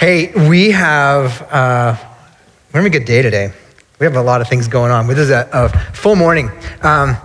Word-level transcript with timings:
Hey, 0.00 0.32
we 0.48 0.70
have 0.70 1.42
uh, 1.52 1.94
we're 2.72 2.80
having 2.80 2.86
a 2.86 2.98
good 2.98 3.04
day 3.04 3.20
today. 3.20 3.52
We 3.98 4.06
have 4.06 4.16
a 4.16 4.22
lot 4.22 4.40
of 4.40 4.48
things 4.48 4.66
going 4.66 4.90
on. 4.90 5.06
This 5.06 5.18
is 5.18 5.28
a, 5.28 5.46
a 5.52 5.68
full 5.92 6.16
morning. 6.16 6.50
Um, 6.80 7.18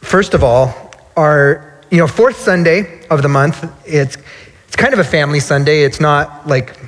first 0.00 0.32
of 0.32 0.44
all, 0.44 0.94
our 1.16 1.80
you 1.90 1.98
know 1.98 2.06
fourth 2.06 2.38
Sunday 2.38 3.04
of 3.08 3.22
the 3.22 3.28
month. 3.28 3.68
It's 3.84 4.16
it's 4.68 4.76
kind 4.76 4.92
of 4.92 5.00
a 5.00 5.04
family 5.04 5.40
Sunday. 5.40 5.82
It's 5.82 5.98
not 5.98 6.46
like 6.46 6.78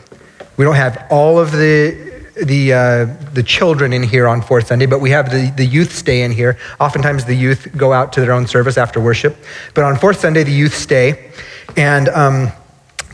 we 0.56 0.64
don't 0.64 0.76
have 0.76 1.08
all 1.10 1.40
of 1.40 1.50
the 1.50 2.24
the 2.40 2.72
uh, 2.72 3.04
the 3.32 3.42
children 3.42 3.92
in 3.92 4.04
here 4.04 4.28
on 4.28 4.42
fourth 4.42 4.68
Sunday, 4.68 4.86
but 4.86 5.00
we 5.00 5.10
have 5.10 5.28
the, 5.28 5.52
the 5.56 5.66
youth 5.66 5.92
stay 5.92 6.22
in 6.22 6.30
here. 6.30 6.56
Oftentimes 6.78 7.24
the 7.24 7.34
youth 7.34 7.76
go 7.76 7.92
out 7.92 8.12
to 8.12 8.20
their 8.20 8.30
own 8.30 8.46
service 8.46 8.78
after 8.78 9.00
worship, 9.00 9.36
but 9.74 9.82
on 9.82 9.96
fourth 9.96 10.20
Sunday 10.20 10.44
the 10.44 10.52
youth 10.52 10.72
stay, 10.72 11.32
and. 11.76 12.08
Um, 12.10 12.52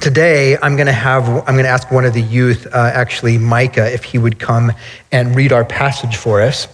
today 0.03 0.57
i'm 0.63 0.75
going 0.75 0.87
to 0.89 0.93
have 0.93 1.29
i'm 1.29 1.55
going 1.55 1.63
to 1.63 1.69
ask 1.69 1.93
one 1.93 2.05
of 2.05 2.13
the 2.13 2.21
youth 2.21 2.67
uh, 2.67 2.91
actually 2.93 3.39
micah 3.39 3.89
if 3.95 4.03
he 4.03 4.19
would 4.19 4.37
come 4.37 4.73
and 5.13 5.37
read 5.37 5.53
our 5.53 5.65
passage 5.65 6.17
for 6.17 6.43
us. 6.43 6.67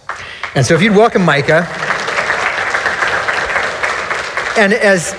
And 0.55 0.65
so 0.65 0.73
if 0.73 0.81
you'd 0.81 0.95
welcome 0.95 1.23
micah. 1.23 1.67
And 4.57 4.73
as 4.73 5.15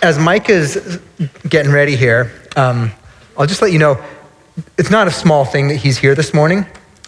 as 0.00 0.18
micah's 0.18 0.98
getting 1.46 1.70
ready 1.70 1.96
here 1.96 2.32
um, 2.56 2.90
i'll 3.36 3.46
just 3.46 3.60
let 3.60 3.72
you 3.72 3.78
know 3.78 4.02
it's 4.78 4.90
not 4.90 5.06
a 5.06 5.12
small 5.12 5.44
thing 5.44 5.68
that 5.68 5.76
he's 5.76 5.98
here 5.98 6.14
this 6.14 6.32
morning 6.32 6.64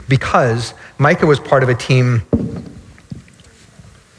because 0.06 0.74
micah 0.98 1.24
was 1.24 1.40
part 1.40 1.62
of 1.62 1.70
a 1.70 1.74
team 1.74 2.22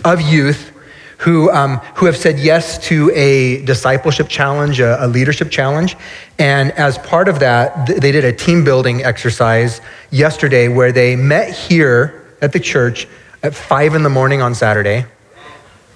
of 0.04 0.20
youth 0.22 0.72
who, 1.18 1.50
um, 1.52 1.78
who 1.96 2.06
have 2.06 2.16
said 2.16 2.40
yes 2.40 2.78
to 2.88 3.12
a 3.14 3.64
discipleship 3.66 4.30
challenge, 4.30 4.80
a, 4.80 5.04
a, 5.04 5.08
leadership 5.08 5.50
challenge. 5.50 5.98
And 6.38 6.72
as 6.74 6.98
part 7.00 7.28
of 7.28 7.40
that, 7.40 7.88
th- 7.88 8.00
they 8.00 8.12
did 8.12 8.24
a 8.24 8.32
team 8.32 8.64
building 8.64 9.04
exercise 9.04 9.82
yesterday 10.12 10.68
where 10.68 10.92
they 10.92 11.16
met 11.16 11.54
here 11.54 12.36
at 12.42 12.54
the 12.54 12.60
church 12.60 13.08
at 13.42 13.56
five 13.56 13.96
in 13.96 14.04
the 14.04 14.10
morning 14.10 14.42
on 14.42 14.54
Saturday. 14.54 15.06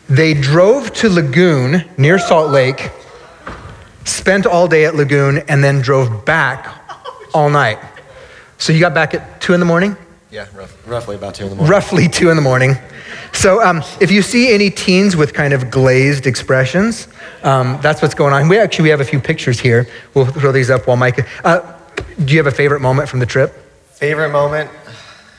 They 0.09 0.33
drove 0.33 0.91
to 0.95 1.09
Lagoon 1.09 1.85
near 1.97 2.17
Salt 2.17 2.51
Lake, 2.51 2.91
spent 4.05 4.45
all 4.45 4.67
day 4.67 4.85
at 4.85 4.95
Lagoon, 4.95 5.37
and 5.47 5.63
then 5.63 5.81
drove 5.81 6.25
back 6.25 6.67
all 7.33 7.49
night. 7.49 7.79
So 8.57 8.73
you 8.73 8.79
got 8.79 8.93
back 8.93 9.13
at 9.13 9.39
two 9.39 9.53
in 9.53 9.59
the 9.59 9.65
morning? 9.65 9.95
Yeah, 10.31 10.47
rough, 10.55 10.87
roughly 10.87 11.17
about 11.17 11.35
two 11.35 11.43
in 11.43 11.49
the 11.49 11.55
morning. 11.57 11.71
Roughly 11.71 12.07
two 12.07 12.29
in 12.29 12.37
the 12.37 12.41
morning. 12.41 12.75
So 13.33 13.61
um, 13.61 13.83
if 13.99 14.11
you 14.11 14.21
see 14.21 14.53
any 14.53 14.69
teens 14.69 15.17
with 15.17 15.33
kind 15.33 15.53
of 15.53 15.69
glazed 15.69 16.25
expressions, 16.25 17.09
um, 17.43 17.77
that's 17.81 18.01
what's 18.01 18.13
going 18.13 18.33
on. 18.33 18.47
We 18.47 18.57
actually 18.57 18.83
we 18.83 18.89
have 18.89 19.01
a 19.01 19.05
few 19.05 19.19
pictures 19.19 19.59
here. 19.59 19.87
We'll 20.13 20.25
throw 20.25 20.53
these 20.53 20.69
up 20.69 20.87
while 20.87 20.95
Mike. 20.95 21.27
Uh, 21.45 21.77
do 22.23 22.33
you 22.33 22.39
have 22.39 22.47
a 22.47 22.55
favorite 22.55 22.79
moment 22.79 23.09
from 23.09 23.19
the 23.19 23.25
trip? 23.25 23.53
Favorite 23.91 24.31
moment, 24.31 24.71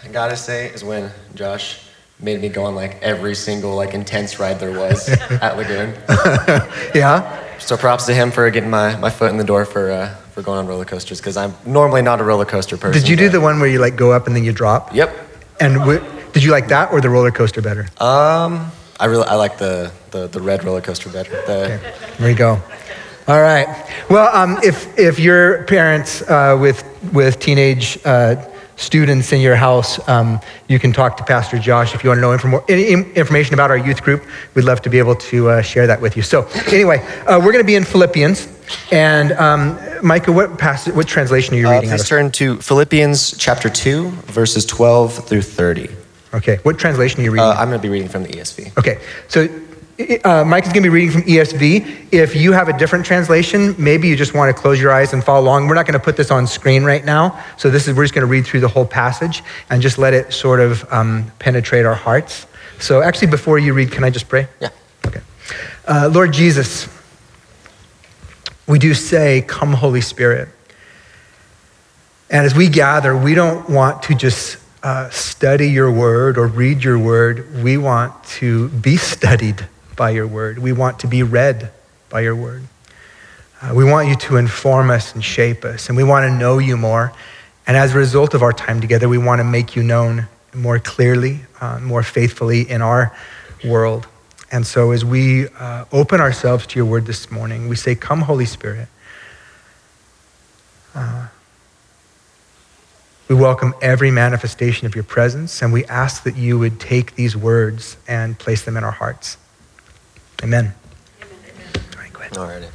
I 0.04 0.08
gotta 0.08 0.36
say, 0.36 0.68
is 0.68 0.84
when 0.84 1.10
Josh 1.34 1.88
made 2.20 2.42
me 2.42 2.50
go 2.50 2.64
on 2.64 2.74
like 2.74 3.00
every 3.02 3.34
single 3.34 3.74
like 3.74 3.94
intense 3.94 4.38
ride 4.38 4.60
there 4.60 4.78
was 4.78 5.08
at 5.30 5.56
Lagoon. 5.56 5.94
yeah. 6.94 7.58
So 7.58 7.78
props 7.78 8.04
to 8.06 8.14
him 8.14 8.30
for 8.30 8.48
getting 8.50 8.70
my, 8.70 8.96
my 8.96 9.10
foot 9.10 9.30
in 9.30 9.38
the 9.38 9.44
door 9.44 9.64
for 9.64 9.90
uh, 9.90 10.16
for 10.32 10.42
going 10.42 10.58
on 10.58 10.66
roller 10.66 10.84
coasters 10.84 11.20
because 11.20 11.36
I'm 11.36 11.54
normally 11.66 12.02
not 12.02 12.20
a 12.20 12.24
roller 12.24 12.44
coaster 12.44 12.76
person. 12.76 13.00
Did 13.00 13.08
you 13.08 13.16
do 13.16 13.28
the 13.28 13.40
one 13.40 13.60
where 13.60 13.68
you 13.68 13.78
like 13.78 13.96
go 13.96 14.12
up 14.12 14.26
and 14.26 14.34
then 14.34 14.44
you 14.44 14.52
drop? 14.52 14.94
Yep. 14.94 15.14
And 15.60 15.74
w- 15.74 16.02
did 16.32 16.42
you 16.42 16.50
like 16.50 16.68
that 16.68 16.92
or 16.92 17.00
the 17.00 17.10
roller 17.10 17.30
coaster 17.30 17.60
better? 17.60 17.86
Um, 17.98 18.70
I 18.98 19.06
really 19.06 19.24
I 19.26 19.34
like 19.34 19.58
the 19.58 19.92
the, 20.10 20.26
the 20.28 20.40
red 20.40 20.64
roller 20.64 20.80
coaster 20.80 21.10
better. 21.10 21.30
The, 21.46 21.64
okay. 21.64 21.94
There 22.18 22.30
you 22.30 22.36
go. 22.36 22.60
All 23.28 23.40
right. 23.40 23.68
Well, 24.08 24.34
um, 24.34 24.58
if 24.62 24.98
if 24.98 25.18
your 25.18 25.64
parents 25.64 26.22
uh, 26.22 26.56
with 26.60 26.82
with 27.12 27.38
teenage 27.38 27.98
uh, 28.04 28.36
students 28.82 29.32
in 29.32 29.40
your 29.40 29.56
house, 29.56 30.06
um, 30.08 30.40
you 30.68 30.78
can 30.78 30.92
talk 30.92 31.16
to 31.18 31.24
Pastor 31.24 31.58
Josh 31.58 31.94
if 31.94 32.02
you 32.02 32.10
want 32.10 32.18
to 32.18 32.22
know 32.22 32.32
inform- 32.32 32.64
any 32.68 32.90
information 33.14 33.54
about 33.54 33.70
our 33.70 33.76
youth 33.76 34.02
group. 34.02 34.24
We'd 34.54 34.64
love 34.64 34.82
to 34.82 34.90
be 34.90 34.98
able 34.98 35.14
to 35.16 35.48
uh, 35.50 35.62
share 35.62 35.86
that 35.86 36.00
with 36.00 36.16
you. 36.16 36.22
So, 36.22 36.46
anyway, 36.66 36.98
uh, 37.26 37.38
we're 37.38 37.52
going 37.52 37.64
to 37.64 37.64
be 37.64 37.76
in 37.76 37.84
Philippians. 37.84 38.48
And 38.90 39.32
um, 39.32 39.78
Micah, 40.02 40.32
what 40.32 40.58
passage, 40.58 40.94
what 40.94 41.06
translation 41.06 41.54
are 41.54 41.58
you 41.58 41.70
reading? 41.70 41.90
Uh, 41.90 41.96
please 41.96 42.08
turn 42.08 42.30
to 42.32 42.56
Philippians 42.58 43.36
chapter 43.38 43.68
2, 43.68 44.10
verses 44.10 44.64
12 44.66 45.26
through 45.26 45.42
30. 45.42 45.88
Okay. 46.34 46.58
What 46.62 46.78
translation 46.78 47.20
are 47.20 47.24
you 47.24 47.30
reading? 47.32 47.46
Uh, 47.46 47.52
I'm 47.52 47.68
going 47.68 47.78
to 47.78 47.82
be 47.82 47.90
reading 47.90 48.08
from 48.08 48.22
the 48.22 48.30
ESV. 48.30 48.78
Okay. 48.78 49.00
So 49.28 49.48
uh, 49.98 50.44
Mike 50.44 50.64
is 50.66 50.72
going 50.72 50.82
to 50.82 50.88
be 50.88 50.88
reading 50.88 51.10
from 51.10 51.22
ESV. 51.22 52.12
If 52.12 52.34
you 52.34 52.52
have 52.52 52.68
a 52.68 52.78
different 52.78 53.04
translation, 53.04 53.74
maybe 53.78 54.08
you 54.08 54.16
just 54.16 54.34
want 54.34 54.54
to 54.54 54.60
close 54.60 54.80
your 54.80 54.90
eyes 54.90 55.12
and 55.12 55.22
follow 55.22 55.44
along. 55.44 55.68
We're 55.68 55.74
not 55.74 55.86
going 55.86 55.98
to 55.98 56.04
put 56.04 56.16
this 56.16 56.30
on 56.30 56.46
screen 56.46 56.84
right 56.84 57.04
now. 57.04 57.38
So 57.58 57.70
this 57.70 57.86
is 57.86 57.94
we're 57.94 58.04
just 58.04 58.14
going 58.14 58.26
to 58.26 58.30
read 58.30 58.46
through 58.46 58.60
the 58.60 58.68
whole 58.68 58.86
passage 58.86 59.42
and 59.68 59.82
just 59.82 59.98
let 59.98 60.14
it 60.14 60.32
sort 60.32 60.60
of 60.60 60.90
um, 60.92 61.30
penetrate 61.38 61.84
our 61.84 61.94
hearts. 61.94 62.46
So 62.78 63.02
actually, 63.02 63.28
before 63.28 63.58
you 63.58 63.74
read, 63.74 63.92
can 63.92 64.02
I 64.02 64.10
just 64.10 64.28
pray? 64.28 64.48
Yeah. 64.60 64.70
Okay. 65.06 65.20
Uh, 65.86 66.10
Lord 66.12 66.32
Jesus, 66.32 66.88
we 68.66 68.78
do 68.78 68.94
say, 68.94 69.42
"Come, 69.42 69.74
Holy 69.74 70.00
Spirit." 70.00 70.48
And 72.30 72.46
as 72.46 72.54
we 72.54 72.68
gather, 72.68 73.14
we 73.14 73.34
don't 73.34 73.68
want 73.68 74.02
to 74.04 74.14
just 74.14 74.56
uh, 74.82 75.10
study 75.10 75.68
your 75.70 75.92
word 75.92 76.38
or 76.38 76.46
read 76.46 76.82
your 76.82 76.98
word. 76.98 77.62
We 77.62 77.76
want 77.76 78.24
to 78.24 78.70
be 78.70 78.96
studied 78.96 79.68
by 80.02 80.10
your 80.10 80.26
word. 80.26 80.58
We 80.58 80.72
want 80.72 80.98
to 80.98 81.06
be 81.06 81.22
read 81.22 81.70
by 82.10 82.22
your 82.22 82.34
word. 82.34 82.64
Uh, 83.60 83.72
we 83.72 83.84
want 83.84 84.08
you 84.08 84.16
to 84.16 84.36
inform 84.36 84.90
us 84.90 85.14
and 85.14 85.22
shape 85.22 85.64
us, 85.64 85.86
and 85.86 85.96
we 85.96 86.02
want 86.02 86.28
to 86.28 86.36
know 86.36 86.58
you 86.58 86.76
more. 86.76 87.12
And 87.68 87.76
as 87.76 87.94
a 87.94 87.98
result 87.98 88.34
of 88.34 88.42
our 88.42 88.52
time 88.52 88.80
together, 88.80 89.08
we 89.08 89.16
want 89.16 89.38
to 89.38 89.44
make 89.44 89.76
you 89.76 89.84
known 89.84 90.26
more 90.52 90.80
clearly, 90.80 91.42
uh, 91.60 91.78
more 91.78 92.02
faithfully 92.02 92.68
in 92.68 92.82
our 92.82 93.16
world. 93.64 94.08
And 94.50 94.66
so, 94.66 94.90
as 94.90 95.04
we 95.04 95.46
uh, 95.46 95.84
open 95.92 96.20
ourselves 96.20 96.66
to 96.66 96.80
your 96.80 96.86
word 96.86 97.06
this 97.06 97.30
morning, 97.30 97.68
we 97.68 97.76
say, 97.76 97.94
Come, 97.94 98.22
Holy 98.22 98.46
Spirit. 98.46 98.88
Uh, 100.96 101.28
we 103.28 103.36
welcome 103.36 103.72
every 103.80 104.10
manifestation 104.10 104.84
of 104.84 104.96
your 104.96 105.04
presence, 105.04 105.62
and 105.62 105.72
we 105.72 105.84
ask 105.84 106.24
that 106.24 106.36
you 106.36 106.58
would 106.58 106.80
take 106.80 107.14
these 107.14 107.36
words 107.36 107.96
and 108.08 108.36
place 108.36 108.62
them 108.62 108.76
in 108.76 108.82
our 108.82 108.90
hearts. 108.90 109.36
Amen. 110.42 110.74
Amen. 111.22 111.84
All 111.94 112.00
right, 112.02 112.12
go 112.12 112.20
ahead. 112.20 112.36
All 112.36 112.46
right. 112.46 112.70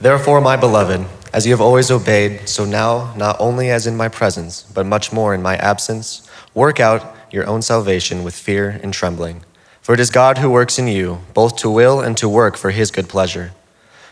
Therefore, 0.00 0.40
my 0.40 0.56
beloved, 0.56 1.06
as 1.32 1.46
you 1.46 1.52
have 1.52 1.60
always 1.60 1.90
obeyed, 1.90 2.48
so 2.48 2.64
now, 2.64 3.14
not 3.16 3.36
only 3.40 3.70
as 3.70 3.86
in 3.86 3.96
my 3.96 4.08
presence, 4.08 4.62
but 4.62 4.86
much 4.86 5.12
more 5.12 5.34
in 5.34 5.42
my 5.42 5.56
absence, 5.56 6.28
work 6.54 6.80
out 6.80 7.14
your 7.30 7.46
own 7.46 7.62
salvation 7.62 8.22
with 8.22 8.34
fear 8.34 8.80
and 8.82 8.94
trembling. 8.94 9.42
For 9.82 9.92
it 9.94 10.00
is 10.00 10.10
God 10.10 10.38
who 10.38 10.50
works 10.50 10.78
in 10.78 10.88
you, 10.88 11.20
both 11.34 11.56
to 11.56 11.70
will 11.70 12.00
and 12.00 12.16
to 12.16 12.28
work 12.28 12.56
for 12.56 12.70
his 12.70 12.90
good 12.90 13.08
pleasure. 13.08 13.52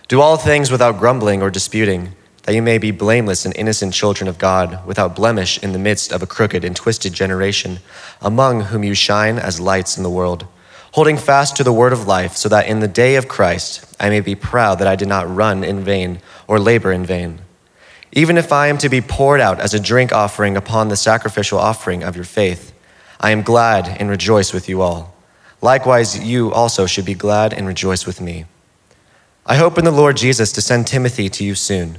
Do 0.09 0.21
all 0.21 0.37
things 0.37 0.71
without 0.71 0.99
grumbling 0.99 1.43
or 1.43 1.51
disputing, 1.51 2.15
that 2.43 2.55
you 2.55 2.63
may 2.63 2.79
be 2.79 2.91
blameless 2.91 3.45
and 3.45 3.57
innocent 3.57 3.95
children 3.95 4.29
of 4.29 4.39
God, 4.39 4.85
without 4.87 5.15
blemish 5.15 5.63
in 5.63 5.73
the 5.73 5.79
midst 5.79 6.13
of 6.13 6.23
a 6.23 6.27
crooked 6.27 6.65
and 6.65 6.75
twisted 6.75 7.13
generation 7.13 7.79
among 8.21 8.63
whom 8.63 8.83
you 8.83 8.95
shine 8.95 9.39
as 9.39 9.61
lights 9.61 9.97
in 9.97 10.03
the 10.03 10.11
world, 10.11 10.47
holding 10.93 11.17
fast 11.17 11.57
to 11.57 11.65
the 11.65 11.73
word 11.73 11.93
of 11.93 12.07
life, 12.07 12.37
so 12.37 12.49
that 12.49 12.67
in 12.67 12.81
the 12.81 12.89
day 12.89 13.15
of 13.17 13.29
Christ 13.29 13.95
I 14.01 14.11
may 14.11 14.21
be 14.21 14.35
proud 14.35 14.79
that 14.79 14.89
I 14.89 14.97
did 14.97 15.09
not 15.09 15.33
run 15.33 15.63
in 15.63 15.85
vain 15.85 16.21
or 16.49 16.59
labor 16.59 16.93
in 16.93 17.07
vain. 17.07 17.41
Even 18.13 18.37
if 18.37 18.53
I 18.53 18.67
am 18.67 18.77
to 18.79 18.91
be 18.91 19.01
poured 19.01 19.41
out 19.41 19.59
as 19.61 19.73
a 19.73 19.81
drink 19.81 20.13
offering 20.13 20.57
upon 20.57 20.89
the 20.89 20.97
sacrificial 20.97 21.59
offering 21.59 22.03
of 22.03 22.17
your 22.17 22.27
faith, 22.27 22.73
I 23.19 23.31
am 23.31 23.43
glad 23.43 23.89
and 23.89 24.11
rejoice 24.11 24.53
with 24.53 24.69
you 24.69 24.83
all. 24.83 25.15
Likewise, 25.63 26.19
you 26.19 26.53
also 26.53 26.87
should 26.87 27.05
be 27.05 27.15
glad 27.15 27.55
and 27.55 27.67
rejoice 27.69 28.05
with 28.05 28.21
me. 28.21 28.47
I 29.47 29.57
hope 29.57 29.79
in 29.79 29.85
the 29.85 29.91
Lord 29.91 30.17
Jesus 30.17 30.53
to 30.53 30.61
send 30.61 30.87
Timothy 30.87 31.29
to 31.31 31.45
you 31.45 31.55
soon, 31.55 31.99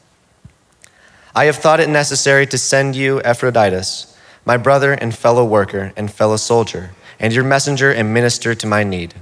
I 1.33 1.45
have 1.45 1.57
thought 1.57 1.79
it 1.79 1.89
necessary 1.89 2.45
to 2.47 2.57
send 2.57 2.95
you 2.95 3.21
Epaphroditus, 3.23 4.17
my 4.43 4.57
brother 4.57 4.93
and 4.93 5.15
fellow 5.15 5.45
worker 5.45 5.93
and 5.95 6.11
fellow 6.11 6.37
soldier, 6.37 6.91
and 7.19 7.31
your 7.31 7.43
messenger 7.43 7.91
and 7.91 8.13
minister 8.13 8.53
to 8.53 8.67
my 8.67 8.83
need. 8.83 9.13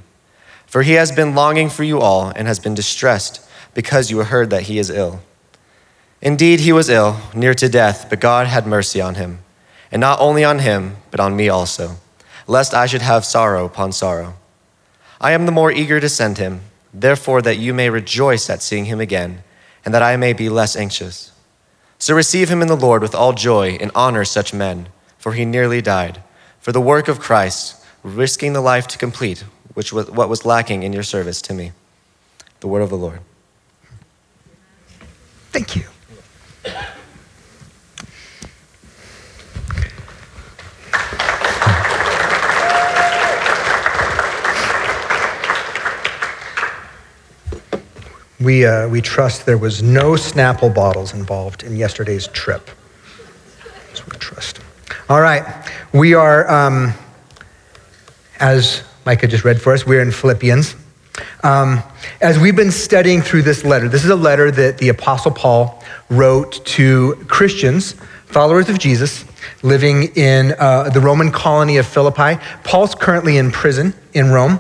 For 0.66 0.82
he 0.82 0.94
has 0.94 1.12
been 1.12 1.36
longing 1.36 1.70
for 1.70 1.84
you 1.84 2.00
all 2.00 2.30
and 2.30 2.48
has 2.48 2.60
been 2.60 2.74
distressed 2.74 3.48
because 3.74 4.10
you 4.10 4.20
heard 4.20 4.50
that 4.50 4.64
he 4.64 4.80
is 4.80 4.90
ill. 4.90 5.22
Indeed, 6.22 6.62
he 6.62 6.72
was 6.72 6.90
ill, 6.90 7.20
near 7.34 7.54
to 7.54 7.70
death, 7.70 8.08
but 8.10 8.20
God 8.20 8.48
had 8.48 8.68
mercy 8.68 9.00
on 9.00 9.16
him, 9.16 9.40
and 9.92 10.00
not 10.00 10.20
only 10.20 10.44
on 10.44 10.60
him, 10.60 10.98
but 11.12 11.20
on 11.20 11.36
me 11.36 11.48
also, 11.48 11.96
lest 12.48 12.74
I 12.74 12.88
should 12.88 13.02
have 13.02 13.24
sorrow 13.24 13.66
upon 13.66 13.92
sorrow. 13.92 14.34
I 15.22 15.32
am 15.32 15.46
the 15.46 15.52
more 15.52 15.72
eager 15.72 16.00
to 16.00 16.10
send 16.10 16.38
him, 16.38 16.62
therefore, 16.94 17.42
that 17.44 17.58
you 17.58 17.74
may 17.74 17.90
rejoice 17.90 18.50
at 18.50 18.62
seeing 18.62 18.86
him 18.86 19.00
again, 19.00 19.44
and 19.86 19.94
that 19.94 20.02
I 20.02 20.18
may 20.18 20.34
be 20.34 20.50
less 20.50 20.76
anxious. 20.76 21.32
So 22.00 22.16
receive 22.16 22.50
him 22.50 22.62
in 22.62 22.68
the 22.68 22.75
Lord 22.75 23.01
with 23.01 23.13
all 23.13 23.34
joy 23.34 23.78
and 23.80 23.92
honor 23.94 24.25
such 24.25 24.54
men, 24.54 24.88
for 25.18 25.34
he 25.34 25.46
nearly 25.46 25.81
died, 25.81 26.24
for 26.60 26.72
the 26.72 26.81
work 26.81 27.07
of 27.07 27.19
Christ, 27.19 27.75
risking 28.04 28.54
the 28.54 28.62
life 28.62 28.88
to 28.88 28.98
complete 28.98 29.44
which 29.80 29.94
was 29.94 30.10
what 30.12 30.28
was 30.28 30.46
lacking 30.46 30.84
in 30.84 30.92
your 30.92 31.04
service 31.04 31.42
to 31.44 31.54
me. 31.54 31.72
The 32.60 32.68
word 32.68 32.81
of 32.81 32.90
the 32.90 32.98
Lord. 32.98 33.22
Thank 35.51 35.75
you. 35.75 35.86
We, 48.40 48.66
uh, 48.66 48.88
we 48.88 49.02
trust 49.02 49.46
there 49.46 49.58
was 49.58 49.84
no 49.84 50.12
Snapple 50.14 50.74
bottles 50.74 51.14
involved 51.14 51.64
in 51.64 51.76
yesterday's 51.76 52.28
trip. 52.28 52.70
That's 53.88 54.06
what 54.06 54.14
we 54.14 54.20
trust. 54.20 54.60
All 55.10 55.22
right. 55.22 55.44
We 55.92 56.14
are, 56.14 56.50
um, 56.50 56.94
as 58.40 58.84
Micah 59.06 59.28
just 59.28 59.44
read 59.44 59.62
for 59.62 59.74
us, 59.74 59.86
we're 59.86 60.02
in 60.02 60.12
Philippians. 60.12 60.76
Um, 61.44 61.84
as 62.22 62.40
we've 62.40 62.56
been 62.56 62.72
studying 62.72 63.22
through 63.22 63.42
this 63.42 63.66
letter, 63.66 63.90
this 63.90 64.06
is 64.06 64.10
a 64.10 64.16
letter 64.16 64.52
that 64.52 64.78
the 64.78 64.90
Apostle 64.90 65.32
Paul 65.32 65.84
wrote 66.10 66.64
to 66.66 67.16
Christians, 67.28 67.96
followers 68.26 68.70
of 68.70 68.80
Jesus, 68.80 69.26
living 69.64 70.04
in 70.16 70.54
uh, 70.60 70.90
the 70.90 71.00
Roman 71.02 71.32
colony 71.32 71.78
of 71.78 71.86
Philippi. 71.86 72.42
Paul's 72.64 72.96
currently 72.96 73.38
in 73.38 73.52
prison 73.52 73.94
in 74.14 74.32
Rome. 74.32 74.60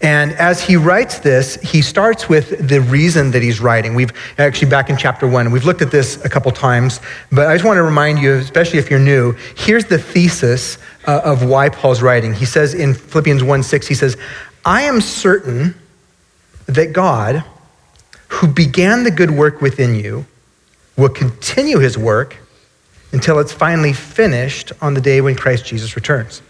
And 0.00 0.32
as 0.32 0.62
he 0.62 0.76
writes 0.76 1.18
this, 1.18 1.56
he 1.56 1.82
starts 1.82 2.28
with 2.28 2.68
the 2.68 2.80
reason 2.80 3.30
that 3.30 3.42
he's 3.42 3.60
writing. 3.60 3.94
We've 3.94 4.12
actually 4.38 4.68
back 4.68 4.90
in 4.90 4.96
chapter 4.96 5.26
one, 5.26 5.50
we've 5.50 5.64
looked 5.64 5.82
at 5.82 5.90
this 5.90 6.22
a 6.24 6.28
couple 6.28 6.50
times, 6.52 7.00
but 7.30 7.46
I 7.46 7.54
just 7.54 7.64
want 7.64 7.78
to 7.78 7.82
remind 7.82 8.18
you, 8.18 8.34
especially 8.34 8.78
if 8.78 8.90
you're 8.90 9.00
new, 9.00 9.32
here's 9.56 9.86
the 9.86 9.98
thesis 9.98 10.78
uh, 11.06 11.20
of 11.24 11.44
why 11.44 11.68
Paul's 11.68 12.02
writing. 12.02 12.34
He 12.34 12.44
says 12.44 12.74
in 12.74 12.94
Philippians 12.94 13.42
1 13.42 13.62
6, 13.62 13.86
he 13.86 13.94
says, 13.94 14.16
I 14.64 14.82
am 14.82 15.00
certain 15.00 15.74
that 16.66 16.92
God, 16.92 17.44
who 18.28 18.46
began 18.46 19.04
the 19.04 19.10
good 19.10 19.30
work 19.30 19.60
within 19.60 19.94
you, 19.94 20.26
will 20.96 21.10
continue 21.10 21.78
his 21.78 21.98
work 21.98 22.36
until 23.12 23.38
it's 23.38 23.52
finally 23.52 23.92
finished 23.92 24.72
on 24.80 24.94
the 24.94 25.00
day 25.00 25.20
when 25.20 25.34
Christ 25.36 25.66
Jesus 25.66 25.96
returns. 25.96 26.42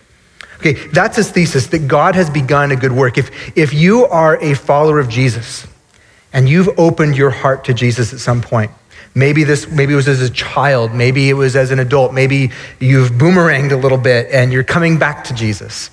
Okay, 0.57 0.75
that's 0.89 1.17
his 1.17 1.31
thesis 1.31 1.67
that 1.69 1.89
God 1.89 2.15
has 2.15 2.31
begun 2.31 2.71
a 2.71 2.77
good 2.77 2.93
work. 2.93 3.19
If, 3.19 3.57
if 3.57 3.75
you 3.75 4.07
are 4.07 4.37
a 4.43 4.55
follower 4.55 4.99
of 4.99 5.09
Jesus 5.09 5.67
and 6.33 6.49
you've 6.49 6.79
opened 6.79 7.17
your 7.17 7.31
heart 7.31 7.65
to 7.65 7.75
Jesus 7.75 8.13
at 8.13 8.21
some 8.21 8.41
point, 8.41 8.71
maybe 9.15 9.45
this 9.45 9.69
maybe 9.69 9.93
it 9.93 9.97
was 9.97 10.09
as 10.09 10.21
a 10.21 10.31
child, 10.31 10.95
maybe 10.95 11.29
it 11.29 11.35
was 11.35 11.57
as 11.57 11.71
an 11.71 11.79
adult, 11.79 12.13
maybe 12.15 12.51
you've 12.81 13.11
boomeranged 13.11 13.73
a 13.73 13.77
little 13.77 13.99
bit 13.99 14.31
and 14.33 14.53
you're 14.53 14.65
coming 14.65 14.99
back 14.99 15.25
to 15.25 15.35
Jesus. 15.35 15.91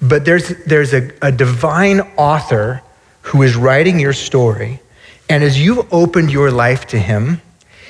But 0.00 0.24
there's, 0.24 0.48
there's 0.64 0.92
a, 0.92 1.10
a 1.22 1.32
divine 1.32 2.00
author 2.16 2.82
who 3.22 3.42
is 3.42 3.56
writing 3.56 3.98
your 3.98 4.12
story, 4.12 4.80
and 5.30 5.42
as 5.42 5.58
you've 5.58 5.90
opened 5.92 6.30
your 6.30 6.50
life 6.50 6.86
to 6.88 6.98
him, 6.98 7.40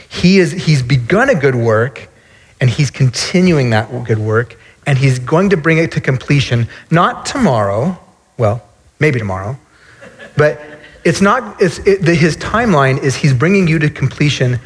he 0.08 0.38
is, 0.38 0.52
he's 0.52 0.82
begun 0.82 1.28
a 1.28 1.34
good 1.34 1.56
work 1.56 2.08
and 2.60 2.70
he's 2.70 2.90
continuing 2.90 3.70
that 3.70 3.90
good 4.04 4.18
work 4.18 4.56
and 4.86 4.98
he's 4.98 5.18
going 5.18 5.50
to 5.50 5.56
bring 5.56 5.78
it 5.78 5.92
to 5.92 6.00
completion, 6.00 6.68
not 6.90 7.26
tomorrow, 7.26 7.98
well, 8.36 8.62
maybe 9.00 9.18
tomorrow, 9.18 9.56
but 10.36 10.60
it's 11.04 11.20
not, 11.20 11.60
it's, 11.60 11.78
it, 11.80 12.02
the, 12.02 12.14
his 12.14 12.36
timeline 12.36 13.02
is 13.02 13.14
he's 13.14 13.34
bringing 13.34 13.68
you 13.68 13.78
to 13.78 13.90
completion 13.90 14.58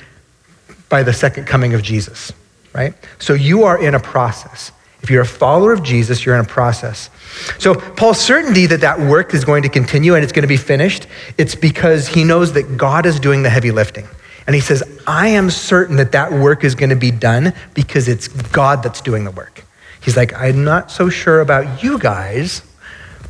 by 0.89 1.03
the 1.03 1.13
second 1.13 1.47
coming 1.47 1.75
of 1.75 1.83
Jesus, 1.83 2.33
right? 2.73 2.95
So 3.19 3.35
you 3.35 3.65
are 3.65 3.83
in 3.83 3.95
a 3.95 4.01
process. 4.01 4.73
If 5.03 5.11
you're 5.11 5.23
a 5.23 5.27
follower 5.27 5.73
of 5.73 5.83
Jesus, 5.83 6.25
you're 6.25 6.35
in 6.35 6.41
a 6.41 6.49
process. 6.49 7.11
So 7.59 7.75
Paul's 7.75 8.21
certainty 8.21 8.67
that 8.67 8.81
that 8.81 8.99
work 8.99 9.33
is 9.35 9.45
going 9.45 9.63
to 9.63 9.69
continue 9.69 10.15
and 10.15 10.25
it's 10.25 10.33
going 10.33 10.43
to 10.43 10.49
be 10.49 10.57
finished, 10.57 11.07
it's 11.37 11.55
because 11.55 12.09
he 12.09 12.25
knows 12.25 12.53
that 12.55 12.77
God 12.77 13.07
is 13.07 13.21
doing 13.21 13.43
the 13.43 13.51
heavy 13.51 13.71
lifting. 13.71 14.09
And 14.47 14.55
he 14.55 14.61
says, 14.61 14.83
I 15.07 15.29
am 15.29 15.51
certain 15.51 15.97
that 15.97 16.13
that 16.13 16.33
work 16.33 16.65
is 16.65 16.75
going 16.75 16.91
to 16.91 16.97
be 16.97 17.11
done 17.11 17.53
because 17.75 18.09
it's 18.09 18.29
God 18.29 18.83
that's 18.83 19.01
doing 19.03 19.25
the 19.25 19.31
work. 19.31 19.63
He's 20.01 20.17
like, 20.17 20.33
I'm 20.35 20.65
not 20.65 20.91
so 20.91 21.09
sure 21.09 21.41
about 21.41 21.83
you 21.83 21.99
guys, 21.99 22.63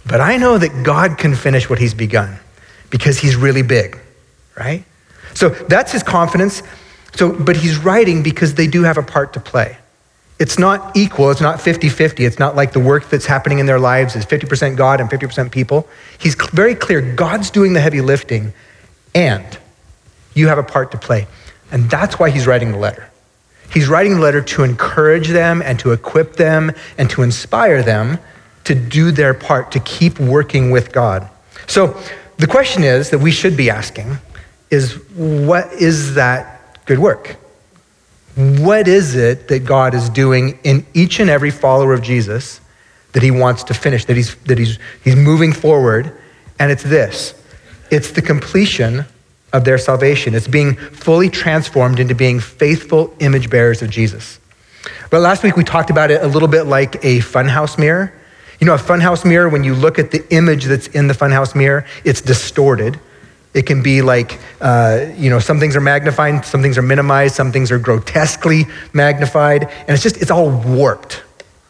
but 0.06 0.20
I 0.20 0.36
know 0.36 0.58
that 0.58 0.84
God 0.84 1.18
can 1.18 1.34
finish 1.34 1.68
what 1.68 1.78
he's 1.78 1.94
begun 1.94 2.38
because 2.90 3.18
he's 3.18 3.36
really 3.36 3.62
big, 3.62 3.98
right? 4.56 4.84
So 5.34 5.50
that's 5.50 5.92
his 5.92 6.02
confidence. 6.02 6.62
So, 7.14 7.32
but 7.32 7.56
he's 7.56 7.78
writing 7.78 8.22
because 8.22 8.54
they 8.54 8.66
do 8.66 8.82
have 8.82 8.98
a 8.98 9.02
part 9.02 9.32
to 9.34 9.40
play. 9.40 9.76
It's 10.38 10.58
not 10.58 10.96
equal, 10.96 11.30
it's 11.30 11.40
not 11.40 11.60
50 11.60 11.88
50. 11.88 12.24
It's 12.24 12.38
not 12.38 12.54
like 12.54 12.72
the 12.72 12.80
work 12.80 13.08
that's 13.10 13.26
happening 13.26 13.58
in 13.58 13.66
their 13.66 13.80
lives 13.80 14.14
is 14.14 14.24
50% 14.24 14.76
God 14.76 15.00
and 15.00 15.10
50% 15.10 15.50
people. 15.50 15.88
He's 16.18 16.36
very 16.52 16.76
clear 16.76 17.00
God's 17.00 17.50
doing 17.50 17.72
the 17.72 17.80
heavy 17.80 18.00
lifting, 18.00 18.52
and 19.14 19.58
you 20.34 20.46
have 20.48 20.58
a 20.58 20.62
part 20.62 20.92
to 20.92 20.98
play. 20.98 21.26
And 21.72 21.90
that's 21.90 22.18
why 22.18 22.30
he's 22.30 22.46
writing 22.46 22.70
the 22.70 22.78
letter. 22.78 23.10
He's 23.72 23.88
writing 23.88 24.14
the 24.14 24.20
letter 24.20 24.40
to 24.40 24.64
encourage 24.64 25.28
them 25.28 25.62
and 25.62 25.78
to 25.80 25.92
equip 25.92 26.36
them 26.36 26.72
and 26.96 27.10
to 27.10 27.22
inspire 27.22 27.82
them 27.82 28.18
to 28.64 28.74
do 28.74 29.10
their 29.10 29.34
part, 29.34 29.72
to 29.72 29.80
keep 29.80 30.18
working 30.20 30.70
with 30.70 30.92
God. 30.92 31.28
So 31.66 31.98
the 32.36 32.46
question 32.46 32.84
is 32.84 33.10
that 33.10 33.18
we 33.18 33.30
should 33.30 33.56
be 33.56 33.70
asking 33.70 34.18
is 34.70 34.94
what 35.14 35.72
is 35.72 36.14
that 36.14 36.84
good 36.84 36.98
work? 36.98 37.36
What 38.36 38.86
is 38.86 39.16
it 39.16 39.48
that 39.48 39.64
God 39.64 39.94
is 39.94 40.10
doing 40.10 40.58
in 40.62 40.86
each 40.94 41.18
and 41.20 41.30
every 41.30 41.50
follower 41.50 41.94
of 41.94 42.02
Jesus 42.02 42.60
that 43.12 43.22
he 43.22 43.30
wants 43.30 43.64
to 43.64 43.74
finish, 43.74 44.04
that 44.04 44.16
he's, 44.16 44.34
that 44.44 44.58
he's, 44.58 44.78
he's 45.02 45.16
moving 45.16 45.52
forward? 45.52 46.16
And 46.58 46.70
it's 46.70 46.82
this 46.82 47.34
it's 47.90 48.12
the 48.12 48.22
completion 48.22 49.06
of 49.52 49.64
their 49.64 49.78
salvation. 49.78 50.34
It's 50.34 50.48
being 50.48 50.74
fully 50.76 51.28
transformed 51.30 52.00
into 52.00 52.14
being 52.14 52.40
faithful 52.40 53.14
image 53.20 53.50
bearers 53.50 53.82
of 53.82 53.90
Jesus. 53.90 54.38
But 55.10 55.20
last 55.20 55.42
week 55.42 55.56
we 55.56 55.64
talked 55.64 55.90
about 55.90 56.10
it 56.10 56.22
a 56.22 56.26
little 56.26 56.48
bit 56.48 56.64
like 56.64 56.96
a 56.96 57.18
funhouse 57.18 57.78
mirror. 57.78 58.12
You 58.60 58.66
know, 58.66 58.74
a 58.74 58.78
funhouse 58.78 59.24
mirror, 59.24 59.48
when 59.48 59.64
you 59.64 59.74
look 59.74 59.98
at 59.98 60.10
the 60.10 60.28
image 60.34 60.64
that's 60.64 60.88
in 60.88 61.06
the 61.06 61.14
funhouse 61.14 61.54
mirror, 61.54 61.86
it's 62.04 62.20
distorted. 62.20 62.98
It 63.54 63.62
can 63.66 63.82
be 63.82 64.02
like, 64.02 64.38
uh, 64.60 65.06
you 65.16 65.30
know, 65.30 65.38
some 65.38 65.58
things 65.58 65.74
are 65.76 65.80
magnified, 65.80 66.44
some 66.44 66.60
things 66.60 66.76
are 66.76 66.82
minimized, 66.82 67.34
some 67.34 67.50
things 67.50 67.70
are 67.70 67.78
grotesquely 67.78 68.66
magnified, 68.92 69.64
and 69.64 69.90
it's 69.90 70.02
just, 70.02 70.20
it's 70.20 70.30
all 70.30 70.50
warped. 70.50 71.22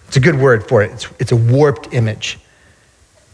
It's 0.09 0.17
a 0.17 0.21
good 0.21 0.39
word 0.39 0.67
for 0.69 0.83
it. 0.83 0.91
It's, 0.93 1.09
it's 1.21 1.33
a 1.33 1.37
warped 1.37 1.93
image. 1.95 2.39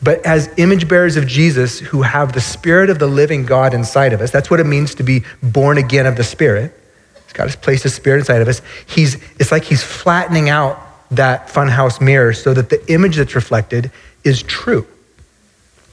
But 0.05 0.25
as 0.27 0.53
image 0.59 0.87
bearers 0.87 1.17
of 1.17 1.27
Jesus 1.27 1.79
who 1.79 2.03
have 2.03 2.35
the 2.35 2.41
Spirit 2.41 2.91
of 2.91 2.99
the 2.99 3.07
living 3.07 3.47
God 3.47 3.73
inside 3.73 4.13
of 4.13 4.21
us, 4.21 4.31
that's 4.31 4.51
what 4.51 4.61
it 4.61 4.65
means 4.65 4.95
to 4.97 5.03
be 5.03 5.25
born 5.43 5.79
again 5.79 6.07
of 6.07 6.17
the 6.17 6.25
Spirit. 6.25 6.79
God 7.33 7.45
has 7.45 7.57
placed 7.57 7.83
His 7.83 7.95
Spirit 7.95 8.19
inside 8.19 8.43
of 8.43 8.49
us. 8.49 8.61
He's, 8.87 9.15
it's 9.41 9.51
like 9.51 9.65
He's 9.65 9.83
flattening 9.83 10.51
out 10.51 10.79
that 11.11 11.49
funhouse 11.49 12.03
mirror 12.03 12.35
so 12.35 12.53
that 12.53 12.69
the 12.69 12.93
image 12.93 13.17
that's 13.17 13.35
reflected 13.35 13.91
is 14.25 14.43
true 14.43 14.87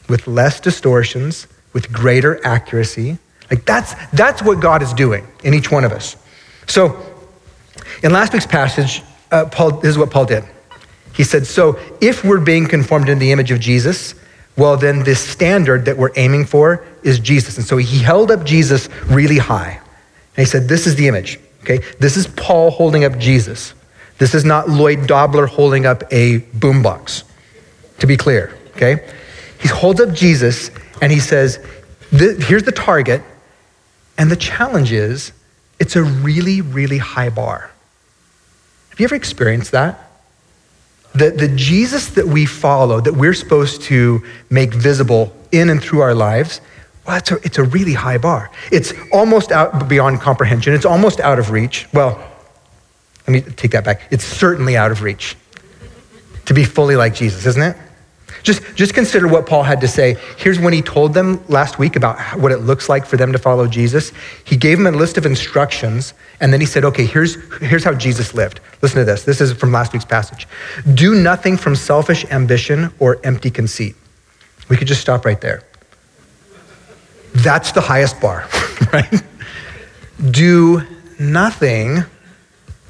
with 0.09 0.27
less 0.27 0.59
distortions, 0.59 1.47
with 1.71 1.91
greater 1.91 2.45
accuracy. 2.45 3.17
Like 3.49 3.65
that's, 3.65 3.95
that's 4.11 4.43
what 4.43 4.59
God 4.59 4.81
is 4.81 4.93
doing 4.93 5.25
in 5.43 5.53
each 5.53 5.71
one 5.71 5.85
of 5.85 5.93
us. 5.93 6.17
So 6.67 7.01
in 8.03 8.11
last 8.11 8.33
week's 8.33 8.45
passage, 8.45 9.01
uh, 9.31 9.45
Paul, 9.45 9.71
this 9.79 9.89
is 9.89 9.97
what 9.97 10.11
Paul 10.11 10.25
did. 10.25 10.43
He 11.21 11.25
said, 11.25 11.45
So 11.45 11.77
if 12.01 12.23
we're 12.23 12.39
being 12.39 12.65
conformed 12.65 13.07
into 13.07 13.19
the 13.19 13.31
image 13.31 13.51
of 13.51 13.59
Jesus, 13.59 14.15
well, 14.57 14.75
then 14.75 15.03
this 15.03 15.19
standard 15.19 15.85
that 15.85 15.95
we're 15.95 16.09
aiming 16.15 16.45
for 16.45 16.83
is 17.03 17.19
Jesus. 17.19 17.57
And 17.57 17.67
so 17.67 17.77
he 17.77 17.99
held 17.99 18.31
up 18.31 18.43
Jesus 18.43 18.89
really 19.05 19.37
high. 19.37 19.79
And 20.35 20.37
he 20.37 20.45
said, 20.45 20.67
This 20.67 20.87
is 20.87 20.95
the 20.95 21.07
image. 21.07 21.39
Okay? 21.61 21.77
This 21.99 22.17
is 22.17 22.25
Paul 22.25 22.71
holding 22.71 23.03
up 23.03 23.19
Jesus. 23.19 23.75
This 24.17 24.33
is 24.33 24.45
not 24.45 24.67
Lloyd 24.67 25.05
Dobler 25.05 25.45
holding 25.45 25.85
up 25.85 26.01
a 26.09 26.39
boombox, 26.39 27.21
to 27.99 28.07
be 28.07 28.17
clear. 28.17 28.57
Okay? 28.75 29.07
He 29.59 29.67
holds 29.67 30.01
up 30.01 30.13
Jesus 30.13 30.71
and 31.03 31.11
he 31.11 31.19
says, 31.19 31.63
Here's 32.09 32.63
the 32.63 32.73
target. 32.75 33.21
And 34.17 34.31
the 34.31 34.35
challenge 34.35 34.91
is, 34.91 35.33
it's 35.79 35.95
a 35.95 36.01
really, 36.01 36.61
really 36.61 36.97
high 36.97 37.29
bar. 37.29 37.69
Have 38.89 38.99
you 38.99 39.03
ever 39.03 39.13
experienced 39.13 39.69
that? 39.73 40.07
The, 41.13 41.31
the 41.31 41.49
Jesus 41.49 42.07
that 42.11 42.27
we 42.27 42.45
follow, 42.45 43.01
that 43.01 43.13
we're 43.13 43.33
supposed 43.33 43.81
to 43.83 44.23
make 44.49 44.73
visible 44.73 45.35
in 45.51 45.69
and 45.69 45.81
through 45.81 46.01
our 46.01 46.15
lives, 46.15 46.61
well, 47.05 47.17
it's 47.17 47.31
a, 47.31 47.35
it's 47.43 47.57
a 47.57 47.63
really 47.63 47.93
high 47.93 48.17
bar. 48.17 48.49
It's 48.71 48.93
almost 49.11 49.51
out 49.51 49.89
beyond 49.89 50.21
comprehension. 50.21 50.73
It's 50.73 50.85
almost 50.85 51.19
out 51.19 51.39
of 51.39 51.51
reach. 51.51 51.87
Well, 51.93 52.17
let 53.27 53.29
me 53.29 53.41
take 53.41 53.71
that 53.71 53.83
back. 53.83 54.03
It's 54.11 54.23
certainly 54.23 54.77
out 54.77 54.91
of 54.91 55.01
reach 55.01 55.35
to 56.45 56.53
be 56.53 56.63
fully 56.63 56.95
like 56.95 57.13
Jesus, 57.13 57.45
isn't 57.45 57.61
it? 57.61 57.77
Just, 58.43 58.61
just 58.75 58.93
consider 58.93 59.27
what 59.27 59.45
Paul 59.45 59.63
had 59.63 59.81
to 59.81 59.87
say. 59.87 60.17
Here's 60.37 60.59
when 60.59 60.73
he 60.73 60.81
told 60.81 61.13
them 61.13 61.43
last 61.47 61.77
week 61.77 61.95
about 61.95 62.19
what 62.39 62.51
it 62.51 62.57
looks 62.57 62.89
like 62.89 63.05
for 63.05 63.17
them 63.17 63.31
to 63.31 63.37
follow 63.37 63.67
Jesus. 63.67 64.11
He 64.43 64.57
gave 64.57 64.77
them 64.77 64.87
a 64.87 64.97
list 64.97 65.17
of 65.17 65.25
instructions, 65.25 66.13
and 66.39 66.51
then 66.51 66.59
he 66.59 66.65
said, 66.65 66.83
okay, 66.85 67.05
here's, 67.05 67.35
here's 67.59 67.83
how 67.83 67.93
Jesus 67.93 68.33
lived. 68.33 68.59
Listen 68.81 68.99
to 68.99 69.05
this. 69.05 69.23
This 69.23 69.41
is 69.41 69.53
from 69.53 69.71
last 69.71 69.93
week's 69.93 70.05
passage. 70.05 70.47
Do 70.93 71.13
nothing 71.15 71.55
from 71.57 71.75
selfish 71.75 72.25
ambition 72.31 72.91
or 72.99 73.19
empty 73.23 73.51
conceit. 73.51 73.95
We 74.69 74.77
could 74.77 74.87
just 74.87 75.01
stop 75.01 75.25
right 75.25 75.39
there. 75.39 75.63
That's 77.33 77.71
the 77.71 77.81
highest 77.81 78.19
bar, 78.19 78.47
right? 78.93 79.23
Do 80.31 80.81
nothing 81.19 82.03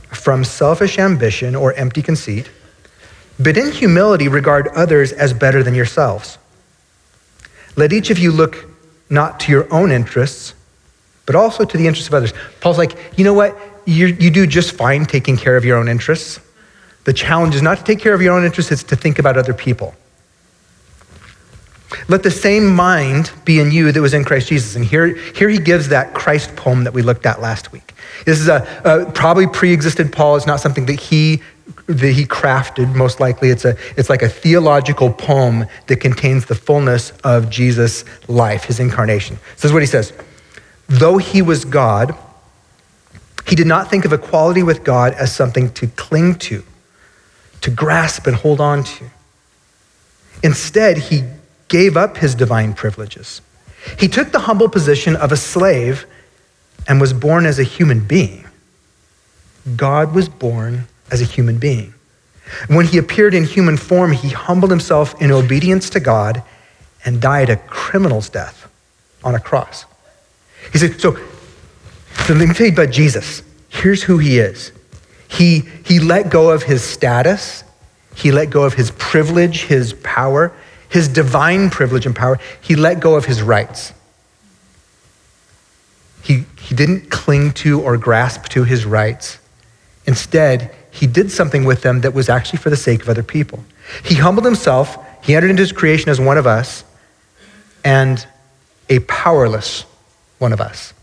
from 0.10 0.44
selfish 0.44 0.98
ambition 0.98 1.56
or 1.56 1.74
empty 1.74 2.02
conceit 2.02 2.50
but 3.44 3.58
in 3.58 3.72
humility, 3.72 4.28
regard 4.28 4.68
others 4.70 5.12
as 5.12 5.34
better 5.34 5.64
than 5.64 5.76
yourselves. 5.76 6.38
Let 7.76 7.94
each 7.94 8.10
of 8.10 8.20
you 8.20 8.32
look 8.32 8.66
not 9.10 9.40
to 9.42 9.52
your 9.52 9.72
own 9.74 9.92
interests, 9.92 10.54
but 11.26 11.36
also 11.36 11.64
to 11.64 11.78
the 11.78 11.88
interests 11.88 12.08
of 12.08 12.14
others. 12.14 12.34
Paul's 12.60 12.78
like, 12.78 12.98
you 13.18 13.24
know 13.24 13.34
what? 13.34 13.58
you 13.86 14.08
you 14.08 14.30
do 14.30 14.46
just 14.48 14.74
fine 14.74 15.06
taking 15.06 15.38
care 15.38 15.58
of 15.58 15.66
your 15.66 15.78
own 15.78 15.88
interests. 15.88 16.40
The 17.04 17.14
challenge 17.14 17.56
is 17.56 17.62
not 17.62 17.80
to 17.80 17.84
take 17.84 18.00
care 18.00 18.14
of 18.14 18.22
your 18.22 18.34
own 18.36 18.46
interests, 18.46 18.72
it's 18.72 18.84
to 18.84 18.96
think 18.96 19.20
about 19.20 19.38
other 19.38 19.54
people. 19.54 19.96
Let 22.08 22.24
the 22.24 22.32
same 22.32 22.68
mind 22.68 23.32
be 23.44 23.60
in 23.60 23.72
you 23.72 23.92
that 23.92 24.00
was 24.00 24.14
in 24.14 24.24
Christ 24.24 24.48
Jesus. 24.48 24.76
And 24.76 24.86
here, 24.86 25.08
here 25.08 25.50
he 25.50 25.58
gives 25.58 25.90
that 25.90 26.14
Christ 26.14 26.56
poem 26.56 26.86
that 26.86 26.94
we 26.94 27.02
looked 27.02 27.26
at 27.26 27.42
last 27.42 27.74
week. 27.74 27.94
This 28.26 28.40
is 28.40 28.48
a, 28.48 28.66
a 28.86 29.12
probably 29.12 29.46
pre-existed 29.46 30.14
Paul. 30.14 30.38
It's 30.38 30.48
not 30.48 30.62
something 30.62 30.86
that 30.86 31.00
he 31.00 31.42
that 31.88 32.14
he 32.14 32.26
crafted, 32.26 32.96
most 32.96 33.20
likely. 33.20 33.50
It's, 33.50 33.66
a, 33.66 33.76
it's 33.98 34.10
like 34.10 34.22
a 34.22 34.30
theological 34.30 35.12
poem 35.12 35.66
that 35.88 35.98
contains 35.98 36.46
the 36.46 36.56
fullness 36.56 37.12
of 37.24 37.50
Jesus' 37.50 38.04
life, 38.28 38.66
his 38.66 38.80
incarnation. 38.80 39.38
So 39.38 39.54
this 39.54 39.66
is 39.66 39.74
what 39.74 39.82
he 39.82 39.88
says 39.88 40.14
Though 40.88 41.18
he 41.18 41.42
was 41.42 41.66
God, 41.66 42.16
he 43.48 43.56
did 43.56 43.68
not 43.68 43.90
think 43.90 44.06
of 44.06 44.14
equality 44.14 44.64
with 44.64 44.84
God 44.84 45.14
as 45.14 45.34
something 45.34 45.72
to 45.74 45.88
cling 45.88 46.36
to, 46.36 46.64
to 47.62 47.72
grasp 47.72 48.28
and 48.28 48.36
hold 48.36 48.60
on 48.60 48.84
to. 48.84 49.06
Instead, 50.44 50.98
he 50.98 51.24
gave 51.68 51.96
up 51.96 52.18
his 52.18 52.36
divine 52.36 52.74
privileges. 52.74 53.42
He 53.98 54.08
took 54.08 54.32
the 54.32 54.40
humble 54.40 54.70
position 54.70 55.16
of 55.16 55.32
a 55.32 55.38
slave 55.38 56.06
and 56.88 57.00
was 57.00 57.14
born 57.14 57.46
as 57.46 57.60
a 57.60 57.64
human 57.64 58.06
being. 58.06 58.46
God 59.76 60.14
was 60.14 60.28
born 60.28 60.88
as 61.12 61.22
a 61.22 61.26
human 61.26 61.58
being. 61.58 61.94
When 62.68 62.86
he 62.86 62.98
appeared 62.98 63.34
in 63.34 63.44
human 63.44 63.78
form, 63.78 64.12
he 64.12 64.30
humbled 64.30 64.72
himself 64.72 65.22
in 65.22 65.32
obedience 65.32 65.90
to 65.92 66.00
God 66.00 66.44
and 67.06 67.22
died 67.22 67.50
a 67.50 67.58
criminal's 67.58 68.30
death 68.30 68.72
on 69.24 69.36
a 69.36 69.40
cross. 69.40 69.86
He 70.72 70.78
said, 70.78 71.00
so, 71.00 71.18
let 72.30 72.38
me 72.48 72.54
tell 72.54 72.68
you 72.68 72.74
about 72.74 72.92
Jesus. 72.92 73.44
Here's 73.70 74.04
who 74.04 74.18
he 74.18 74.40
is. 74.40 74.72
He, 75.28 75.64
he 75.86 76.00
let 76.00 76.30
go 76.30 76.50
of 76.52 76.64
his 76.64 76.84
status, 76.84 77.64
he 78.16 78.32
let 78.32 78.50
go 78.50 78.64
of 78.64 78.74
his 78.74 78.92
privilege, 78.92 79.64
his 79.64 79.94
power, 79.94 80.52
his 80.90 81.08
divine 81.08 81.70
privilege 81.70 82.06
and 82.06 82.14
power. 82.16 82.38
He 82.60 82.76
let 82.76 83.00
go 83.00 83.16
of 83.16 83.26
his 83.26 83.42
rights. 83.42 83.94
He, 86.22 86.44
he 86.60 86.76
didn't 86.76 87.10
cling 87.10 87.54
to 87.54 87.82
or 87.82 87.98
grasp 87.98 88.50
to 88.50 88.66
his 88.66 88.86
rights. 88.86 89.40
Instead, 90.06 90.76
he 90.92 91.08
did 91.08 91.32
something 91.32 91.64
with 91.64 91.82
them 91.82 92.02
that 92.02 92.14
was 92.14 92.30
actually 92.30 92.60
for 92.60 92.70
the 92.70 92.78
sake 92.78 93.02
of 93.02 93.10
other 93.10 93.24
people. 93.24 93.64
He 94.04 94.16
humbled 94.16 94.46
himself, 94.46 94.98
he 95.24 95.36
entered 95.36 95.50
into 95.50 95.62
his 95.62 95.72
creation 95.72 96.10
as 96.10 96.20
one 96.20 96.38
of 96.38 96.46
us, 96.46 96.84
and 97.84 98.26
a 98.90 99.00
powerless 99.00 99.86
one 100.38 100.54
of 100.54 100.60
us. 100.60 100.94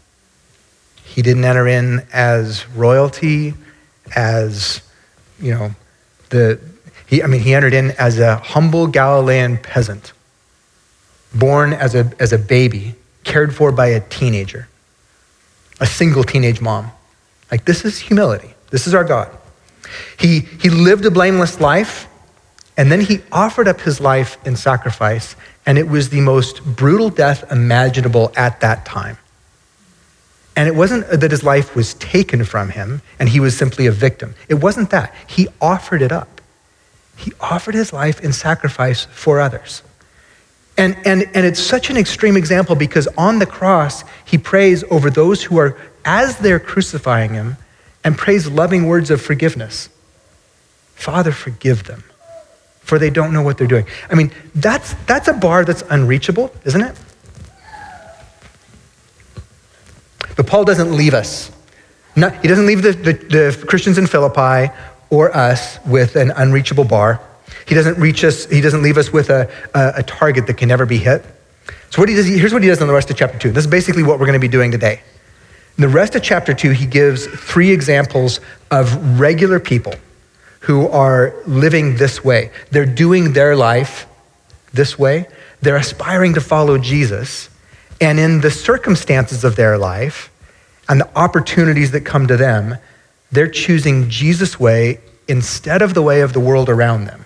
He 1.04 1.22
didn't 1.22 1.44
enter 1.44 1.66
in 1.66 2.06
as 2.12 2.68
royalty, 2.68 3.54
as, 4.14 4.82
you 5.40 5.52
know, 5.54 5.70
the, 6.28 6.60
he, 7.06 7.22
I 7.22 7.26
mean, 7.26 7.40
he 7.40 7.54
entered 7.54 7.72
in 7.72 7.92
as 7.92 8.18
a 8.18 8.36
humble 8.36 8.86
Galilean 8.86 9.56
peasant, 9.58 10.12
born 11.34 11.72
as 11.72 11.94
a, 11.94 12.12
as 12.18 12.32
a 12.32 12.38
baby, 12.38 12.94
cared 13.24 13.54
for 13.54 13.72
by 13.72 13.86
a 13.86 14.00
teenager, 14.00 14.68
a 15.80 15.86
single 15.86 16.24
teenage 16.24 16.60
mom. 16.60 16.90
Like, 17.50 17.64
this 17.64 17.84
is 17.84 17.98
humility. 17.98 18.54
This 18.70 18.86
is 18.86 18.94
our 18.94 19.04
God. 19.04 19.36
He, 20.18 20.40
he 20.40 20.70
lived 20.70 21.04
a 21.04 21.10
blameless 21.10 21.60
life, 21.60 22.08
and 22.76 22.90
then 22.90 23.00
he 23.00 23.20
offered 23.32 23.68
up 23.68 23.80
his 23.80 24.00
life 24.00 24.38
in 24.46 24.56
sacrifice, 24.56 25.36
and 25.66 25.78
it 25.78 25.88
was 25.88 26.10
the 26.10 26.20
most 26.20 26.64
brutal 26.64 27.10
death 27.10 27.50
imaginable 27.50 28.32
at 28.36 28.60
that 28.60 28.84
time. 28.84 29.18
And 30.58 30.66
it 30.66 30.74
wasn't 30.74 31.08
that 31.08 31.30
his 31.30 31.44
life 31.44 31.76
was 31.76 31.94
taken 31.94 32.44
from 32.44 32.70
him 32.70 33.00
and 33.20 33.28
he 33.28 33.38
was 33.38 33.56
simply 33.56 33.86
a 33.86 33.92
victim. 33.92 34.34
It 34.48 34.54
wasn't 34.54 34.90
that. 34.90 35.14
He 35.28 35.46
offered 35.60 36.02
it 36.02 36.10
up. 36.10 36.40
He 37.16 37.32
offered 37.40 37.76
his 37.76 37.92
life 37.92 38.20
in 38.20 38.32
sacrifice 38.32 39.04
for 39.04 39.38
others. 39.38 39.84
And, 40.76 40.96
and, 41.04 41.30
and 41.32 41.46
it's 41.46 41.60
such 41.60 41.90
an 41.90 41.96
extreme 41.96 42.36
example 42.36 42.74
because 42.74 43.06
on 43.16 43.38
the 43.38 43.46
cross, 43.46 44.02
he 44.24 44.36
prays 44.36 44.82
over 44.90 45.10
those 45.10 45.44
who 45.44 45.58
are, 45.58 45.76
as 46.04 46.38
they're 46.38 46.58
crucifying 46.58 47.34
him, 47.34 47.56
and 48.04 48.16
prays 48.16 48.48
loving 48.48 48.86
words 48.86 49.10
of 49.10 49.20
forgiveness. 49.20 49.88
Father, 50.94 51.32
forgive 51.32 51.84
them, 51.84 52.04
for 52.80 52.98
they 52.98 53.10
don't 53.10 53.32
know 53.32 53.42
what 53.42 53.58
they're 53.58 53.66
doing. 53.66 53.86
I 54.10 54.14
mean, 54.14 54.32
that's, 54.54 54.94
that's 55.06 55.28
a 55.28 55.32
bar 55.32 55.64
that's 55.64 55.82
unreachable, 55.90 56.52
isn't 56.64 56.80
it? 56.80 56.96
But 60.36 60.46
Paul 60.46 60.64
doesn't 60.64 60.96
leave 60.96 61.14
us. 61.14 61.50
Not, 62.16 62.40
he 62.42 62.48
doesn't 62.48 62.66
leave 62.66 62.82
the, 62.82 62.92
the, 62.92 63.12
the 63.12 63.66
Christians 63.66 63.98
in 63.98 64.06
Philippi 64.06 64.72
or 65.10 65.36
us 65.36 65.78
with 65.86 66.16
an 66.16 66.30
unreachable 66.32 66.84
bar. 66.84 67.20
He 67.66 67.74
doesn't 67.74 67.98
reach 67.98 68.24
us, 68.24 68.46
he 68.46 68.60
doesn't 68.60 68.82
leave 68.82 68.98
us 68.98 69.12
with 69.12 69.30
a, 69.30 69.50
a, 69.74 69.92
a 69.96 70.02
target 70.02 70.46
that 70.46 70.54
can 70.54 70.68
never 70.68 70.86
be 70.86 70.98
hit. 70.98 71.24
So 71.90 72.02
what 72.02 72.08
he 72.08 72.14
does, 72.14 72.26
here's 72.26 72.52
what 72.52 72.62
he 72.62 72.68
does 72.68 72.80
in 72.80 72.86
the 72.86 72.92
rest 72.92 73.10
of 73.10 73.16
chapter 73.16 73.38
two. 73.38 73.50
This 73.50 73.64
is 73.64 73.70
basically 73.70 74.02
what 74.02 74.18
we're 74.18 74.26
going 74.26 74.38
to 74.38 74.40
be 74.40 74.48
doing 74.48 74.70
today. 74.70 75.00
The 75.78 75.88
rest 75.88 76.16
of 76.16 76.24
chapter 76.24 76.54
two, 76.54 76.70
he 76.70 76.86
gives 76.86 77.28
three 77.28 77.70
examples 77.70 78.40
of 78.68 79.20
regular 79.20 79.60
people 79.60 79.94
who 80.60 80.88
are 80.88 81.32
living 81.46 81.96
this 81.96 82.24
way. 82.24 82.50
They're 82.72 82.84
doing 82.84 83.32
their 83.32 83.54
life 83.54 84.06
this 84.72 84.98
way. 84.98 85.28
They're 85.62 85.76
aspiring 85.76 86.34
to 86.34 86.40
follow 86.40 86.78
Jesus. 86.78 87.48
And 88.00 88.18
in 88.18 88.40
the 88.40 88.50
circumstances 88.50 89.44
of 89.44 89.54
their 89.54 89.78
life 89.78 90.32
and 90.88 91.00
the 91.00 91.08
opportunities 91.16 91.92
that 91.92 92.00
come 92.00 92.26
to 92.26 92.36
them, 92.36 92.76
they're 93.30 93.48
choosing 93.48 94.08
Jesus' 94.10 94.58
way 94.58 94.98
instead 95.28 95.80
of 95.80 95.94
the 95.94 96.02
way 96.02 96.22
of 96.22 96.32
the 96.32 96.40
world 96.40 96.68
around 96.68 97.04
them. 97.04 97.24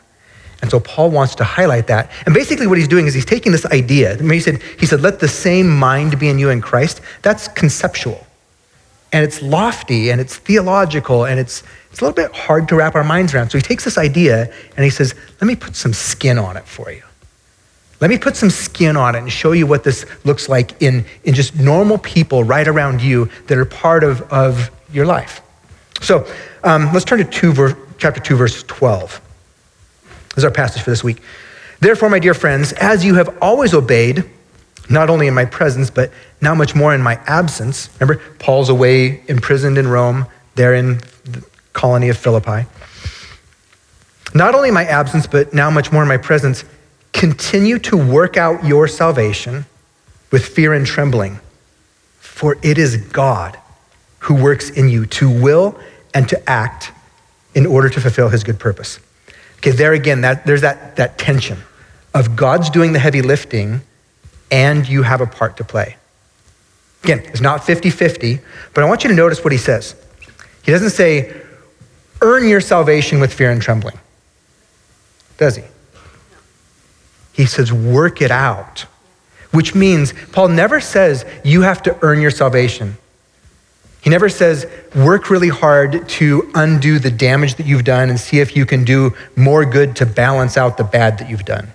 And 0.60 0.70
so 0.70 0.78
Paul 0.78 1.10
wants 1.10 1.34
to 1.36 1.44
highlight 1.44 1.86
that. 1.86 2.10
And 2.26 2.34
basically 2.34 2.66
what 2.66 2.76
he's 2.76 2.86
doing 2.86 3.06
is 3.06 3.14
he's 3.14 3.24
taking 3.24 3.50
this 3.50 3.64
idea. 3.66 4.16
He 4.22 4.40
said, 4.40 4.60
he 4.78 4.84
said, 4.84 5.00
let 5.00 5.20
the 5.20 5.28
same 5.28 5.70
mind 5.70 6.18
be 6.18 6.28
in 6.28 6.38
you 6.38 6.50
in 6.50 6.60
Christ. 6.60 7.00
That's 7.22 7.48
conceptual 7.48 8.26
and 9.12 9.24
it's 9.24 9.42
lofty 9.42 10.10
and 10.10 10.20
it's 10.20 10.36
theological 10.36 11.26
and 11.26 11.38
it's, 11.38 11.62
it's 11.90 12.00
a 12.00 12.04
little 12.04 12.14
bit 12.14 12.34
hard 12.34 12.68
to 12.68 12.76
wrap 12.76 12.94
our 12.94 13.04
minds 13.04 13.34
around. 13.34 13.50
So 13.50 13.58
he 13.58 13.62
takes 13.62 13.84
this 13.84 13.98
idea 13.98 14.52
and 14.76 14.84
he 14.84 14.90
says, 14.90 15.14
Let 15.40 15.46
me 15.46 15.54
put 15.54 15.76
some 15.76 15.92
skin 15.92 16.38
on 16.38 16.56
it 16.56 16.66
for 16.66 16.90
you. 16.90 17.02
Let 18.00 18.08
me 18.10 18.18
put 18.18 18.36
some 18.36 18.50
skin 18.50 18.96
on 18.96 19.14
it 19.14 19.18
and 19.18 19.30
show 19.30 19.52
you 19.52 19.66
what 19.66 19.84
this 19.84 20.06
looks 20.24 20.48
like 20.48 20.82
in, 20.82 21.04
in 21.22 21.34
just 21.34 21.54
normal 21.54 21.98
people 21.98 22.42
right 22.42 22.66
around 22.66 23.00
you 23.00 23.30
that 23.46 23.56
are 23.56 23.64
part 23.64 24.02
of, 24.02 24.22
of 24.22 24.70
your 24.92 25.06
life. 25.06 25.40
So 26.00 26.26
um, 26.64 26.92
let's 26.92 27.04
turn 27.04 27.18
to 27.18 27.24
two, 27.24 27.54
chapter 27.98 28.20
2, 28.20 28.34
verse 28.34 28.64
12. 28.64 29.20
This 30.30 30.38
is 30.38 30.44
our 30.44 30.50
passage 30.50 30.82
for 30.82 30.90
this 30.90 31.04
week. 31.04 31.22
Therefore, 31.78 32.08
my 32.08 32.18
dear 32.18 32.34
friends, 32.34 32.72
as 32.72 33.04
you 33.04 33.14
have 33.14 33.38
always 33.40 33.72
obeyed, 33.72 34.24
not 34.90 35.10
only 35.10 35.26
in 35.26 35.34
my 35.34 35.44
presence, 35.44 35.90
but 35.90 36.10
now 36.40 36.54
much 36.54 36.74
more 36.74 36.94
in 36.94 37.02
my 37.02 37.14
absence. 37.26 37.88
Remember, 38.00 38.22
Paul's 38.38 38.68
away 38.68 39.22
imprisoned 39.28 39.78
in 39.78 39.88
Rome, 39.88 40.26
there 40.54 40.74
in 40.74 40.98
the 41.24 41.44
colony 41.72 42.08
of 42.08 42.16
Philippi. 42.16 42.66
Not 44.34 44.54
only 44.54 44.68
in 44.68 44.74
my 44.74 44.84
absence, 44.84 45.26
but 45.26 45.52
now 45.52 45.70
much 45.70 45.92
more 45.92 46.02
in 46.02 46.08
my 46.08 46.16
presence, 46.16 46.64
continue 47.12 47.78
to 47.80 47.96
work 47.96 48.36
out 48.36 48.64
your 48.64 48.88
salvation 48.88 49.66
with 50.30 50.44
fear 50.44 50.72
and 50.72 50.86
trembling. 50.86 51.38
For 52.18 52.58
it 52.62 52.78
is 52.78 52.96
God 52.96 53.58
who 54.20 54.34
works 54.34 54.70
in 54.70 54.88
you 54.88 55.06
to 55.06 55.28
will 55.28 55.78
and 56.14 56.28
to 56.28 56.50
act 56.50 56.92
in 57.54 57.66
order 57.66 57.88
to 57.90 58.00
fulfill 58.00 58.30
his 58.30 58.42
good 58.42 58.58
purpose. 58.58 58.98
Okay, 59.58 59.70
there 59.70 59.92
again, 59.92 60.22
that, 60.22 60.46
there's 60.46 60.62
that, 60.62 60.96
that 60.96 61.18
tension 61.18 61.58
of 62.14 62.34
God's 62.36 62.70
doing 62.70 62.92
the 62.92 62.98
heavy 62.98 63.22
lifting 63.22 63.82
and 64.52 64.86
you 64.88 65.02
have 65.02 65.20
a 65.20 65.26
part 65.26 65.56
to 65.56 65.64
play. 65.64 65.96
Again, 67.02 67.20
it's 67.24 67.40
not 67.40 67.64
50 67.64 67.90
50, 67.90 68.38
but 68.74 68.84
I 68.84 68.86
want 68.86 69.02
you 69.02 69.10
to 69.10 69.16
notice 69.16 69.42
what 69.42 69.52
he 69.52 69.58
says. 69.58 69.96
He 70.62 70.70
doesn't 70.70 70.90
say, 70.90 71.34
earn 72.20 72.46
your 72.46 72.60
salvation 72.60 73.18
with 73.18 73.34
fear 73.34 73.50
and 73.50 73.60
trembling, 73.60 73.98
does 75.38 75.56
he? 75.56 75.64
He 77.32 77.46
says, 77.46 77.72
work 77.72 78.22
it 78.22 78.30
out, 78.30 78.86
which 79.50 79.74
means 79.74 80.14
Paul 80.30 80.48
never 80.48 80.80
says 80.80 81.24
you 81.42 81.62
have 81.62 81.82
to 81.84 81.98
earn 82.02 82.20
your 82.20 82.30
salvation. 82.30 82.96
He 84.02 84.10
never 84.10 84.28
says, 84.28 84.66
work 84.94 85.30
really 85.30 85.48
hard 85.48 86.08
to 86.10 86.50
undo 86.54 86.98
the 86.98 87.10
damage 87.10 87.54
that 87.54 87.66
you've 87.66 87.84
done 87.84 88.10
and 88.10 88.20
see 88.20 88.40
if 88.40 88.54
you 88.54 88.66
can 88.66 88.84
do 88.84 89.14
more 89.34 89.64
good 89.64 89.96
to 89.96 90.06
balance 90.06 90.56
out 90.56 90.76
the 90.76 90.84
bad 90.84 91.18
that 91.18 91.30
you've 91.30 91.44
done. 91.44 91.72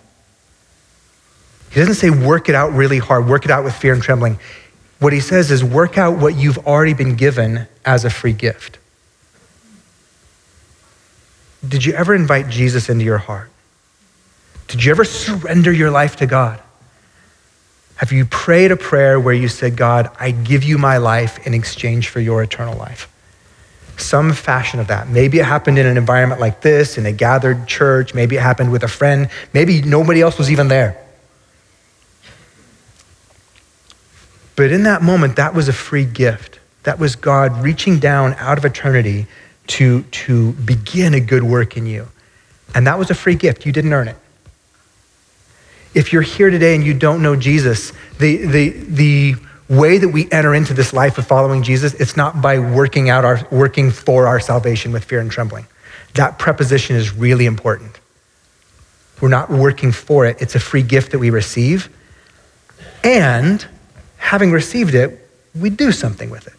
He 1.77 1.81
doesn't 1.81 1.93
say 1.93 2.09
work 2.09 2.49
it 2.49 2.55
out 2.55 2.73
really 2.73 2.97
hard, 2.97 3.27
work 3.27 3.45
it 3.45 3.51
out 3.51 3.63
with 3.63 3.75
fear 3.75 3.93
and 3.93 4.01
trembling. 4.01 4.39
What 4.97 5.13
he 5.13 5.19
says 5.19 5.51
is 5.51 5.63
work 5.63 5.95
out 5.95 6.17
what 6.17 6.35
you've 6.35 6.57
already 6.65 6.95
been 6.95 7.15
given 7.15 7.67
as 7.85 8.03
a 8.03 8.09
free 8.09 8.33
gift. 8.33 8.79
Did 11.67 11.85
you 11.85 11.93
ever 11.93 12.15
invite 12.15 12.49
Jesus 12.49 12.89
into 12.89 13.05
your 13.05 13.19
heart? 13.19 13.51
Did 14.67 14.83
you 14.83 14.89
ever 14.89 15.03
surrender 15.03 15.71
your 15.71 15.91
life 15.91 16.15
to 16.15 16.25
God? 16.25 16.59
Have 17.97 18.11
you 18.11 18.25
prayed 18.25 18.71
a 18.71 18.75
prayer 18.75 19.19
where 19.19 19.35
you 19.35 19.47
said, 19.47 19.77
God, 19.77 20.09
I 20.19 20.31
give 20.31 20.63
you 20.63 20.79
my 20.79 20.97
life 20.97 21.45
in 21.45 21.53
exchange 21.53 22.09
for 22.09 22.19
your 22.19 22.41
eternal 22.41 22.75
life? 22.75 23.07
Some 23.97 24.33
fashion 24.33 24.79
of 24.79 24.87
that. 24.87 25.09
Maybe 25.09 25.37
it 25.37 25.45
happened 25.45 25.77
in 25.77 25.85
an 25.85 25.95
environment 25.95 26.41
like 26.41 26.61
this, 26.61 26.97
in 26.97 27.05
a 27.05 27.11
gathered 27.11 27.67
church. 27.67 28.15
Maybe 28.15 28.35
it 28.35 28.41
happened 28.41 28.71
with 28.71 28.81
a 28.81 28.87
friend. 28.87 29.29
Maybe 29.53 29.83
nobody 29.83 30.21
else 30.21 30.39
was 30.39 30.49
even 30.49 30.69
there. 30.69 31.03
But 34.57 34.71
in 34.71 34.83
that 34.83 35.01
moment, 35.01 35.37
that 35.37 35.53
was 35.53 35.69
a 35.69 35.73
free 35.73 36.03
gift. 36.03 36.59
That 36.83 36.99
was 36.99 37.15
God 37.15 37.61
reaching 37.61 37.99
down 37.99 38.33
out 38.33 38.57
of 38.57 38.65
eternity 38.65 39.27
to, 39.67 40.01
to 40.01 40.53
begin 40.53 41.13
a 41.13 41.19
good 41.21 41.43
work 41.43 41.77
in 41.77 41.85
you. 41.85 42.07
And 42.73 42.87
that 42.87 42.97
was 42.97 43.09
a 43.09 43.13
free 43.13 43.35
gift. 43.35 43.65
You 43.65 43.71
didn't 43.71 43.93
earn 43.93 44.07
it. 44.07 44.17
If 45.93 46.11
you're 46.11 46.23
here 46.23 46.49
today 46.49 46.75
and 46.75 46.83
you 46.83 46.93
don't 46.93 47.21
know 47.21 47.35
Jesus, 47.35 47.93
the, 48.19 48.45
the, 48.45 48.69
the 48.69 49.35
way 49.69 49.99
that 49.99 50.09
we 50.09 50.29
enter 50.31 50.55
into 50.55 50.73
this 50.73 50.91
life 50.91 51.17
of 51.17 51.27
following 51.27 51.61
Jesus, 51.61 51.93
it's 51.93 52.17
not 52.17 52.41
by 52.41 52.57
working 52.57 53.09
out 53.09 53.25
our 53.25 53.47
working 53.51 53.91
for 53.91 54.27
our 54.27 54.39
salvation 54.39 54.91
with 54.91 55.03
fear 55.03 55.19
and 55.19 55.29
trembling. 55.29 55.67
That 56.15 56.39
preposition 56.39 56.95
is 56.95 57.13
really 57.13 57.45
important. 57.45 57.99
We're 59.21 59.29
not 59.29 59.49
working 59.49 59.91
for 59.91 60.25
it. 60.25 60.41
It's 60.41 60.55
a 60.55 60.59
free 60.59 60.83
gift 60.83 61.11
that 61.11 61.19
we 61.19 61.29
receive. 61.29 61.89
And 63.03 63.65
having 64.17 64.51
received 64.51 64.95
it, 64.95 65.27
we 65.55 65.69
do 65.69 65.91
something 65.91 66.29
with 66.29 66.47
it. 66.47 66.53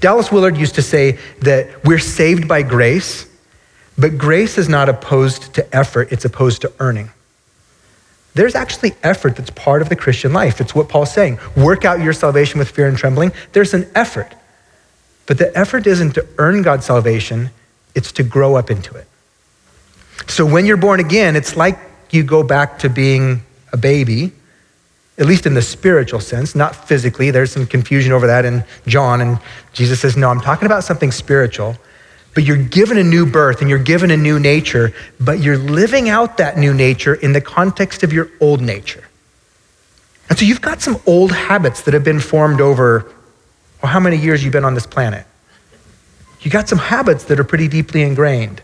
Dallas 0.00 0.30
Willard 0.30 0.56
used 0.56 0.74
to 0.74 0.82
say 0.82 1.18
that 1.40 1.84
we're 1.84 1.98
saved 1.98 2.48
by 2.48 2.62
grace, 2.62 3.26
but 3.96 4.18
grace 4.18 4.58
is 4.58 4.68
not 4.68 4.88
opposed 4.88 5.54
to 5.54 5.76
effort, 5.76 6.12
it's 6.12 6.24
opposed 6.24 6.62
to 6.62 6.72
earning. 6.80 7.10
There's 8.34 8.54
actually 8.54 8.94
effort 9.02 9.36
that's 9.36 9.50
part 9.50 9.80
of 9.80 9.88
the 9.88 9.96
Christian 9.96 10.34
life. 10.34 10.60
It's 10.60 10.74
what 10.74 10.90
Paul's 10.90 11.12
saying. 11.12 11.38
Work 11.56 11.86
out 11.86 12.00
your 12.00 12.12
salvation 12.12 12.58
with 12.58 12.68
fear 12.68 12.86
and 12.86 12.96
trembling. 12.96 13.32
There's 13.52 13.72
an 13.72 13.88
effort. 13.94 14.34
But 15.24 15.38
the 15.38 15.56
effort 15.56 15.86
isn't 15.86 16.12
to 16.12 16.26
earn 16.36 16.60
God's 16.60 16.84
salvation, 16.84 17.50
it's 17.94 18.12
to 18.12 18.22
grow 18.22 18.54
up 18.54 18.70
into 18.70 18.94
it. 18.94 19.06
So 20.26 20.44
when 20.44 20.66
you're 20.66 20.76
born 20.76 21.00
again, 21.00 21.34
it's 21.34 21.56
like 21.56 21.78
you 22.10 22.22
go 22.22 22.42
back 22.42 22.80
to 22.80 22.90
being 22.90 23.42
a 23.72 23.76
baby 23.78 24.32
at 25.18 25.26
least 25.26 25.46
in 25.46 25.54
the 25.54 25.62
spiritual 25.62 26.20
sense, 26.20 26.54
not 26.54 26.88
physically. 26.88 27.30
There's 27.30 27.50
some 27.50 27.66
confusion 27.66 28.12
over 28.12 28.26
that 28.26 28.44
in 28.44 28.64
John, 28.86 29.20
and 29.20 29.38
Jesus 29.72 30.00
says, 30.00 30.16
No, 30.16 30.28
I'm 30.28 30.40
talking 30.40 30.66
about 30.66 30.84
something 30.84 31.10
spiritual. 31.10 31.76
But 32.34 32.44
you're 32.44 32.62
given 32.62 32.98
a 32.98 33.02
new 33.02 33.24
birth 33.24 33.62
and 33.62 33.70
you're 33.70 33.78
given 33.78 34.10
a 34.10 34.16
new 34.16 34.38
nature, 34.38 34.92
but 35.18 35.40
you're 35.40 35.56
living 35.56 36.10
out 36.10 36.36
that 36.36 36.58
new 36.58 36.74
nature 36.74 37.14
in 37.14 37.32
the 37.32 37.40
context 37.40 38.02
of 38.02 38.12
your 38.12 38.28
old 38.40 38.60
nature. 38.60 39.04
And 40.28 40.38
so 40.38 40.44
you've 40.44 40.60
got 40.60 40.82
some 40.82 41.00
old 41.06 41.32
habits 41.32 41.80
that 41.82 41.94
have 41.94 42.04
been 42.04 42.20
formed 42.20 42.60
over, 42.60 43.10
well, 43.82 43.90
how 43.90 44.00
many 44.00 44.18
years 44.18 44.44
you've 44.44 44.52
been 44.52 44.66
on 44.66 44.74
this 44.74 44.86
planet? 44.86 45.26
You 46.42 46.50
got 46.50 46.68
some 46.68 46.78
habits 46.78 47.24
that 47.24 47.40
are 47.40 47.44
pretty 47.44 47.68
deeply 47.68 48.02
ingrained. 48.02 48.60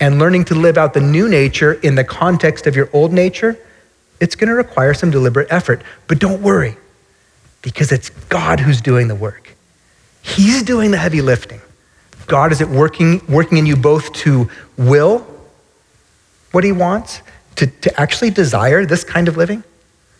And 0.00 0.18
learning 0.18 0.46
to 0.46 0.56
live 0.56 0.76
out 0.76 0.92
the 0.92 1.00
new 1.00 1.28
nature 1.28 1.74
in 1.74 1.94
the 1.94 2.04
context 2.04 2.66
of 2.66 2.74
your 2.74 2.90
old 2.92 3.12
nature 3.12 3.58
it's 4.20 4.34
going 4.34 4.48
to 4.48 4.54
require 4.54 4.94
some 4.94 5.10
deliberate 5.10 5.48
effort. 5.50 5.82
But 6.06 6.18
don't 6.18 6.42
worry, 6.42 6.76
because 7.62 7.92
it's 7.92 8.10
God 8.10 8.60
who's 8.60 8.80
doing 8.80 9.08
the 9.08 9.14
work. 9.14 9.54
He's 10.22 10.62
doing 10.62 10.90
the 10.90 10.98
heavy 10.98 11.22
lifting. 11.22 11.60
God 12.26 12.52
is 12.52 12.60
at 12.60 12.68
working, 12.68 13.22
working 13.26 13.58
in 13.58 13.66
you 13.66 13.76
both 13.76 14.12
to 14.12 14.50
will 14.76 15.26
what 16.52 16.64
he 16.64 16.72
wants, 16.72 17.22
to, 17.56 17.66
to 17.66 18.00
actually 18.00 18.30
desire 18.30 18.84
this 18.84 19.04
kind 19.04 19.28
of 19.28 19.36
living. 19.36 19.64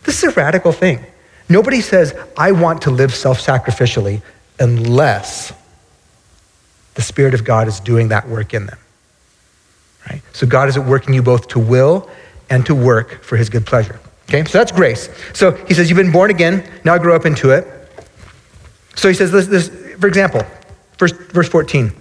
This 0.05 0.23
is 0.23 0.25
a 0.25 0.41
radical 0.41 0.73
thing. 0.73 1.05
Nobody 1.49 1.81
says, 1.81 2.15
I 2.37 2.53
want 2.53 2.83
to 2.83 2.91
live 2.91 3.15
self 3.15 3.41
sacrificially 3.41 4.23
unless 4.59 5.53
the 6.95 7.03
Spirit 7.03 7.35
of 7.35 7.45
God 7.45 7.69
is 7.69 7.81
doing 7.81 8.09
that 8.09 8.29
work 8.29 8.55
in 8.55 8.67
them. 8.67 8.79
Right? 10.11 10.23
So 10.33 10.47
God 10.47 10.69
is 10.69 10.77
at 10.77 10.85
working 10.85 11.15
you 11.15 11.23
both 11.23 11.49
to 11.49 11.59
will 11.59 12.11
and 12.51 12.65
to 12.67 12.75
work 12.75 13.23
for 13.23 13.37
his 13.37 13.49
good 13.49 13.67
pleasure. 13.67 14.01
Okay, 14.29 14.45
so 14.45 14.59
that's 14.59 14.73
grace. 14.73 15.09
So 15.33 15.53
he 15.53 15.75
says, 15.75 15.89
You've 15.89 15.97
been 15.97 16.13
born 16.13 16.31
again, 16.31 16.69
now 16.85 16.99
grow 16.99 17.17
up 17.17 17.25
into 17.25 17.51
it. 17.51 17.67
So 18.99 19.09
he 19.09 19.15
says, 19.15 19.31
this, 19.31 19.47
this, 19.47 19.69
for 20.01 20.09
example, 20.09 20.43
verse, 20.99 21.13
verse 21.13 21.49
14. 21.49 21.93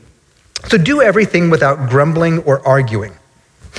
So 0.66 0.80
do 0.80 1.02
everything 1.02 1.52
without 1.52 1.90
grumbling 1.90 2.40
or 2.40 2.68
arguing. 2.68 3.14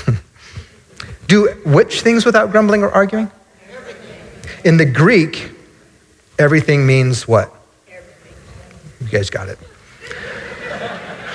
do 1.26 1.48
which 1.66 2.02
things 2.02 2.24
without 2.24 2.52
grumbling 2.52 2.84
or 2.84 2.90
arguing? 2.90 3.28
Everything. 3.70 4.60
In 4.64 4.76
the 4.76 4.84
Greek, 4.84 5.50
everything 6.38 6.86
means 6.86 7.26
what? 7.26 7.52
Everything. 7.88 8.34
You 9.00 9.08
guys 9.08 9.30
got 9.30 9.48
it. 9.48 9.58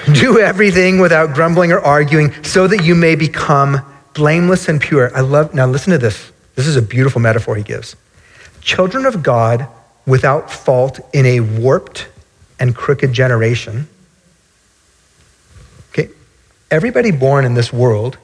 do 0.13 0.39
everything 0.39 0.99
without 0.99 1.33
grumbling 1.33 1.73
or 1.73 1.81
arguing 1.81 2.31
so 2.43 2.65
that 2.65 2.85
you 2.85 2.95
may 2.95 3.15
become 3.15 3.81
blameless 4.13 4.69
and 4.69 4.79
pure. 4.79 5.15
I 5.15 5.21
love, 5.21 5.53
now 5.53 5.67
listen 5.67 5.91
to 5.91 5.97
this. 5.97 6.31
This 6.55 6.67
is 6.67 6.75
a 6.75 6.81
beautiful 6.81 7.19
metaphor 7.21 7.55
he 7.55 7.63
gives. 7.63 7.95
Children 8.61 9.05
of 9.05 9.23
God 9.23 9.67
without 10.05 10.51
fault 10.51 10.99
in 11.13 11.25
a 11.25 11.39
warped 11.39 12.07
and 12.59 12.75
crooked 12.75 13.11
generation. 13.13 13.87
Okay, 15.89 16.09
everybody 16.69 17.11
born 17.11 17.45
in 17.45 17.53
this 17.55 17.73
world 17.73 18.17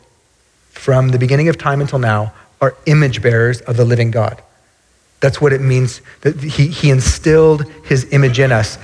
from 0.71 1.10
the 1.10 1.19
beginning 1.19 1.49
of 1.49 1.58
time 1.58 1.82
until 1.82 1.99
now 1.99 2.34
are 2.62 2.75
image 2.86 3.21
bearers 3.21 3.62
of 3.62 3.78
the 3.78 3.86
living 3.86 4.12
God. 4.12 4.41
That's 5.21 5.41
what 5.41 5.52
it 5.52 5.62
means 5.62 6.02
that 6.21 6.41
he, 6.41 6.67
he 6.67 6.89
instilled 6.89 7.69
his 7.84 8.12
image 8.13 8.39
in 8.39 8.52
us, 8.52 8.78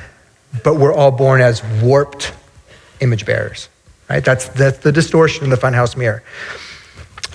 but 0.64 0.76
we're 0.76 0.94
all 0.94 1.12
born 1.12 1.40
as 1.42 1.64
warped 1.82 2.34
image 3.00 3.26
bearers. 3.26 3.70
Right? 4.10 4.24
That's, 4.24 4.48
that's 4.50 4.80
the 4.80 4.92
distortion 4.92 5.46
in 5.46 5.50
the 5.50 5.56
funhouse 5.56 5.96
mirror 5.96 6.24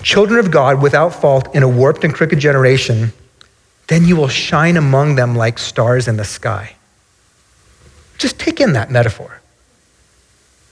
children 0.03 0.39
of 0.39 0.51
God 0.51 0.81
without 0.81 1.09
fault 1.09 1.53
in 1.55 1.63
a 1.63 1.67
warped 1.67 2.03
and 2.03 2.13
crooked 2.13 2.39
generation, 2.39 3.13
then 3.87 4.05
you 4.05 4.15
will 4.15 4.27
shine 4.27 4.77
among 4.77 5.15
them 5.15 5.35
like 5.35 5.57
stars 5.57 6.07
in 6.07 6.17
the 6.17 6.23
sky. 6.23 6.75
Just 8.17 8.39
take 8.39 8.61
in 8.61 8.73
that 8.73 8.91
metaphor. 8.91 9.41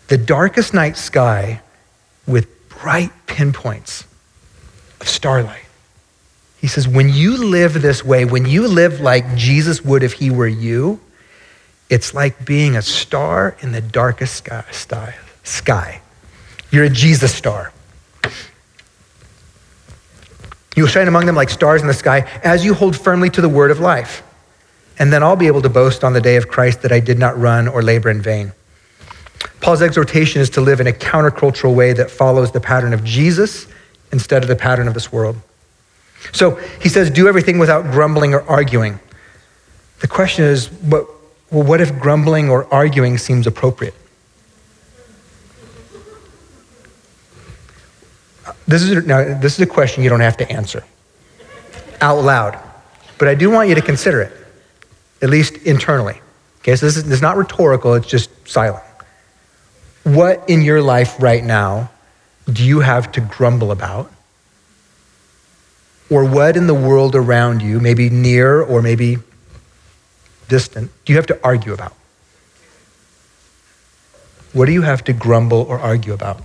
The 0.07 0.17
darkest 0.17 0.73
night 0.73 0.97
sky 0.97 1.61
with 2.27 2.47
bright 2.69 3.11
pinpoints 3.27 4.05
of 5.01 5.07
starlight. 5.07 5.65
He 6.61 6.67
says, 6.67 6.87
when 6.87 7.09
you 7.09 7.37
live 7.37 7.81
this 7.81 8.03
way, 8.03 8.25
when 8.25 8.45
you 8.45 8.67
live 8.67 8.99
like 8.99 9.35
Jesus 9.35 9.83
would 9.83 10.03
if 10.03 10.13
he 10.13 10.29
were 10.29 10.47
you, 10.47 10.99
it's 11.89 12.13
like 12.13 12.45
being 12.45 12.75
a 12.75 12.81
star 12.81 13.55
in 13.61 13.71
the 13.71 13.81
darkest 13.81 14.35
sky. 14.35 15.15
sky. 15.43 16.01
You're 16.71 16.85
a 16.85 16.89
Jesus 16.89 17.33
star. 17.33 17.71
You 20.79 20.83
will 20.83 20.89
shine 20.89 21.09
among 21.09 21.25
them 21.25 21.35
like 21.35 21.49
stars 21.49 21.81
in 21.81 21.89
the 21.89 21.93
sky 21.93 22.19
as 22.41 22.63
you 22.63 22.73
hold 22.73 22.95
firmly 22.95 23.29
to 23.31 23.41
the 23.41 23.49
word 23.49 23.69
of 23.69 23.81
life. 23.81 24.23
And 24.97 25.11
then 25.11 25.23
I'll 25.23 25.35
be 25.35 25.47
able 25.47 25.61
to 25.63 25.67
boast 25.67 26.05
on 26.05 26.13
the 26.13 26.21
day 26.21 26.37
of 26.37 26.47
Christ 26.47 26.83
that 26.83 26.93
I 26.93 27.01
did 27.01 27.19
not 27.19 27.37
run 27.37 27.67
or 27.67 27.83
labor 27.83 28.09
in 28.09 28.21
vain. 28.21 28.53
Paul's 29.59 29.81
exhortation 29.81 30.41
is 30.41 30.49
to 30.51 30.61
live 30.61 30.79
in 30.79 30.87
a 30.87 30.93
countercultural 30.93 31.75
way 31.75 31.91
that 31.91 32.09
follows 32.09 32.53
the 32.53 32.61
pattern 32.61 32.93
of 32.93 33.03
Jesus 33.03 33.67
instead 34.13 34.41
of 34.41 34.47
the 34.47 34.55
pattern 34.55 34.87
of 34.87 34.93
this 34.93 35.11
world. 35.11 35.35
So 36.31 36.55
he 36.81 36.87
says, 36.87 37.09
do 37.09 37.27
everything 37.27 37.59
without 37.59 37.91
grumbling 37.91 38.33
or 38.33 38.49
arguing. 38.49 39.01
The 39.99 40.07
question 40.07 40.45
is, 40.45 40.71
well, 40.83 41.09
what 41.49 41.81
if 41.81 41.99
grumbling 41.99 42.49
or 42.49 42.73
arguing 42.73 43.17
seems 43.17 43.47
appropriate? 43.47 43.95
This 48.69 48.83
is, 48.83 49.03
now, 49.07 49.23
this 49.39 49.55
is 49.55 49.61
a 49.61 49.65
question 49.65 50.03
you 50.03 50.11
don't 50.11 50.19
have 50.19 50.37
to 50.37 50.51
answer 50.51 50.83
out 52.01 52.23
loud, 52.23 52.57
but 53.17 53.27
I 53.27 53.33
do 53.33 53.49
want 53.49 53.67
you 53.67 53.73
to 53.73 53.81
consider 53.81 54.21
it, 54.21 54.31
at 55.23 55.31
least 55.31 55.57
internally. 55.65 56.21
Okay, 56.59 56.75
so 56.75 56.85
this 56.85 56.95
is, 56.95 57.03
this 57.05 57.13
is 57.13 57.21
not 57.21 57.35
rhetorical, 57.35 57.95
it's 57.95 58.07
just 58.07 58.29
silent. 58.47 58.83
What 60.03 60.47
in 60.47 60.61
your 60.61 60.83
life 60.83 61.19
right 61.19 61.43
now 61.43 61.89
do 62.45 62.63
you 62.63 62.81
have 62.81 63.11
to 63.13 63.21
grumble 63.21 63.71
about? 63.71 64.11
Or 66.11 66.23
what 66.23 66.55
in 66.55 66.67
the 66.67 66.75
world 66.75 67.15
around 67.15 67.63
you, 67.63 67.79
maybe 67.79 68.11
near 68.11 68.61
or 68.61 68.83
maybe 68.83 69.17
distant, 70.47 70.91
do 71.05 71.11
you 71.11 71.17
have 71.17 71.27
to 71.27 71.39
argue 71.43 71.73
about? 71.73 71.93
What 74.53 74.67
do 74.67 74.73
you 74.73 74.83
have 74.83 75.03
to 75.05 75.13
grumble 75.13 75.63
or 75.63 75.79
argue 75.79 76.13
about? 76.13 76.43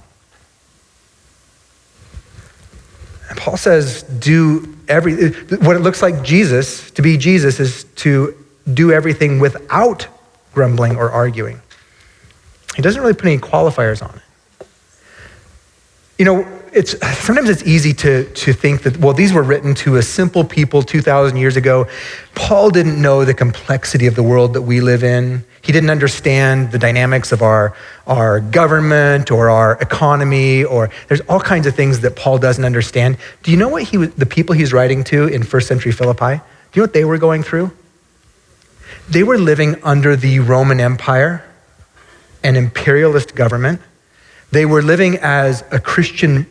And 3.34 3.42
Paul 3.42 3.56
says, 3.56 4.04
do 4.04 4.76
every, 4.86 5.32
what 5.56 5.74
it 5.74 5.80
looks 5.80 6.02
like 6.02 6.22
Jesus, 6.22 6.92
to 6.92 7.02
be 7.02 7.16
Jesus, 7.16 7.58
is 7.58 7.82
to 7.96 8.32
do 8.72 8.92
everything 8.92 9.40
without 9.40 10.06
grumbling 10.52 10.94
or 10.94 11.10
arguing. 11.10 11.60
He 12.76 12.82
doesn't 12.82 13.02
really 13.02 13.14
put 13.14 13.24
any 13.24 13.38
qualifiers 13.38 14.08
on 14.08 14.14
it. 14.14 14.66
You 16.16 16.26
know, 16.26 16.62
it's, 16.74 16.98
sometimes 17.24 17.48
it's 17.48 17.62
easy 17.62 17.92
to, 17.94 18.24
to 18.24 18.52
think 18.52 18.82
that, 18.82 18.96
well, 18.98 19.12
these 19.12 19.32
were 19.32 19.42
written 19.42 19.74
to 19.76 19.96
a 19.96 20.02
simple 20.02 20.44
people 20.44 20.82
2,000 20.82 21.36
years 21.36 21.56
ago. 21.56 21.86
Paul 22.34 22.70
didn't 22.70 23.00
know 23.00 23.24
the 23.24 23.34
complexity 23.34 24.06
of 24.06 24.16
the 24.16 24.22
world 24.22 24.54
that 24.54 24.62
we 24.62 24.80
live 24.80 25.04
in. 25.04 25.44
He 25.62 25.72
didn't 25.72 25.90
understand 25.90 26.72
the 26.72 26.78
dynamics 26.78 27.32
of 27.32 27.42
our, 27.42 27.74
our 28.06 28.40
government 28.40 29.30
or 29.30 29.50
our 29.50 29.78
economy, 29.80 30.64
or 30.64 30.90
there's 31.08 31.20
all 31.22 31.40
kinds 31.40 31.66
of 31.66 31.74
things 31.74 32.00
that 32.00 32.16
Paul 32.16 32.38
doesn't 32.38 32.64
understand. 32.64 33.18
Do 33.42 33.50
you 33.50 33.56
know 33.56 33.68
what 33.68 33.84
he, 33.84 33.96
the 33.96 34.26
people 34.26 34.54
he's 34.54 34.72
writing 34.72 35.04
to 35.04 35.26
in 35.28 35.42
first 35.42 35.68
century 35.68 35.92
Philippi? 35.92 36.36
Do 36.36 36.80
you 36.80 36.80
know 36.80 36.82
what 36.82 36.92
they 36.92 37.04
were 37.04 37.18
going 37.18 37.42
through? 37.42 37.70
They 39.08 39.22
were 39.22 39.38
living 39.38 39.82
under 39.82 40.16
the 40.16 40.40
Roman 40.40 40.80
Empire 40.80 41.44
an 42.42 42.56
imperialist 42.56 43.34
government. 43.34 43.80
They 44.52 44.66
were 44.66 44.82
living 44.82 45.16
as 45.16 45.64
a 45.72 45.80
Christian 45.80 46.46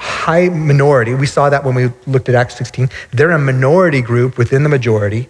high 0.00 0.48
minority. 0.48 1.12
We 1.12 1.26
saw 1.26 1.50
that 1.50 1.62
when 1.62 1.74
we 1.74 1.90
looked 2.06 2.30
at 2.30 2.34
Acts 2.34 2.56
16. 2.56 2.88
They're 3.12 3.30
a 3.32 3.38
minority 3.38 4.00
group 4.00 4.38
within 4.38 4.62
the 4.62 4.68
majority. 4.68 5.28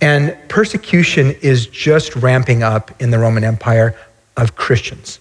And 0.00 0.36
persecution 0.48 1.30
is 1.42 1.68
just 1.68 2.16
ramping 2.16 2.64
up 2.64 3.00
in 3.00 3.10
the 3.10 3.18
Roman 3.20 3.44
Empire 3.44 3.96
of 4.36 4.56
Christians. 4.56 5.20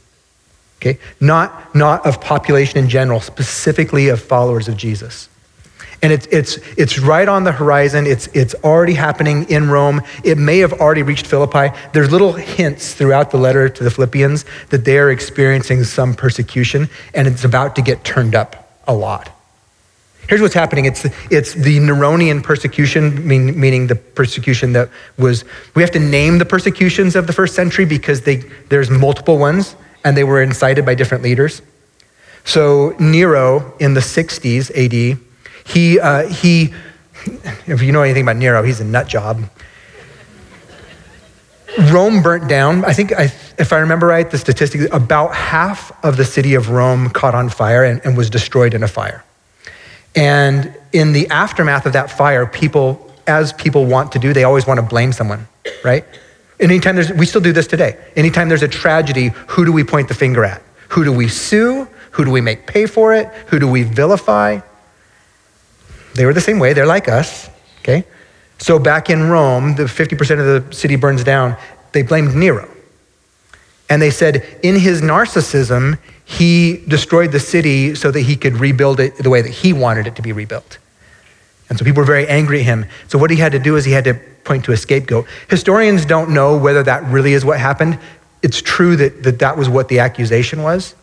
Okay? 0.81 0.97
Not, 1.21 1.75
not 1.75 2.05
of 2.05 2.19
population 2.19 2.79
in 2.79 2.89
general, 2.89 3.19
specifically 3.19 4.09
of 4.09 4.19
followers 4.19 4.67
of 4.67 4.75
Jesus. 4.75 5.29
And 6.01 6.11
it's, 6.11 6.25
it's, 6.31 6.57
it's 6.75 6.97
right 6.99 7.29
on 7.29 7.43
the 7.43 7.51
horizon. 7.51 8.07
It's, 8.07 8.27
it's 8.33 8.55
already 8.55 8.93
happening 8.93 9.49
in 9.49 9.69
Rome. 9.69 10.01
It 10.23 10.39
may 10.39 10.57
have 10.57 10.73
already 10.73 11.03
reached 11.03 11.27
Philippi. 11.27 11.69
There's 11.93 12.11
little 12.11 12.33
hints 12.33 12.95
throughout 12.95 13.29
the 13.29 13.37
letter 13.37 13.69
to 13.69 13.83
the 13.83 13.91
Philippians 13.91 14.45
that 14.71 14.83
they 14.83 14.97
are 14.97 15.11
experiencing 15.11 15.83
some 15.83 16.15
persecution, 16.15 16.89
and 17.13 17.27
it's 17.27 17.45
about 17.45 17.75
to 17.75 17.81
get 17.81 18.03
turned 18.03 18.35
up 18.35 18.62
a 18.87 18.93
lot. 18.93 19.29
Here's 20.29 20.41
what's 20.41 20.53
happening 20.53 20.85
it's, 20.85 21.05
it's 21.29 21.53
the 21.53 21.79
Neronian 21.79 22.41
persecution, 22.41 23.27
mean, 23.27 23.59
meaning 23.59 23.87
the 23.87 23.95
persecution 23.95 24.73
that 24.73 24.89
was, 25.17 25.43
we 25.75 25.81
have 25.81 25.91
to 25.91 25.99
name 25.99 26.37
the 26.37 26.45
persecutions 26.45 27.15
of 27.15 27.27
the 27.27 27.33
first 27.33 27.55
century 27.55 27.85
because 27.85 28.21
they, 28.21 28.37
there's 28.69 28.89
multiple 28.89 29.37
ones, 29.37 29.75
and 30.05 30.15
they 30.15 30.23
were 30.23 30.41
incited 30.41 30.85
by 30.85 30.95
different 30.95 31.23
leaders. 31.23 31.61
So, 32.45 32.95
Nero 32.99 33.73
in 33.79 33.93
the 33.93 34.01
60s 34.01 34.71
AD, 34.71 35.19
he, 35.65 35.99
uh, 35.99 36.27
he, 36.27 36.73
if 37.67 37.81
you 37.81 37.91
know 37.91 38.01
anything 38.01 38.23
about 38.23 38.37
Nero, 38.37 38.63
he's 38.63 38.79
a 38.79 38.85
nut 38.85 39.07
job. 39.07 39.43
Rome 41.91 42.21
burnt 42.21 42.47
down. 42.47 42.85
I 42.85 42.93
think, 42.93 43.13
I, 43.13 43.23
if 43.57 43.73
I 43.73 43.77
remember 43.77 44.07
right, 44.07 44.29
the 44.29 44.37
statistics, 44.37 44.85
about 44.91 45.33
half 45.33 45.91
of 46.03 46.17
the 46.17 46.25
city 46.25 46.53
of 46.53 46.69
Rome 46.69 47.09
caught 47.09 47.35
on 47.35 47.49
fire 47.49 47.83
and, 47.83 48.01
and, 48.05 48.15
was 48.15 48.29
destroyed 48.29 48.73
in 48.73 48.83
a 48.83 48.87
fire. 48.87 49.23
And 50.15 50.75
in 50.91 51.13
the 51.13 51.27
aftermath 51.29 51.85
of 51.85 51.93
that 51.93 52.11
fire, 52.11 52.45
people, 52.45 53.11
as 53.25 53.53
people 53.53 53.85
want 53.85 54.11
to 54.11 54.19
do, 54.19 54.33
they 54.33 54.43
always 54.43 54.67
want 54.67 54.79
to 54.79 54.85
blame 54.85 55.11
someone, 55.11 55.47
right? 55.83 56.05
Anytime 56.59 56.95
there's, 56.95 57.11
we 57.11 57.25
still 57.25 57.41
do 57.41 57.51
this 57.51 57.67
today. 57.67 57.97
Anytime 58.15 58.49
there's 58.49 58.63
a 58.63 58.67
tragedy, 58.67 59.29
who 59.47 59.65
do 59.65 59.71
we 59.71 59.83
point 59.83 60.07
the 60.07 60.13
finger 60.13 60.45
at? 60.45 60.61
Who 60.89 61.03
do 61.03 61.11
we 61.11 61.27
sue? 61.27 61.87
Who 62.11 62.25
do 62.25 62.31
we 62.31 62.41
make 62.41 62.67
pay 62.67 62.85
for 62.85 63.13
it? 63.13 63.27
Who 63.47 63.57
do 63.57 63.67
we 63.67 63.81
vilify? 63.81 64.59
They 66.13 66.25
were 66.25 66.33
the 66.33 66.41
same 66.41 66.59
way. 66.59 66.73
They're 66.73 66.85
like 66.85 67.09
us, 67.09 67.49
okay? 67.79 68.05
So 68.63 68.79
back 68.79 69.09
in 69.09 69.29
Rome, 69.29 69.75
the 69.75 69.83
50% 69.83 70.39
of 70.39 70.69
the 70.69 70.73
city 70.73 70.95
burns 70.95 71.21
down. 71.21 71.57
They 71.91 72.01
blamed 72.01 72.33
Nero. 72.33 72.69
And 73.89 74.01
they 74.01 74.09
said, 74.09 74.57
in 74.63 74.79
his 74.79 75.01
narcissism, 75.01 75.99
he 76.23 76.81
destroyed 76.87 77.33
the 77.33 77.41
city 77.41 77.93
so 77.93 78.09
that 78.09 78.21
he 78.21 78.37
could 78.37 78.53
rebuild 78.53 79.01
it 79.01 79.17
the 79.17 79.29
way 79.29 79.41
that 79.41 79.49
he 79.49 79.73
wanted 79.73 80.07
it 80.07 80.15
to 80.15 80.21
be 80.21 80.31
rebuilt. 80.31 80.77
And 81.67 81.77
so 81.77 81.83
people 81.83 82.03
were 82.03 82.07
very 82.07 82.25
angry 82.25 82.61
at 82.61 82.65
him. 82.65 82.85
So 83.09 83.17
what 83.17 83.31
he 83.31 83.35
had 83.35 83.51
to 83.51 83.59
do 83.59 83.75
is 83.75 83.83
he 83.83 83.91
had 83.91 84.05
to 84.05 84.13
point 84.45 84.63
to 84.63 84.71
a 84.71 84.77
scapegoat. 84.77 85.27
Historians 85.49 86.05
don't 86.05 86.33
know 86.33 86.57
whether 86.57 86.83
that 86.83 87.03
really 87.03 87.33
is 87.33 87.43
what 87.43 87.59
happened. 87.59 87.99
It's 88.43 88.61
true 88.61 88.95
that 88.95 89.23
that, 89.23 89.39
that 89.39 89.57
was 89.57 89.67
what 89.67 89.89
the 89.89 89.99
accusation 89.99 90.63
was. 90.63 90.95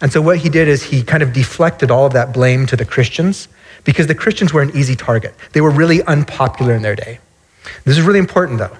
And 0.00 0.10
so 0.10 0.22
what 0.22 0.38
he 0.38 0.48
did 0.48 0.66
is 0.66 0.84
he 0.84 1.02
kind 1.02 1.22
of 1.22 1.34
deflected 1.34 1.90
all 1.90 2.06
of 2.06 2.14
that 2.14 2.32
blame 2.32 2.64
to 2.68 2.76
the 2.76 2.86
Christians 2.86 3.48
because 3.84 4.06
the 4.06 4.14
Christians 4.14 4.52
were 4.52 4.62
an 4.62 4.70
easy 4.76 4.96
target. 4.96 5.34
They 5.52 5.60
were 5.60 5.70
really 5.70 6.02
unpopular 6.02 6.74
in 6.74 6.82
their 6.82 6.96
day. 6.96 7.18
This 7.84 7.98
is 7.98 8.04
really 8.04 8.18
important, 8.18 8.58
though. 8.58 8.76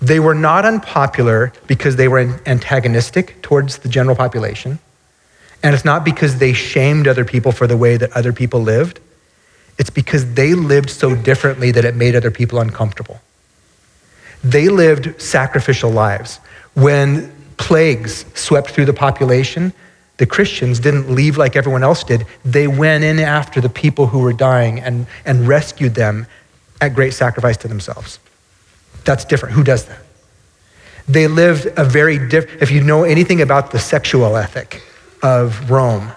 They 0.00 0.20
were 0.20 0.34
not 0.34 0.64
unpopular 0.64 1.52
because 1.66 1.96
they 1.96 2.08
were 2.08 2.40
antagonistic 2.46 3.40
towards 3.42 3.78
the 3.78 3.88
general 3.88 4.16
population. 4.16 4.78
And 5.62 5.74
it's 5.74 5.84
not 5.84 6.04
because 6.04 6.38
they 6.38 6.52
shamed 6.52 7.08
other 7.08 7.24
people 7.24 7.50
for 7.50 7.66
the 7.66 7.76
way 7.76 7.96
that 7.96 8.12
other 8.12 8.32
people 8.32 8.60
lived. 8.60 9.00
It's 9.78 9.90
because 9.90 10.34
they 10.34 10.54
lived 10.54 10.90
so 10.90 11.14
differently 11.14 11.70
that 11.70 11.84
it 11.84 11.94
made 11.94 12.14
other 12.14 12.30
people 12.30 12.60
uncomfortable. 12.60 13.20
They 14.44 14.68
lived 14.68 15.20
sacrificial 15.20 15.90
lives. 15.90 16.40
When 16.74 17.32
plagues 17.56 18.26
swept 18.34 18.70
through 18.70 18.84
the 18.84 18.92
population, 18.92 19.72
the 20.18 20.26
Christians 20.26 20.80
didn't 20.80 21.10
leave 21.10 21.36
like 21.36 21.56
everyone 21.56 21.82
else 21.82 22.02
did. 22.02 22.26
They 22.44 22.66
went 22.66 23.04
in 23.04 23.18
after 23.18 23.60
the 23.60 23.68
people 23.68 24.06
who 24.06 24.20
were 24.20 24.32
dying 24.32 24.80
and, 24.80 25.06
and 25.24 25.46
rescued 25.46 25.94
them 25.94 26.26
at 26.80 26.94
great 26.94 27.12
sacrifice 27.12 27.56
to 27.58 27.68
themselves. 27.68 28.18
That's 29.04 29.24
different. 29.24 29.54
Who 29.54 29.62
does 29.62 29.84
that? 29.86 29.98
They 31.08 31.28
lived 31.28 31.66
a 31.76 31.84
very 31.84 32.18
different, 32.18 32.62
if 32.62 32.70
you 32.70 32.82
know 32.82 33.04
anything 33.04 33.40
about 33.40 33.70
the 33.70 33.78
sexual 33.78 34.36
ethic 34.36 34.82
of 35.22 35.70
Rome 35.70 36.10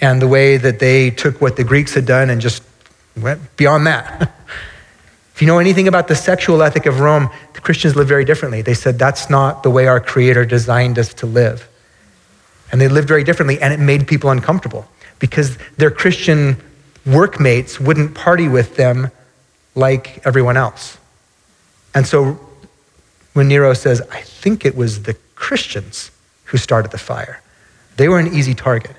and 0.00 0.20
the 0.20 0.28
way 0.28 0.56
that 0.56 0.78
they 0.78 1.10
took 1.10 1.40
what 1.40 1.56
the 1.56 1.64
Greeks 1.64 1.94
had 1.94 2.04
done 2.04 2.28
and 2.28 2.40
just 2.40 2.62
went 3.16 3.56
beyond 3.56 3.86
that. 3.86 4.32
if 5.34 5.40
you 5.40 5.46
know 5.46 5.58
anything 5.58 5.88
about 5.88 6.08
the 6.08 6.14
sexual 6.14 6.62
ethic 6.62 6.84
of 6.84 7.00
Rome, 7.00 7.30
the 7.54 7.60
Christians 7.60 7.96
lived 7.96 8.08
very 8.08 8.24
differently. 8.24 8.60
They 8.60 8.74
said, 8.74 8.98
that's 8.98 9.30
not 9.30 9.62
the 9.62 9.70
way 9.70 9.86
our 9.86 10.00
Creator 10.00 10.44
designed 10.44 10.98
us 10.98 11.14
to 11.14 11.26
live. 11.26 11.66
And 12.72 12.80
they 12.80 12.88
lived 12.88 13.08
very 13.08 13.24
differently, 13.24 13.60
and 13.60 13.72
it 13.72 13.80
made 13.80 14.06
people 14.06 14.30
uncomfortable 14.30 14.88
because 15.18 15.56
their 15.76 15.90
Christian 15.90 16.56
workmates 17.04 17.78
wouldn't 17.80 18.14
party 18.14 18.48
with 18.48 18.76
them 18.76 19.10
like 19.74 20.26
everyone 20.26 20.56
else. 20.56 20.98
And 21.94 22.06
so 22.06 22.38
when 23.34 23.48
Nero 23.48 23.72
says, 23.74 24.02
I 24.10 24.20
think 24.22 24.64
it 24.64 24.76
was 24.76 25.02
the 25.02 25.14
Christians 25.34 26.10
who 26.44 26.58
started 26.58 26.90
the 26.90 26.98
fire, 26.98 27.40
they 27.96 28.08
were 28.08 28.18
an 28.18 28.34
easy 28.34 28.54
target. 28.54 28.96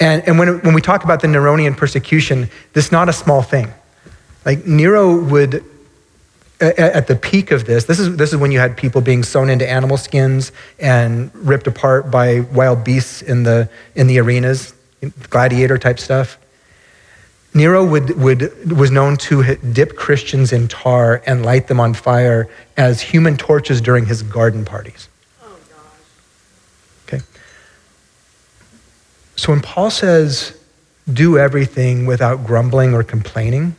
And, 0.00 0.26
and 0.26 0.38
when, 0.38 0.60
when 0.60 0.74
we 0.74 0.80
talk 0.80 1.04
about 1.04 1.20
the 1.20 1.28
Neronian 1.28 1.76
persecution, 1.76 2.50
this 2.72 2.86
is 2.86 2.92
not 2.92 3.08
a 3.08 3.12
small 3.12 3.42
thing. 3.42 3.72
Like 4.44 4.66
Nero 4.66 5.16
would 5.16 5.64
at 6.60 7.06
the 7.06 7.16
peak 7.16 7.50
of 7.50 7.66
this, 7.66 7.84
this 7.84 7.98
is, 7.98 8.16
this 8.16 8.32
is 8.32 8.38
when 8.38 8.50
you 8.50 8.58
had 8.58 8.76
people 8.76 9.00
being 9.00 9.22
sewn 9.22 9.50
into 9.50 9.68
animal 9.68 9.96
skins 9.96 10.52
and 10.78 11.30
ripped 11.34 11.66
apart 11.66 12.10
by 12.10 12.40
wild 12.40 12.82
beasts 12.82 13.20
in 13.22 13.42
the, 13.42 13.68
in 13.94 14.06
the 14.06 14.18
arenas, 14.18 14.72
gladiator 15.28 15.76
type 15.76 15.98
stuff. 15.98 16.38
Nero 17.52 17.84
would, 17.84 18.18
would, 18.18 18.70
was 18.70 18.90
known 18.90 19.16
to 19.16 19.56
dip 19.56 19.96
Christians 19.96 20.52
in 20.52 20.68
tar 20.68 21.22
and 21.26 21.44
light 21.44 21.68
them 21.68 21.80
on 21.80 21.94
fire 21.94 22.48
as 22.76 23.00
human 23.00 23.36
torches 23.36 23.80
during 23.80 24.06
his 24.06 24.22
garden 24.22 24.64
parties. 24.64 25.08
Oh, 25.42 25.56
okay. 27.06 27.22
So 29.36 29.52
when 29.52 29.60
Paul 29.60 29.90
says, 29.90 30.58
do 31.10 31.38
everything 31.38 32.04
without 32.04 32.44
grumbling 32.44 32.92
or 32.92 33.02
complaining, 33.02 33.76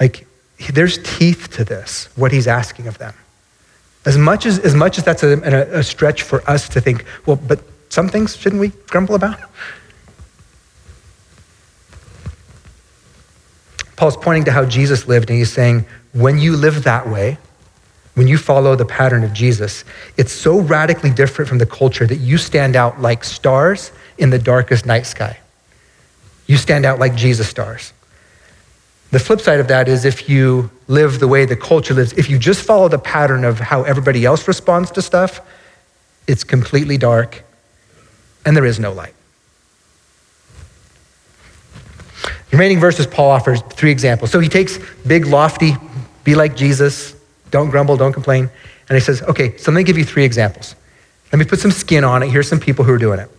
like 0.00 0.26
there's 0.72 0.98
teeth 0.98 1.50
to 1.52 1.64
this, 1.64 2.08
what 2.16 2.32
he's 2.32 2.46
asking 2.46 2.86
of 2.86 2.98
them. 2.98 3.14
As 4.06 4.18
much 4.18 4.46
as, 4.46 4.58
as, 4.58 4.74
much 4.74 4.98
as 4.98 5.04
that's 5.04 5.22
a, 5.22 5.38
a, 5.38 5.78
a 5.78 5.82
stretch 5.82 6.22
for 6.22 6.48
us 6.48 6.68
to 6.70 6.80
think, 6.80 7.04
well, 7.26 7.36
but 7.36 7.60
some 7.88 8.08
things 8.08 8.36
shouldn't 8.36 8.60
we 8.60 8.68
grumble 8.88 9.14
about? 9.14 9.38
Paul's 13.96 14.16
pointing 14.16 14.44
to 14.44 14.52
how 14.52 14.64
Jesus 14.64 15.06
lived, 15.06 15.30
and 15.30 15.38
he's 15.38 15.52
saying, 15.52 15.86
when 16.12 16.38
you 16.38 16.56
live 16.56 16.84
that 16.84 17.08
way, 17.08 17.38
when 18.14 18.28
you 18.28 18.38
follow 18.38 18.76
the 18.76 18.84
pattern 18.84 19.24
of 19.24 19.32
Jesus, 19.32 19.84
it's 20.16 20.32
so 20.32 20.60
radically 20.60 21.10
different 21.10 21.48
from 21.48 21.58
the 21.58 21.66
culture 21.66 22.06
that 22.06 22.16
you 22.16 22.38
stand 22.38 22.76
out 22.76 23.00
like 23.00 23.24
stars 23.24 23.90
in 24.18 24.30
the 24.30 24.38
darkest 24.38 24.86
night 24.86 25.06
sky. 25.06 25.38
You 26.46 26.56
stand 26.56 26.84
out 26.84 26.98
like 26.98 27.14
Jesus 27.14 27.48
stars. 27.48 27.92
The 29.14 29.20
flip 29.20 29.40
side 29.40 29.60
of 29.60 29.68
that 29.68 29.86
is 29.86 30.04
if 30.04 30.28
you 30.28 30.72
live 30.88 31.20
the 31.20 31.28
way 31.28 31.44
the 31.44 31.54
culture 31.54 31.94
lives, 31.94 32.12
if 32.14 32.28
you 32.28 32.36
just 32.36 32.62
follow 32.62 32.88
the 32.88 32.98
pattern 32.98 33.44
of 33.44 33.60
how 33.60 33.84
everybody 33.84 34.24
else 34.24 34.48
responds 34.48 34.90
to 34.90 35.02
stuff, 35.02 35.40
it's 36.26 36.42
completely 36.42 36.98
dark 36.98 37.44
and 38.44 38.56
there 38.56 38.64
is 38.64 38.80
no 38.80 38.92
light. 38.92 39.14
The 42.24 42.56
remaining 42.56 42.80
verses, 42.80 43.06
Paul 43.06 43.30
offers 43.30 43.62
three 43.62 43.92
examples. 43.92 44.32
So 44.32 44.40
he 44.40 44.48
takes 44.48 44.80
big, 45.06 45.26
lofty, 45.26 45.76
be 46.24 46.34
like 46.34 46.56
Jesus, 46.56 47.14
don't 47.52 47.70
grumble, 47.70 47.96
don't 47.96 48.12
complain. 48.12 48.50
And 48.88 48.96
he 48.96 49.00
says, 49.00 49.22
okay, 49.22 49.56
so 49.58 49.70
let 49.70 49.76
me 49.76 49.84
give 49.84 49.96
you 49.96 50.04
three 50.04 50.24
examples. 50.24 50.74
Let 51.30 51.38
me 51.38 51.44
put 51.44 51.60
some 51.60 51.70
skin 51.70 52.02
on 52.02 52.24
it. 52.24 52.30
Here's 52.30 52.48
some 52.48 52.58
people 52.58 52.84
who 52.84 52.92
are 52.92 52.98
doing 52.98 53.20
it. 53.20 53.30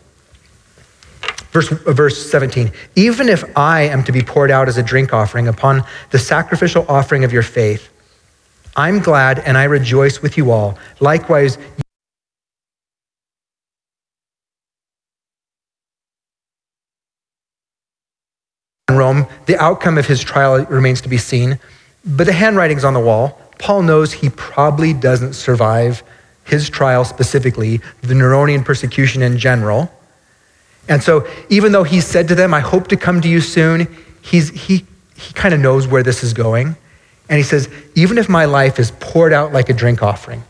Verse, 1.55 1.69
verse 1.69 2.29
17, 2.29 2.69
even 2.97 3.29
if 3.29 3.45
I 3.57 3.83
am 3.83 4.03
to 4.03 4.11
be 4.11 4.21
poured 4.21 4.51
out 4.51 4.67
as 4.67 4.77
a 4.77 4.83
drink 4.83 5.13
offering 5.13 5.47
upon 5.47 5.85
the 6.11 6.19
sacrificial 6.19 6.85
offering 6.89 7.23
of 7.23 7.31
your 7.31 7.43
faith, 7.43 7.87
I'm 8.75 8.99
glad 8.99 9.39
and 9.39 9.57
I 9.57 9.63
rejoice 9.63 10.21
with 10.21 10.35
you 10.35 10.51
all. 10.51 10.77
Likewise, 10.99 11.57
in 18.89 18.97
Rome, 18.97 19.25
the 19.45 19.57
outcome 19.57 19.97
of 19.97 20.05
his 20.05 20.21
trial 20.21 20.65
remains 20.65 20.99
to 20.99 21.07
be 21.07 21.17
seen, 21.17 21.57
but 22.03 22.25
the 22.25 22.33
handwriting's 22.33 22.83
on 22.83 22.93
the 22.93 22.99
wall. 22.99 23.39
Paul 23.59 23.83
knows 23.83 24.11
he 24.11 24.29
probably 24.31 24.91
doesn't 24.91 25.35
survive 25.35 26.03
his 26.43 26.69
trial 26.69 27.05
specifically, 27.05 27.79
the 28.01 28.13
Neronian 28.13 28.65
persecution 28.65 29.21
in 29.21 29.37
general. 29.37 29.89
And 30.87 31.01
so, 31.01 31.27
even 31.49 31.71
though 31.71 31.83
he 31.83 31.99
said 31.99 32.27
to 32.27 32.35
them, 32.35 32.53
I 32.53 32.59
hope 32.59 32.87
to 32.89 32.97
come 32.97 33.21
to 33.21 33.27
you 33.27 33.41
soon, 33.41 33.87
he's, 34.21 34.49
he, 34.49 34.85
he 35.15 35.33
kind 35.33 35.53
of 35.53 35.59
knows 35.59 35.87
where 35.87 36.03
this 36.03 36.23
is 36.23 36.33
going. 36.33 36.75
And 37.27 37.37
he 37.37 37.43
says, 37.43 37.69
even 37.95 38.17
if 38.17 38.29
my 38.29 38.45
life 38.45 38.79
is 38.79 38.91
poured 38.99 39.33
out 39.33 39.51
like 39.51 39.69
a 39.69 39.73
drink 39.73 40.03
offering. 40.03 40.43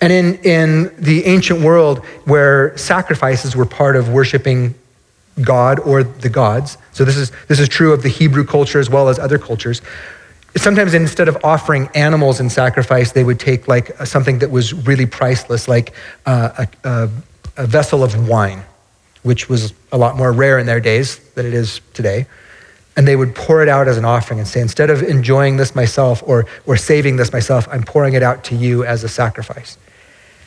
And 0.00 0.12
in, 0.12 0.34
in 0.38 0.94
the 0.96 1.26
ancient 1.26 1.60
world 1.60 1.98
where 2.24 2.76
sacrifices 2.78 3.54
were 3.54 3.66
part 3.66 3.96
of 3.96 4.08
worshiping 4.08 4.74
God 5.42 5.78
or 5.80 6.02
the 6.02 6.30
gods, 6.30 6.78
so 6.92 7.04
this 7.04 7.18
is, 7.18 7.32
this 7.48 7.60
is 7.60 7.68
true 7.68 7.92
of 7.92 8.02
the 8.02 8.08
Hebrew 8.08 8.44
culture 8.44 8.78
as 8.78 8.88
well 8.88 9.10
as 9.10 9.18
other 9.18 9.38
cultures. 9.38 9.82
Sometimes 10.56 10.94
instead 10.94 11.28
of 11.28 11.36
offering 11.44 11.90
animals 11.94 12.40
in 12.40 12.48
sacrifice, 12.48 13.12
they 13.12 13.24
would 13.24 13.38
take 13.38 13.68
like 13.68 13.94
something 14.06 14.38
that 14.38 14.50
was 14.50 14.72
really 14.72 15.06
priceless, 15.06 15.68
like 15.68 15.92
uh, 16.24 16.66
a, 16.84 16.88
a, 16.88 17.10
a 17.58 17.66
vessel 17.66 18.02
of 18.02 18.26
wine 18.26 18.64
which 19.22 19.48
was 19.48 19.72
a 19.92 19.98
lot 19.98 20.16
more 20.16 20.32
rare 20.32 20.58
in 20.58 20.66
their 20.66 20.80
days 20.80 21.18
than 21.34 21.46
it 21.46 21.54
is 21.54 21.80
today. 21.94 22.26
And 22.96 23.06
they 23.06 23.16
would 23.16 23.34
pour 23.34 23.62
it 23.62 23.68
out 23.68 23.88
as 23.88 23.96
an 23.96 24.04
offering 24.04 24.38
and 24.38 24.48
say, 24.48 24.60
instead 24.60 24.90
of 24.90 25.02
enjoying 25.02 25.56
this 25.56 25.74
myself 25.74 26.22
or, 26.26 26.46
or 26.66 26.76
saving 26.76 27.16
this 27.16 27.32
myself, 27.32 27.68
I'm 27.70 27.82
pouring 27.82 28.14
it 28.14 28.22
out 28.22 28.44
to 28.44 28.56
you 28.56 28.84
as 28.84 29.04
a 29.04 29.08
sacrifice. 29.08 29.78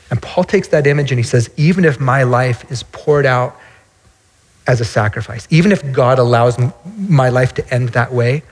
And 0.09 0.21
Paul 0.21 0.43
takes 0.43 0.67
that 0.69 0.85
image 0.85 1.11
and 1.11 1.19
he 1.19 1.23
says, 1.23 1.49
even 1.57 1.85
if 1.85 1.99
my 1.99 2.23
life 2.23 2.69
is 2.71 2.83
poured 2.83 3.25
out 3.25 3.57
as 4.67 4.81
a 4.81 4.85
sacrifice, 4.85 5.47
even 5.49 5.71
if 5.71 5.91
God 5.91 6.19
allows 6.19 6.57
my 6.97 7.29
life 7.29 7.53
to 7.55 7.73
end 7.73 7.89
that 7.89 8.13
way, 8.13 8.43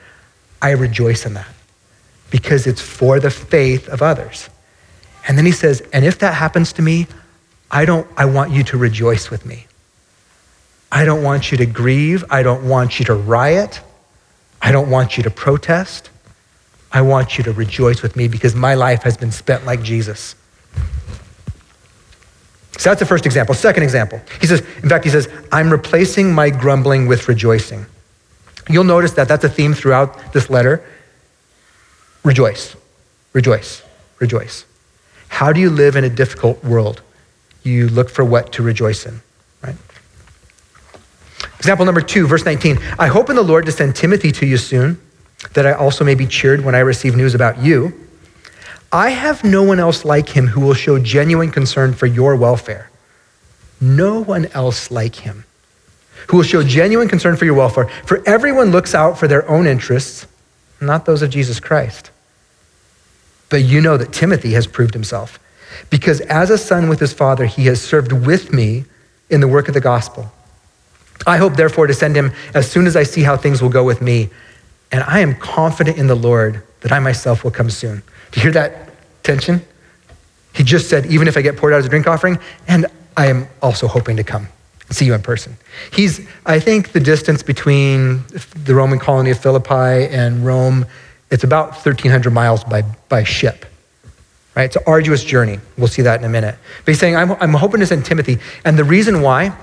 I 0.62 0.72
rejoice 0.72 1.26
in 1.26 1.34
that 1.34 1.48
because 2.30 2.66
it's 2.66 2.82
for 2.82 3.20
the 3.20 3.30
faith 3.30 3.88
of 3.90 4.02
others. 4.02 4.50
And 5.28 5.38
then 5.38 5.46
he 5.46 5.52
says, 5.52 5.82
and 5.94 6.06
if 6.06 6.20
that 6.20 6.34
happens 6.34 6.74
to 6.74 6.82
me, 6.82 7.08
I 7.70 7.86
don't 7.86 8.08
I 8.18 8.26
want 8.26 8.52
you 8.52 8.64
to 8.64 8.78
rejoice 8.78 9.30
with 9.30 9.46
me. 9.46 9.68
I 10.92 11.06
don't 11.06 11.24
want 11.24 11.52
you 11.52 11.58
to 11.58 11.66
grieve. 11.66 12.24
I 12.30 12.44
don't 12.44 12.68
want 12.68 13.00
you 13.00 13.06
to 13.06 13.16
riot. 13.16 13.80
I 14.62 14.72
don't 14.72 14.90
want 14.90 15.18
you 15.18 15.24
to 15.24 15.30
protest. 15.30 16.10
I 16.92 17.02
want 17.02 17.38
you 17.38 17.44
to 17.46 17.54
rejoice 17.54 18.02
with 18.02 18.16
me 18.16 18.28
because 18.28 18.54
my 18.54 18.74
life 18.74 19.04
has 19.04 19.16
been 19.16 19.32
spent 19.32 19.66
like 19.66 19.82
Jesus. 19.82 20.36
So 22.78 22.90
that's 22.90 23.00
the 23.00 23.06
first 23.06 23.26
example. 23.26 23.56
Second 23.56 23.84
example, 23.84 24.22
he 24.40 24.48
says, 24.48 24.62
in 24.82 24.90
fact, 24.90 25.06
he 25.06 25.10
says, 25.10 25.30
I'm 25.52 25.70
replacing 25.70 26.34
my 26.34 26.50
grumbling 26.50 27.08
with 27.08 27.28
rejoicing. 27.28 27.86
You'll 28.70 28.84
notice 28.84 29.12
that 29.14 29.28
that's 29.28 29.44
a 29.44 29.50
theme 29.50 29.74
throughout 29.74 30.34
this 30.34 30.50
letter. 30.50 30.84
Rejoice, 32.24 32.76
rejoice, 33.34 33.84
rejoice. 34.20 34.66
How 35.28 35.54
do 35.54 35.60
you 35.60 35.70
live 35.70 35.96
in 35.96 36.04
a 36.04 36.10
difficult 36.10 36.64
world? 36.64 37.02
You 37.64 37.88
look 37.88 38.10
for 38.10 38.26
what 38.26 38.52
to 38.54 38.64
rejoice 38.64 39.06
in. 39.06 39.22
Example 41.62 41.86
number 41.86 42.02
two, 42.02 42.26
verse 42.26 42.44
19. 42.44 42.80
I 42.98 43.06
hope 43.06 43.30
in 43.30 43.36
the 43.36 43.44
Lord 43.44 43.68
to 43.68 43.72
send 43.72 43.96
Timothy 43.96 44.32
to 44.32 44.48
you 44.48 44.58
soon, 44.58 45.00
that 45.54 45.68
I 45.68 45.74
also 45.74 46.04
may 46.04 46.16
be 46.16 46.26
cheered 46.26 46.66
when 46.66 46.74
I 46.74 46.80
receive 46.80 47.16
news 47.16 47.36
about 47.36 47.60
you. 47.60 47.94
I 48.92 49.12
have 49.12 49.44
no 49.44 49.62
one 49.62 49.80
else 49.80 50.04
like 50.04 50.30
him 50.30 50.48
who 50.48 50.62
will 50.62 50.74
show 50.74 50.98
genuine 50.98 51.52
concern 51.52 51.94
for 51.94 52.08
your 52.08 52.36
welfare. 52.36 52.90
No 53.80 54.22
one 54.24 54.48
else 54.48 54.90
like 54.90 55.18
him 55.18 55.46
who 56.30 56.38
will 56.38 56.44
show 56.44 56.64
genuine 56.64 57.08
concern 57.08 57.38
for 57.38 57.46
your 57.46 57.54
welfare. 57.54 57.88
For 58.08 58.28
everyone 58.28 58.72
looks 58.72 58.96
out 58.96 59.20
for 59.20 59.28
their 59.28 59.48
own 59.48 59.68
interests, 59.68 60.26
not 60.82 61.06
those 61.06 61.22
of 61.22 61.30
Jesus 61.30 61.60
Christ. 61.60 62.10
But 63.50 63.58
you 63.58 63.82
know 63.82 63.98
that 63.98 64.12
Timothy 64.12 64.54
has 64.54 64.66
proved 64.66 64.96
himself, 64.96 65.38
because 65.92 66.22
as 66.22 66.50
a 66.50 66.58
son 66.58 66.90
with 66.90 67.00
his 67.00 67.14
father, 67.14 67.46
he 67.46 67.68
has 67.68 67.80
served 67.80 68.12
with 68.12 68.52
me 68.52 68.86
in 69.30 69.42
the 69.42 69.48
work 69.48 69.68
of 69.68 69.76
the 69.76 69.80
gospel. 69.80 70.32
I 71.26 71.38
hope, 71.38 71.56
therefore, 71.56 71.88
to 71.88 71.94
send 71.94 72.16
him 72.16 72.32
as 72.54 72.70
soon 72.70 72.88
as 72.88 72.96
I 72.96 73.04
see 73.04 73.22
how 73.22 73.38
things 73.38 73.62
will 73.62 73.70
go 73.70 73.84
with 73.84 74.02
me. 74.02 74.30
And 74.92 75.04
I 75.04 75.20
am 75.20 75.36
confident 75.36 75.98
in 75.98 76.08
the 76.08 76.16
Lord 76.16 76.64
that 76.82 76.92
I 76.92 77.00
myself 77.00 77.44
will 77.44 77.52
come 77.52 77.70
soon. 77.70 78.04
Do 78.32 78.40
you 78.40 78.44
hear 78.44 78.52
that 78.54 78.90
tension? 79.24 79.62
He 80.54 80.64
just 80.64 80.90
said, 80.90 81.06
even 81.06 81.28
if 81.28 81.38
I 81.38 81.42
get 81.42 81.58
poured 81.58 81.74
out 81.74 81.80
as 81.80 81.86
a 81.86 81.90
drink 81.90 82.08
offering, 82.08 82.40
and 82.68 82.86
I 83.16 83.28
am 83.28 83.48
also 83.62 83.88
hoping 83.88 84.18
to 84.18 84.24
come 84.24 84.48
and 84.88 84.98
see 84.98 85.06
you 85.06 85.14
in 85.14 85.22
person. 85.22 85.58
He's, 85.94 86.28
I 86.46 86.60
think, 86.60 86.92
the 86.92 87.00
distance 87.00 87.44
between 87.44 88.24
the 88.56 88.76
Roman 88.76 89.00
colony 89.00 89.32
of 89.32 89.40
Philippi 89.40 90.14
and 90.14 90.46
Rome, 90.46 90.86
it's 91.30 91.44
about 91.44 91.70
1,300 91.70 92.32
miles 92.32 92.64
by, 92.64 92.82
by 93.08 93.24
ship. 93.24 93.66
Right? 94.56 94.64
It's 94.66 94.76
an 94.76 94.84
arduous 94.86 95.24
journey. 95.24 95.60
We'll 95.78 95.88
see 95.88 96.02
that 96.02 96.20
in 96.20 96.26
a 96.26 96.30
minute. 96.30 96.56
But 96.84 96.92
he's 96.92 97.00
saying, 97.00 97.16
I'm, 97.16 97.32
I'm 97.34 97.54
hoping 97.54 97.80
to 97.80 97.86
send 97.86 98.06
Timothy. 98.06 98.40
And 98.66 98.78
the 98.78 98.84
reason 98.84 99.22
why 99.22 99.56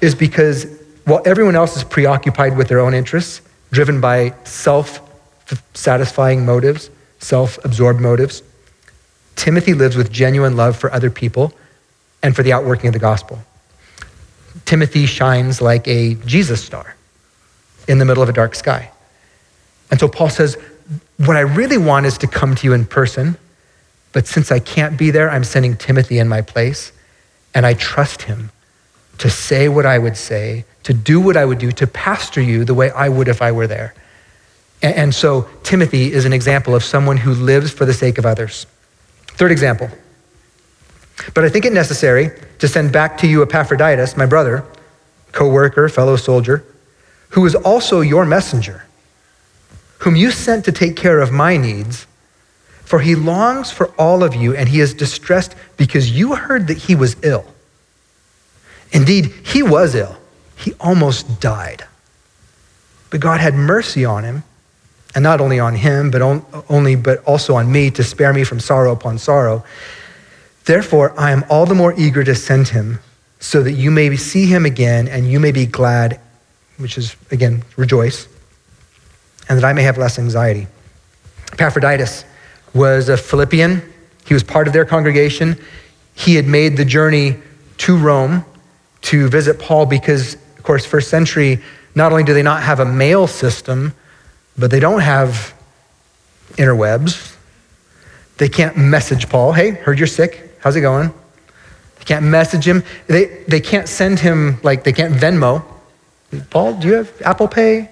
is 0.00 0.16
because 0.16 0.66
while 1.04 1.22
everyone 1.24 1.56
else 1.56 1.76
is 1.76 1.84
preoccupied 1.84 2.56
with 2.56 2.68
their 2.68 2.80
own 2.80 2.94
interests, 2.94 3.40
driven 3.70 4.00
by 4.00 4.34
self 4.44 5.00
satisfying 5.74 6.44
motives, 6.44 6.90
self 7.18 7.62
absorbed 7.64 8.00
motives, 8.00 8.42
Timothy 9.36 9.74
lives 9.74 9.96
with 9.96 10.12
genuine 10.12 10.56
love 10.56 10.76
for 10.76 10.92
other 10.92 11.10
people 11.10 11.52
and 12.22 12.36
for 12.36 12.42
the 12.42 12.52
outworking 12.52 12.88
of 12.88 12.92
the 12.92 12.98
gospel. 12.98 13.38
Timothy 14.64 15.06
shines 15.06 15.60
like 15.60 15.88
a 15.88 16.14
Jesus 16.14 16.62
star 16.64 16.94
in 17.88 17.98
the 17.98 18.04
middle 18.04 18.22
of 18.22 18.28
a 18.28 18.32
dark 18.32 18.54
sky. 18.54 18.90
And 19.90 19.98
so 19.98 20.08
Paul 20.08 20.28
says, 20.28 20.56
What 21.18 21.36
I 21.36 21.40
really 21.40 21.78
want 21.78 22.06
is 22.06 22.18
to 22.18 22.26
come 22.26 22.54
to 22.54 22.66
you 22.66 22.72
in 22.72 22.86
person, 22.86 23.36
but 24.12 24.26
since 24.26 24.52
I 24.52 24.58
can't 24.58 24.98
be 24.98 25.10
there, 25.10 25.30
I'm 25.30 25.44
sending 25.44 25.76
Timothy 25.76 26.18
in 26.18 26.28
my 26.28 26.42
place, 26.42 26.92
and 27.54 27.66
I 27.66 27.74
trust 27.74 28.22
him 28.22 28.50
to 29.18 29.30
say 29.30 29.68
what 29.68 29.86
I 29.86 29.98
would 29.98 30.16
say, 30.16 30.64
to 30.84 30.92
do 30.92 31.20
what 31.20 31.36
I 31.36 31.44
would 31.44 31.58
do, 31.58 31.72
to 31.72 31.86
pastor 31.86 32.40
you 32.40 32.64
the 32.64 32.74
way 32.74 32.90
I 32.90 33.08
would 33.08 33.28
if 33.28 33.40
I 33.40 33.52
were 33.52 33.66
there. 33.66 33.94
And, 34.82 34.94
and 34.94 35.14
so 35.14 35.48
Timothy 35.62 36.12
is 36.12 36.24
an 36.24 36.32
example 36.32 36.74
of 36.74 36.82
someone 36.82 37.16
who 37.16 37.32
lives 37.32 37.70
for 37.72 37.84
the 37.84 37.94
sake 37.94 38.18
of 38.18 38.26
others. 38.26 38.66
Third 39.28 39.52
example. 39.52 39.88
But 41.34 41.44
I 41.44 41.48
think 41.48 41.64
it 41.64 41.72
necessary 41.72 42.30
to 42.58 42.68
send 42.68 42.92
back 42.92 43.18
to 43.18 43.26
you 43.26 43.42
Epaphroditus, 43.42 44.16
my 44.16 44.26
brother, 44.26 44.64
co 45.30 45.48
worker, 45.48 45.88
fellow 45.88 46.16
soldier, 46.16 46.64
who 47.30 47.46
is 47.46 47.54
also 47.54 48.00
your 48.00 48.24
messenger 48.24 48.84
whom 50.02 50.16
you 50.16 50.32
sent 50.32 50.64
to 50.64 50.72
take 50.72 50.96
care 50.96 51.20
of 51.20 51.30
my 51.30 51.56
needs. 51.56 52.06
For 52.84 52.98
he 52.98 53.14
longs 53.14 53.70
for 53.70 53.86
all 53.96 54.24
of 54.24 54.34
you, 54.34 54.54
and 54.54 54.68
he 54.68 54.80
is 54.80 54.94
distressed 54.94 55.54
because 55.76 56.10
you 56.10 56.34
heard 56.34 56.66
that 56.66 56.76
he 56.76 56.96
was 56.96 57.16
ill. 57.22 57.46
Indeed, 58.90 59.26
he 59.44 59.62
was 59.62 59.94
ill. 59.94 60.18
He 60.62 60.74
almost 60.80 61.40
died. 61.40 61.84
But 63.10 63.20
God 63.20 63.40
had 63.40 63.54
mercy 63.54 64.04
on 64.04 64.24
him, 64.24 64.44
and 65.14 65.22
not 65.22 65.40
only 65.40 65.58
on 65.58 65.74
him, 65.74 66.10
but 66.10 66.22
on, 66.22 66.46
only 66.68 66.96
but 66.96 67.22
also 67.24 67.56
on 67.56 67.70
me 67.70 67.90
to 67.90 68.02
spare 68.02 68.32
me 68.32 68.44
from 68.44 68.60
sorrow 68.60 68.92
upon 68.92 69.18
sorrow. 69.18 69.64
Therefore, 70.64 71.12
I 71.18 71.32
am 71.32 71.44
all 71.50 71.66
the 71.66 71.74
more 71.74 71.92
eager 71.98 72.24
to 72.24 72.34
send 72.34 72.68
him 72.68 73.00
so 73.40 73.62
that 73.62 73.72
you 73.72 73.90
may 73.90 74.16
see 74.16 74.46
him 74.46 74.64
again 74.64 75.08
and 75.08 75.30
you 75.30 75.40
may 75.40 75.50
be 75.50 75.66
glad, 75.66 76.20
which 76.78 76.96
is, 76.96 77.16
again, 77.32 77.64
rejoice, 77.76 78.28
and 79.48 79.58
that 79.58 79.64
I 79.64 79.72
may 79.72 79.82
have 79.82 79.98
less 79.98 80.18
anxiety. 80.18 80.68
Epaphroditus 81.52 82.24
was 82.72 83.08
a 83.08 83.16
Philippian. 83.16 83.82
He 84.24 84.32
was 84.32 84.44
part 84.44 84.68
of 84.68 84.72
their 84.72 84.84
congregation. 84.84 85.56
He 86.14 86.36
had 86.36 86.46
made 86.46 86.76
the 86.76 86.84
journey 86.84 87.36
to 87.78 87.96
Rome 87.96 88.44
to 89.02 89.28
visit 89.28 89.58
Paul 89.58 89.86
because, 89.86 90.36
of 90.62 90.66
course, 90.66 90.86
first 90.86 91.10
century, 91.10 91.60
not 91.96 92.12
only 92.12 92.22
do 92.22 92.32
they 92.32 92.42
not 92.44 92.62
have 92.62 92.78
a 92.78 92.84
mail 92.84 93.26
system, 93.26 93.96
but 94.56 94.70
they 94.70 94.78
don't 94.78 95.00
have 95.00 95.52
interwebs. 96.52 97.34
They 98.38 98.48
can't 98.48 98.76
message 98.76 99.28
Paul, 99.28 99.54
hey, 99.54 99.70
heard 99.70 99.98
you're 99.98 100.06
sick. 100.06 100.56
How's 100.60 100.76
it 100.76 100.82
going? 100.82 101.08
They 101.98 102.04
can't 102.04 102.24
message 102.24 102.64
him. 102.64 102.84
They, 103.08 103.42
they 103.48 103.58
can't 103.58 103.88
send 103.88 104.20
him, 104.20 104.60
like, 104.62 104.84
they 104.84 104.92
can't 104.92 105.14
Venmo. 105.14 105.64
Paul, 106.50 106.74
do 106.74 106.86
you 106.86 106.94
have 106.94 107.10
Apple 107.22 107.48
Pay? 107.48 107.90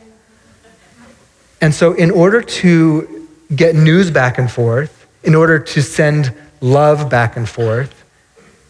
And 1.60 1.74
so, 1.74 1.94
in 1.94 2.12
order 2.12 2.40
to 2.40 3.26
get 3.52 3.74
news 3.74 4.12
back 4.12 4.38
and 4.38 4.48
forth, 4.48 5.08
in 5.24 5.34
order 5.34 5.58
to 5.58 5.82
send 5.82 6.32
love 6.60 7.10
back 7.10 7.36
and 7.36 7.48
forth, 7.48 8.04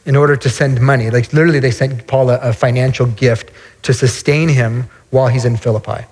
in 0.07 0.17
order 0.17 0.37
to 0.37 0.49
send 0.49 0.81
money, 0.81 1.11
like 1.11 1.35
literally, 1.35 1.61
they 1.61 1.71
sent 1.71 2.07
Paul 2.07 2.31
a, 2.31 2.39
a 2.39 2.53
financial 2.55 3.05
gift 3.05 3.51
to 3.83 3.93
sustain 3.93 4.49
him 4.49 4.89
while 5.11 5.29
he's 5.29 5.45
in 5.45 5.57
Philippi 5.57 6.05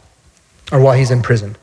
or 0.72 0.81
while 0.81 0.94
he's 0.94 1.11
in 1.11 1.22
prison. 1.22 1.57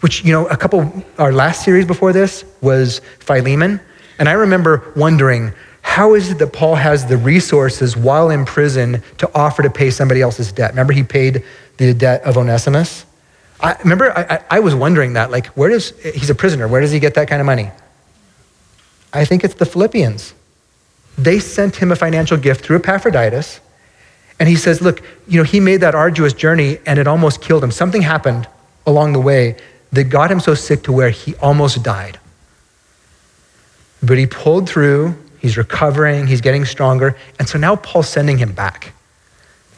Which, 0.00 0.24
you 0.24 0.32
know, 0.32 0.46
a 0.48 0.56
couple, 0.56 1.04
our 1.18 1.32
last 1.32 1.64
series 1.64 1.86
before 1.86 2.12
this 2.12 2.44
was 2.60 3.00
Philemon. 3.20 3.80
And 4.18 4.28
I 4.28 4.32
remember 4.32 4.92
wondering, 4.96 5.52
how 5.82 6.14
is 6.14 6.30
it 6.30 6.38
that 6.38 6.52
Paul 6.52 6.76
has 6.76 7.06
the 7.06 7.16
resources 7.16 7.96
while 7.96 8.30
in 8.30 8.44
prison 8.44 9.02
to 9.18 9.30
offer 9.34 9.62
to 9.62 9.70
pay 9.70 9.90
somebody 9.90 10.22
else's 10.22 10.50
debt? 10.50 10.70
Remember, 10.70 10.92
he 10.92 11.02
paid 11.02 11.44
the 11.76 11.92
debt 11.92 12.22
of 12.22 12.36
Onesimus? 12.36 13.04
I 13.60 13.76
remember 13.82 14.10
I, 14.16 14.42
I, 14.50 14.60
was 14.60 14.74
wondering 14.74 15.12
that, 15.12 15.30
like, 15.30 15.46
where 15.48 15.70
does, 15.70 15.90
he's 16.00 16.30
a 16.30 16.34
prisoner, 16.34 16.66
where 16.66 16.80
does 16.80 16.90
he 16.90 16.98
get 16.98 17.14
that 17.14 17.28
kind 17.28 17.40
of 17.40 17.46
money? 17.46 17.70
I 19.12 19.24
think 19.24 19.44
it's 19.44 19.54
the 19.54 19.66
Philippians. 19.66 20.34
They 21.16 21.38
sent 21.38 21.76
him 21.76 21.92
a 21.92 21.96
financial 21.96 22.36
gift 22.36 22.64
through 22.64 22.76
Epaphroditus, 22.76 23.60
and 24.42 24.48
he 24.48 24.56
says, 24.56 24.82
look, 24.82 25.00
you 25.28 25.38
know, 25.38 25.44
he 25.44 25.60
made 25.60 25.82
that 25.82 25.94
arduous 25.94 26.32
journey 26.32 26.78
and 26.84 26.98
it 26.98 27.06
almost 27.06 27.40
killed 27.40 27.62
him. 27.62 27.70
Something 27.70 28.02
happened 28.02 28.48
along 28.88 29.12
the 29.12 29.20
way 29.20 29.54
that 29.92 30.08
got 30.08 30.32
him 30.32 30.40
so 30.40 30.52
sick 30.52 30.82
to 30.82 30.90
where 30.90 31.10
he 31.10 31.36
almost 31.36 31.80
died. 31.84 32.18
But 34.02 34.18
he 34.18 34.26
pulled 34.26 34.68
through, 34.68 35.14
he's 35.38 35.56
recovering, 35.56 36.26
he's 36.26 36.40
getting 36.40 36.64
stronger, 36.64 37.16
and 37.38 37.48
so 37.48 37.56
now 37.56 37.76
Paul's 37.76 38.08
sending 38.08 38.36
him 38.36 38.50
back 38.52 38.94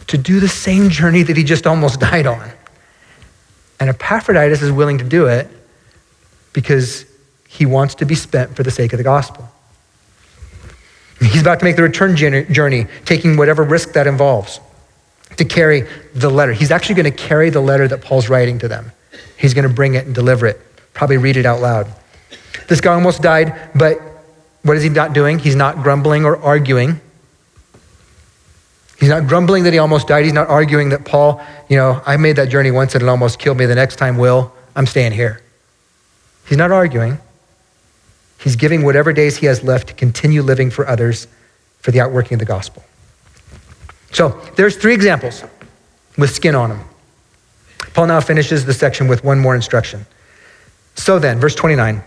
to 0.06 0.16
do 0.16 0.40
the 0.40 0.48
same 0.48 0.88
journey 0.88 1.22
that 1.22 1.36
he 1.36 1.44
just 1.44 1.66
almost 1.66 2.00
died 2.10 2.26
on. 2.26 2.50
And 3.78 3.90
Epaphroditus 3.90 4.62
is 4.62 4.72
willing 4.72 4.96
to 4.96 5.04
do 5.04 5.26
it 5.26 5.46
because 6.54 7.04
he 7.46 7.66
wants 7.66 7.96
to 7.96 8.06
be 8.06 8.14
spent 8.14 8.56
for 8.56 8.62
the 8.62 8.70
sake 8.70 8.94
of 8.94 8.96
the 8.96 9.04
gospel. 9.04 9.46
He's 11.20 11.40
about 11.40 11.60
to 11.60 11.64
make 11.64 11.76
the 11.76 11.82
return 11.82 12.16
journey, 12.16 12.86
taking 13.04 13.36
whatever 13.36 13.62
risk 13.62 13.92
that 13.92 14.06
involves 14.06 14.60
to 15.36 15.44
carry 15.44 15.88
the 16.14 16.30
letter. 16.30 16.52
He's 16.52 16.70
actually 16.70 16.96
going 16.96 17.12
to 17.12 17.16
carry 17.16 17.50
the 17.50 17.60
letter 17.60 17.88
that 17.88 18.02
Paul's 18.02 18.28
writing 18.28 18.58
to 18.60 18.68
them. 18.68 18.92
He's 19.36 19.54
going 19.54 19.66
to 19.66 19.72
bring 19.72 19.94
it 19.94 20.06
and 20.06 20.14
deliver 20.14 20.46
it, 20.46 20.60
probably 20.92 21.16
read 21.16 21.36
it 21.36 21.46
out 21.46 21.60
loud. 21.60 21.92
This 22.68 22.80
guy 22.80 22.94
almost 22.94 23.22
died, 23.22 23.70
but 23.74 24.00
what 24.62 24.76
is 24.76 24.82
he 24.82 24.88
not 24.88 25.12
doing? 25.12 25.38
He's 25.38 25.56
not 25.56 25.82
grumbling 25.82 26.24
or 26.24 26.36
arguing. 26.36 27.00
He's 28.98 29.08
not 29.08 29.26
grumbling 29.26 29.64
that 29.64 29.72
he 29.72 29.78
almost 29.78 30.08
died. 30.08 30.24
He's 30.24 30.32
not 30.32 30.48
arguing 30.48 30.90
that 30.90 31.04
Paul, 31.04 31.44
you 31.68 31.76
know, 31.76 32.00
I 32.06 32.16
made 32.16 32.36
that 32.36 32.48
journey 32.48 32.70
once 32.70 32.94
and 32.94 33.02
it 33.02 33.08
almost 33.08 33.38
killed 33.38 33.58
me. 33.58 33.66
The 33.66 33.74
next 33.74 33.96
time 33.96 34.16
will. 34.16 34.52
I'm 34.74 34.86
staying 34.86 35.12
here. 35.12 35.42
He's 36.48 36.58
not 36.58 36.72
arguing. 36.72 37.18
He's 38.38 38.56
giving 38.56 38.82
whatever 38.82 39.12
days 39.12 39.36
he 39.36 39.46
has 39.46 39.62
left 39.62 39.88
to 39.88 39.94
continue 39.94 40.42
living 40.42 40.70
for 40.70 40.86
others 40.86 41.26
for 41.80 41.90
the 41.90 42.00
outworking 42.00 42.34
of 42.34 42.38
the 42.40 42.44
gospel. 42.44 42.84
So 44.12 44.40
there's 44.56 44.76
three 44.76 44.94
examples 44.94 45.44
with 46.16 46.30
skin 46.30 46.54
on 46.54 46.70
them. 46.70 46.84
Paul 47.94 48.06
now 48.06 48.20
finishes 48.20 48.64
the 48.64 48.74
section 48.74 49.08
with 49.08 49.24
one 49.24 49.38
more 49.38 49.54
instruction. 49.54 50.06
So 50.96 51.18
then, 51.18 51.40
verse 51.40 51.54
29 51.54 52.02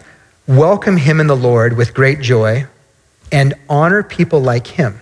welcome 0.47 0.95
him 0.95 1.19
in 1.19 1.27
the 1.27 1.35
Lord 1.35 1.75
with 1.75 1.93
great 1.93 2.21
joy 2.21 2.65
and 3.33 3.53
honor 3.67 4.01
people 4.01 4.39
like 4.39 4.65
him 4.65 5.01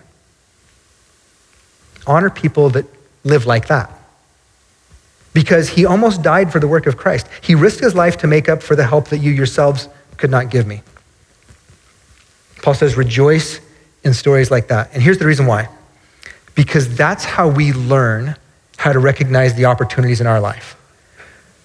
honor 2.07 2.29
people 2.29 2.69
that 2.71 2.85
live 3.23 3.45
like 3.45 3.67
that. 3.67 3.91
Because 5.33 5.69
he 5.69 5.85
almost 5.85 6.21
died 6.21 6.51
for 6.51 6.59
the 6.59 6.67
work 6.67 6.88
of 6.88 6.95
Christ. 6.95 7.27
He 7.41 7.55
risked 7.55 7.81
his 7.81 7.95
life 7.95 8.17
to 8.17 8.27
make 8.27 8.47
up 8.47 8.63
for 8.63 8.75
the 8.75 8.85
help 8.85 9.09
that 9.09 9.17
you 9.17 9.31
yourselves 9.31 9.89
could 10.17 10.31
not 10.31 10.49
give 10.49 10.65
me. 10.65 10.81
Paul 12.65 12.73
says, 12.73 12.97
rejoice 12.97 13.62
in 14.04 14.15
stories 14.15 14.49
like 14.49 14.69
that. 14.69 14.91
And 14.91 15.04
here's 15.04 15.19
the 15.19 15.28
reason 15.28 15.45
why 15.45 15.69
because 16.56 16.97
that's 16.97 17.23
how 17.23 17.47
we 17.47 17.73
learn 17.73 18.36
how 18.78 18.91
to 18.91 18.97
recognize 18.97 19.54
the 19.54 19.65
opportunities 19.65 20.19
in 20.19 20.25
our 20.25 20.39
life. 20.39 20.75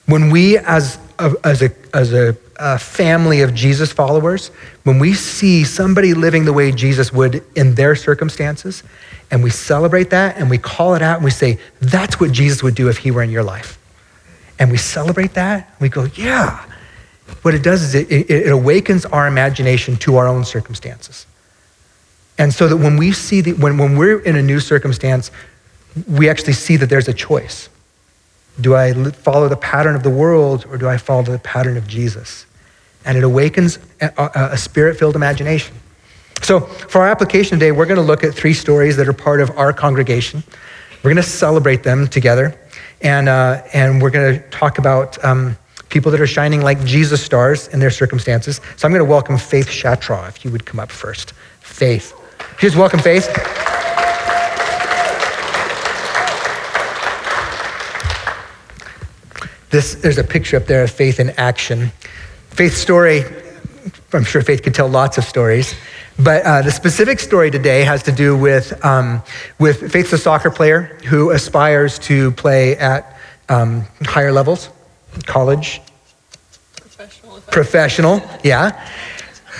When 0.04 0.28
we, 0.28 0.58
as 0.58 0.98
a, 1.18 1.32
as 1.42 1.62
a, 1.62 1.70
as 1.94 2.12
a, 2.12 2.36
a 2.58 2.78
family 2.78 3.40
of 3.40 3.54
Jesus 3.54 3.90
followers, 3.90 4.48
when 4.82 4.98
we 4.98 5.14
see 5.14 5.64
somebody 5.64 6.12
living 6.12 6.44
the 6.44 6.52
way 6.52 6.70
Jesus 6.70 7.10
would 7.14 7.42
in 7.56 7.76
their 7.76 7.96
circumstances, 7.96 8.82
and 9.30 9.42
we 9.42 9.48
celebrate 9.48 10.10
that 10.10 10.36
and 10.36 10.50
we 10.50 10.58
call 10.58 10.96
it 10.96 11.00
out 11.00 11.16
and 11.16 11.24
we 11.24 11.30
say, 11.30 11.58
that's 11.80 12.20
what 12.20 12.30
Jesus 12.30 12.62
would 12.62 12.74
do 12.74 12.90
if 12.90 12.98
he 12.98 13.10
were 13.10 13.22
in 13.22 13.30
your 13.30 13.44
life. 13.44 13.78
And 14.58 14.70
we 14.70 14.76
celebrate 14.76 15.32
that. 15.32 15.74
We 15.80 15.88
go, 15.88 16.04
yeah. 16.14 16.62
What 17.42 17.54
it 17.54 17.62
does 17.62 17.82
is 17.82 17.94
it, 17.94 18.10
it, 18.10 18.30
it 18.30 18.52
awakens 18.52 19.06
our 19.06 19.26
imagination 19.26 19.96
to 19.96 20.16
our 20.16 20.28
own 20.28 20.44
circumstances. 20.44 21.26
And 22.38 22.54
so 22.54 22.68
that 22.68 22.76
when 22.76 22.96
we 22.96 23.12
see, 23.12 23.40
the, 23.40 23.52
when, 23.52 23.76
when 23.76 23.96
we're 23.96 24.20
in 24.20 24.36
a 24.36 24.42
new 24.42 24.60
circumstance, 24.60 25.30
we 26.08 26.28
actually 26.28 26.54
see 26.54 26.76
that 26.76 26.86
there's 26.86 27.08
a 27.08 27.12
choice. 27.12 27.68
Do 28.60 28.74
I 28.74 28.92
follow 29.10 29.48
the 29.48 29.56
pattern 29.56 29.94
of 29.94 30.02
the 30.02 30.10
world 30.10 30.66
or 30.70 30.76
do 30.76 30.88
I 30.88 30.96
follow 30.96 31.22
the 31.22 31.38
pattern 31.38 31.76
of 31.76 31.86
Jesus? 31.86 32.46
And 33.04 33.16
it 33.16 33.24
awakens 33.24 33.78
a, 34.00 34.30
a, 34.52 34.58
spirit 34.58 34.98
filled 34.98 35.16
imagination. 35.16 35.74
So, 36.42 36.60
for 36.60 37.02
our 37.02 37.08
application 37.08 37.58
today, 37.58 37.72
we're 37.72 37.86
going 37.86 37.96
to 37.96 38.02
look 38.02 38.24
at 38.24 38.34
three 38.34 38.52
stories 38.52 38.96
that 38.96 39.08
are 39.08 39.12
part 39.12 39.40
of 39.40 39.50
our 39.58 39.72
congregation. 39.72 40.42
We're 41.02 41.10
going 41.10 41.16
to 41.16 41.22
celebrate 41.22 41.82
them 41.82 42.08
together, 42.08 42.58
and, 43.00 43.28
uh, 43.28 43.62
and 43.72 44.02
we're 44.02 44.10
going 44.10 44.34
to 44.34 44.48
talk 44.50 44.78
about 44.78 45.22
um, 45.24 45.56
people 45.90 46.10
that 46.12 46.20
are 46.20 46.26
shining 46.26 46.62
like 46.62 46.82
Jesus 46.84 47.22
stars 47.22 47.68
in 47.68 47.80
their 47.80 47.90
circumstances. 47.90 48.60
So, 48.76 48.86
I'm 48.86 48.92
going 48.92 49.04
to 49.04 49.10
welcome 49.10 49.36
Faith 49.36 49.68
Shatraw, 49.68 50.28
if 50.28 50.44
you 50.44 50.50
would 50.50 50.64
come 50.64 50.80
up 50.80 50.90
first. 50.90 51.32
Faith. 51.60 52.14
Here's 52.58 52.76
welcome, 52.76 53.00
Faith. 53.00 53.28
This, 59.70 59.94
there's 59.94 60.18
a 60.18 60.24
picture 60.24 60.56
up 60.56 60.66
there 60.66 60.82
of 60.82 60.90
Faith 60.90 61.20
in 61.20 61.30
action. 61.30 61.92
Faith's 62.50 62.76
story, 62.76 63.22
I'm 64.12 64.24
sure 64.24 64.42
Faith 64.42 64.64
could 64.64 64.74
tell 64.74 64.88
lots 64.88 65.16
of 65.16 65.24
stories. 65.24 65.74
But 66.18 66.44
uh, 66.44 66.62
the 66.62 66.72
specific 66.72 67.20
story 67.20 67.52
today 67.52 67.84
has 67.84 68.02
to 68.02 68.12
do 68.12 68.36
with, 68.36 68.84
um, 68.84 69.22
with 69.60 69.92
Faith's 69.92 70.12
a 70.12 70.18
soccer 70.18 70.50
player 70.50 70.98
who 71.06 71.30
aspires 71.30 72.00
to 72.00 72.32
play 72.32 72.76
at 72.76 73.16
um, 73.48 73.86
higher 74.02 74.32
levels, 74.32 74.70
college. 75.26 75.80
Professional. 76.76 77.40
Professional, 77.50 78.22
yeah. 78.44 78.88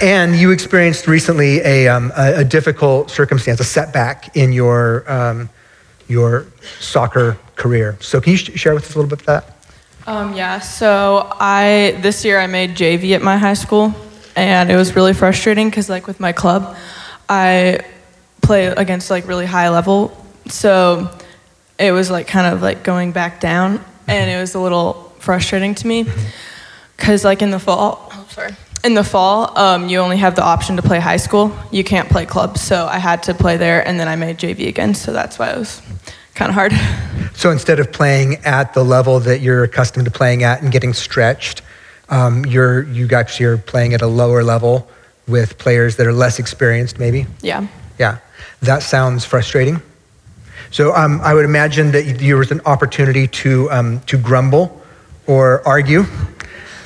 And 0.03 0.37
you 0.37 0.51
experienced 0.51 1.07
recently 1.07 1.61
a, 1.61 1.89
um, 1.89 2.13
a, 2.17 2.41
a, 2.41 2.45
difficult 2.45 3.11
circumstance, 3.11 3.61
a 3.61 3.65
setback 3.65 4.37
in 4.37 4.53
your, 4.53 5.11
um, 5.11 5.51
your 6.09 6.47
soccer 6.79 7.37
career. 7.57 7.97
So 8.01 8.21
can 8.21 8.33
you 8.33 8.37
sh- 8.39 8.59
share 8.59 8.75
with 8.75 8.85
us 8.85 8.95
a 8.95 8.99
little 8.99 9.11
bit 9.11 9.21
of 9.21 9.27
that? 9.27 9.57
Um, 10.07 10.35
yeah, 10.35 10.61
so 10.61 11.29
I 11.39 11.99
this 12.01 12.25
year 12.25 12.39
I 12.39 12.47
made 12.47 12.71
JV 12.71 13.15
at 13.15 13.23
my 13.23 13.37
high 13.37 13.55
school, 13.55 13.95
and 14.37 14.71
it 14.71 14.77
was 14.77 14.97
really 14.97 15.13
frustrating 15.13 15.69
because 15.69 15.89
like 15.89 16.07
with 16.07 16.21
my 16.21 16.33
club 16.33 16.77
i 17.29 17.81
play 18.43 18.67
against 18.67 19.11
like 19.11 19.27
really 19.27 19.47
high 19.47 19.69
level 19.69 20.17
so 20.47 21.11
it 21.79 21.93
was 21.93 22.11
like 22.11 22.27
kind 22.27 22.53
of 22.53 22.63
like 22.63 22.83
going 22.83 23.13
back 23.13 23.41
down 23.41 23.83
and 24.07 24.31
it 24.31 24.41
was 24.41 24.55
a 24.55 24.61
little 24.61 25.10
frustrating 25.21 25.75
to 25.77 25.87
me 25.87 26.07
because 26.97 27.25
like 27.25 27.43
in 27.43 27.51
the 27.51 27.59
fall, 27.59 28.11
oh, 28.13 28.27
sorry, 28.31 28.53
in 28.83 28.95
the 28.95 29.05
fall, 29.05 29.57
um, 29.59 29.89
you 29.89 29.99
only 29.99 30.17
have 30.17 30.35
the 30.35 30.43
option 30.43 30.77
to 30.77 30.83
play 30.83 30.99
high 30.99 31.17
school. 31.17 31.55
You 31.71 31.85
can't 31.85 32.09
play 32.09 32.27
clubs, 32.27 32.61
so 32.61 32.87
I 32.87 32.99
had 32.99 33.23
to 33.25 33.35
play 33.35 33.57
there, 33.57 33.87
and 33.87 34.01
then 34.01 34.09
I 34.09 34.17
made 34.17 34.39
JV 34.39 34.69
again, 34.69 34.95
so 34.95 35.13
that's 35.13 35.39
why 35.39 35.51
it 35.51 35.59
was 35.59 35.83
kind 36.35 36.49
of 36.49 36.55
hard. 36.55 36.73
So 37.33 37.51
instead 37.51 37.81
of 37.81 37.91
playing 37.91 38.37
at 38.45 38.75
the 38.75 38.85
level 38.85 39.19
that 39.21 39.41
you're 39.41 39.65
accustomed 39.65 40.05
to 40.05 40.11
playing 40.11 40.43
at 40.43 40.61
and 40.61 40.71
getting 40.71 40.93
stretched, 40.93 41.63
um, 42.11 42.45
you're 42.45 42.83
you 42.83 43.09
actually 43.15 43.47
are 43.47 43.57
playing 43.57 43.95
at 43.95 44.03
a 44.03 44.07
lower 44.07 44.43
level 44.43 44.87
with 45.27 45.57
players 45.57 45.97
that 45.97 46.07
are 46.07 46.13
less 46.13 46.39
experienced, 46.39 46.99
maybe. 46.99 47.25
Yeah. 47.41 47.67
Yeah, 47.99 48.19
that 48.61 48.83
sounds 48.83 49.25
frustrating. 49.25 49.81
So 50.71 50.95
um, 50.95 51.23
I 51.23 51.33
would 51.33 51.47
imagine 51.47 51.93
that 51.93 52.19
there 52.19 52.37
was 52.37 52.51
an 52.51 52.61
opportunity 52.67 53.27
to 53.27 53.71
um, 53.71 54.01
to 54.01 54.19
grumble 54.19 54.80
or 55.27 55.67
argue. 55.67 56.05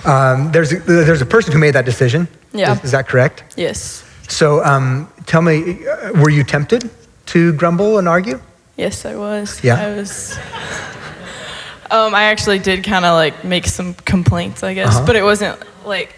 Um, 0.04 0.52
there's 0.52 0.72
a, 0.72 0.76
there's 0.80 1.22
a 1.22 1.26
person 1.26 1.52
who 1.52 1.58
made 1.58 1.74
that 1.74 1.84
decision. 1.84 2.28
Yeah. 2.52 2.72
Is, 2.74 2.84
is 2.84 2.90
that 2.92 3.08
correct? 3.08 3.42
Yes. 3.56 4.04
So 4.28 4.62
um, 4.64 5.08
tell 5.26 5.42
me, 5.42 5.86
uh, 5.86 6.12
were 6.20 6.30
you 6.30 6.44
tempted 6.44 6.90
to 7.26 7.52
grumble 7.54 7.98
and 7.98 8.08
argue? 8.08 8.40
Yes, 8.76 9.04
I 9.06 9.14
was. 9.16 9.62
Yeah? 9.64 9.76
I 9.80 9.96
was. 9.96 10.38
Um, 11.90 12.12
I 12.14 12.24
actually 12.24 12.58
did 12.58 12.82
kind 12.82 13.04
of 13.04 13.14
like 13.14 13.44
make 13.44 13.66
some 13.66 13.94
complaints, 13.94 14.62
I 14.64 14.74
guess, 14.74 14.96
Uh-huh. 14.96 15.06
but 15.06 15.16
it 15.16 15.22
wasn't 15.22 15.58
like. 15.86 16.16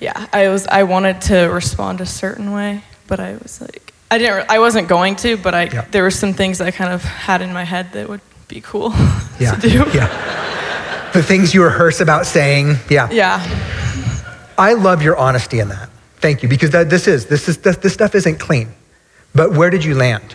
Yeah, 0.00 0.26
I 0.32 0.48
was. 0.48 0.66
I 0.66 0.82
wanted 0.82 1.20
to 1.28 1.42
respond 1.52 2.00
a 2.00 2.06
certain 2.06 2.50
way, 2.50 2.82
but 3.06 3.20
I 3.20 3.36
was 3.36 3.60
like, 3.60 3.92
I 4.10 4.18
didn't. 4.18 4.50
I 4.50 4.58
wasn't 4.58 4.88
going 4.88 5.14
to, 5.16 5.36
but 5.36 5.54
I. 5.54 5.64
Yeah. 5.64 5.84
There 5.90 6.02
were 6.02 6.10
some 6.10 6.32
things 6.32 6.60
I 6.60 6.70
kind 6.72 6.92
of 6.92 7.04
had 7.04 7.42
in 7.42 7.52
my 7.52 7.64
head 7.64 7.92
that 7.92 8.08
would 8.08 8.22
be 8.48 8.60
cool 8.60 8.92
Yeah. 9.38 9.54
to 9.54 9.68
do. 9.68 9.84
Yeah. 9.94 10.08
The 11.14 11.22
things 11.22 11.54
you 11.54 11.62
rehearse 11.64 12.00
about 12.00 12.26
saying. 12.26 12.76
Yeah. 12.90 13.08
Yeah. 13.10 13.40
I 14.58 14.72
love 14.74 15.00
your 15.02 15.16
honesty 15.16 15.60
in 15.60 15.68
that. 15.68 15.88
Thank 16.16 16.42
you, 16.42 16.48
because 16.48 16.70
that, 16.70 16.90
this 16.90 17.06
is 17.06 17.26
this 17.26 17.48
is 17.48 17.58
this, 17.58 17.76
this 17.78 17.92
stuff 17.94 18.14
isn't 18.14 18.38
clean. 18.40 18.68
But 19.34 19.52
where 19.52 19.70
did 19.70 19.84
you 19.84 19.94
land? 19.94 20.34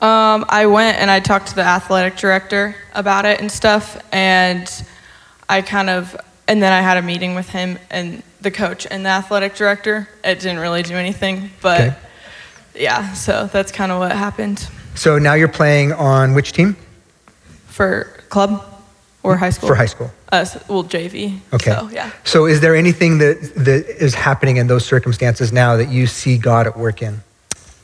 Um, 0.00 0.44
I 0.48 0.66
went 0.66 0.98
and 0.98 1.10
I 1.10 1.20
talked 1.20 1.48
to 1.48 1.54
the 1.54 1.62
athletic 1.62 2.16
director 2.16 2.74
about 2.94 3.24
it 3.24 3.40
and 3.40 3.50
stuff, 3.50 3.96
and 4.12 4.68
I 5.48 5.62
kind 5.62 5.88
of, 5.88 6.16
and 6.48 6.62
then 6.62 6.72
I 6.72 6.80
had 6.82 6.96
a 6.98 7.02
meeting 7.02 7.34
with 7.34 7.48
him 7.48 7.78
and 7.90 8.22
the 8.42 8.50
coach 8.50 8.86
and 8.90 9.04
the 9.06 9.10
athletic 9.10 9.54
director. 9.54 10.08
It 10.22 10.40
didn't 10.40 10.58
really 10.58 10.82
do 10.82 10.94
anything, 10.96 11.50
but 11.62 11.80
Okay. 11.80 11.96
yeah, 12.74 13.12
so 13.14 13.48
that's 13.52 13.72
kind 13.72 13.90
of 13.92 13.98
what 14.00 14.12
happened 14.12 14.68
So 14.94 15.18
now 15.18 15.32
you're 15.34 15.48
playing 15.48 15.92
on 15.92 16.34
which 16.34 16.52
team? 16.52 16.76
for 17.68 18.04
club 18.28 18.73
or 19.24 19.36
high 19.36 19.50
school. 19.50 19.68
For 19.68 19.74
high 19.74 19.86
school. 19.86 20.10
Uh, 20.30 20.46
well, 20.68 20.84
JV. 20.84 21.40
Okay. 21.52 21.72
So 21.72 21.88
yeah. 21.90 22.12
So 22.24 22.46
is 22.46 22.60
there 22.60 22.76
anything 22.76 23.18
that, 23.18 23.40
that 23.56 23.86
is 23.88 24.14
happening 24.14 24.58
in 24.58 24.66
those 24.68 24.84
circumstances 24.84 25.52
now 25.52 25.76
that 25.76 25.88
you 25.88 26.06
see 26.06 26.38
God 26.38 26.66
at 26.66 26.78
work 26.78 27.02
in? 27.02 27.22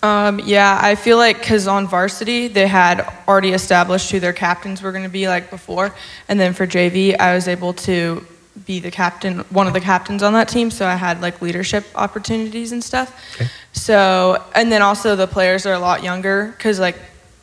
Um, 0.03 0.41
yeah, 0.45 0.79
I 0.81 0.95
feel 0.95 1.19
like 1.19 1.41
because 1.41 1.67
on 1.67 1.87
varsity 1.87 2.49
they 2.49 2.67
had 2.67 3.13
already 3.29 3.51
established 3.51 4.11
who 4.11 4.21
their 4.21 4.33
captains 4.33 4.81
were 4.81 4.93
going 4.93 5.05
to 5.05 5.11
be 5.11 5.29
like 5.29 5.51
before, 5.51 5.95
and 6.29 6.39
then 6.39 6.55
for 6.55 6.67
JV 6.67 7.19
I 7.19 7.35
was 7.35 7.49
able 7.49 7.73
to 7.75 8.27
be 8.67 8.81
the 8.81 8.91
captain, 8.91 9.41
one 9.51 9.67
of 9.67 9.73
the 9.73 9.81
captains 9.81 10.23
on 10.23 10.33
that 10.35 10.49
team, 10.49 10.71
so 10.71 10.87
I 10.87 10.95
had 10.95 11.21
like 11.21 11.41
leadership 11.43 11.85
opportunities 11.95 12.73
and 12.73 12.83
stuff. 12.83 13.15
Okay. 13.35 13.51
So, 13.73 14.43
and 14.55 14.71
then 14.73 14.83
also 14.83 15.17
the 15.17 15.27
players 15.27 15.67
are 15.67 15.75
a 15.75 15.79
lot 15.79 16.03
younger 16.03 16.55
because 16.57 16.81
like 16.81 16.97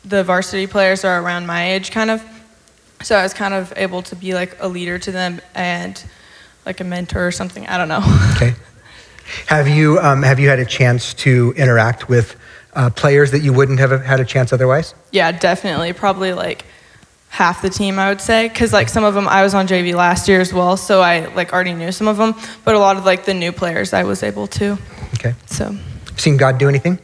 the 0.04 0.22
varsity 0.24 0.66
players 0.66 1.04
are 1.04 1.20
around 1.20 1.46
my 1.46 1.72
age 1.72 1.90
kind 1.90 2.10
of, 2.10 2.22
so 3.02 3.16
I 3.16 3.22
was 3.22 3.34
kind 3.34 3.54
of 3.54 3.72
able 3.76 4.02
to 4.02 4.16
be 4.16 4.34
like 4.34 4.56
a 4.60 4.68
leader 4.68 4.98
to 4.98 5.12
them 5.12 5.40
and 5.54 6.02
like 6.66 6.80
a 6.80 6.84
mentor 6.84 7.26
or 7.26 7.32
something. 7.32 7.66
I 7.66 7.78
don't 7.78 7.88
know. 7.88 8.02
Okay. 8.36 8.54
Have 9.46 9.68
you, 9.68 9.98
um, 9.98 10.22
have 10.22 10.40
you 10.40 10.48
had 10.48 10.58
a 10.58 10.64
chance 10.64 11.12
to 11.14 11.52
interact 11.54 12.08
with 12.08 12.34
uh, 12.72 12.88
players 12.88 13.30
that 13.32 13.40
you 13.40 13.52
wouldn't 13.52 13.78
have 13.78 13.90
had 14.02 14.20
a 14.20 14.24
chance 14.24 14.54
otherwise? 14.54 14.94
Yeah, 15.12 15.32
definitely. 15.32 15.92
Probably 15.92 16.32
like 16.32 16.64
half 17.28 17.60
the 17.60 17.68
team, 17.68 17.98
I 17.98 18.08
would 18.08 18.22
say, 18.22 18.48
because 18.48 18.72
like 18.72 18.88
some 18.88 19.04
of 19.04 19.14
them 19.14 19.28
I 19.28 19.42
was 19.42 19.54
on 19.54 19.68
JV 19.68 19.94
last 19.94 20.28
year 20.28 20.40
as 20.40 20.52
well, 20.52 20.78
so 20.78 21.02
I 21.02 21.26
like 21.34 21.52
already 21.52 21.74
knew 21.74 21.92
some 21.92 22.08
of 22.08 22.16
them. 22.16 22.34
But 22.64 22.74
a 22.74 22.78
lot 22.78 22.96
of 22.96 23.04
like 23.04 23.26
the 23.26 23.34
new 23.34 23.52
players, 23.52 23.92
I 23.92 24.04
was 24.04 24.22
able 24.22 24.46
to. 24.46 24.78
Okay. 25.14 25.34
So, 25.46 25.76
Seen 26.16 26.36
God 26.36 26.58
do 26.58 26.68
anything? 26.68 26.98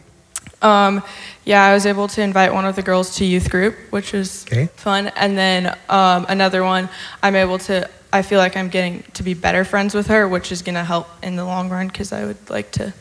Um, 0.64 1.02
yeah, 1.44 1.62
I 1.64 1.74
was 1.74 1.84
able 1.86 2.08
to 2.08 2.22
invite 2.22 2.52
one 2.52 2.64
of 2.64 2.74
the 2.74 2.82
girls 2.82 3.16
to 3.16 3.24
youth 3.24 3.50
group, 3.50 3.76
which 3.90 4.12
was 4.12 4.44
Okay. 4.46 4.66
fun. 4.76 5.08
And 5.16 5.36
then 5.36 5.76
um, 5.88 6.26
another 6.28 6.64
one, 6.64 6.88
I'm 7.22 7.36
able 7.36 7.58
to. 7.58 7.88
I 8.12 8.22
feel 8.22 8.38
like 8.38 8.56
I'm 8.56 8.68
getting 8.68 9.02
to 9.14 9.22
be 9.22 9.34
better 9.34 9.64
friends 9.64 9.92
with 9.94 10.06
her, 10.06 10.26
which 10.28 10.50
is 10.52 10.62
gonna 10.62 10.84
help 10.84 11.08
in 11.22 11.36
the 11.36 11.44
long 11.44 11.68
run 11.68 11.88
because 11.88 12.12
I 12.12 12.24
would 12.24 12.48
like 12.48 12.70
to 12.72 12.94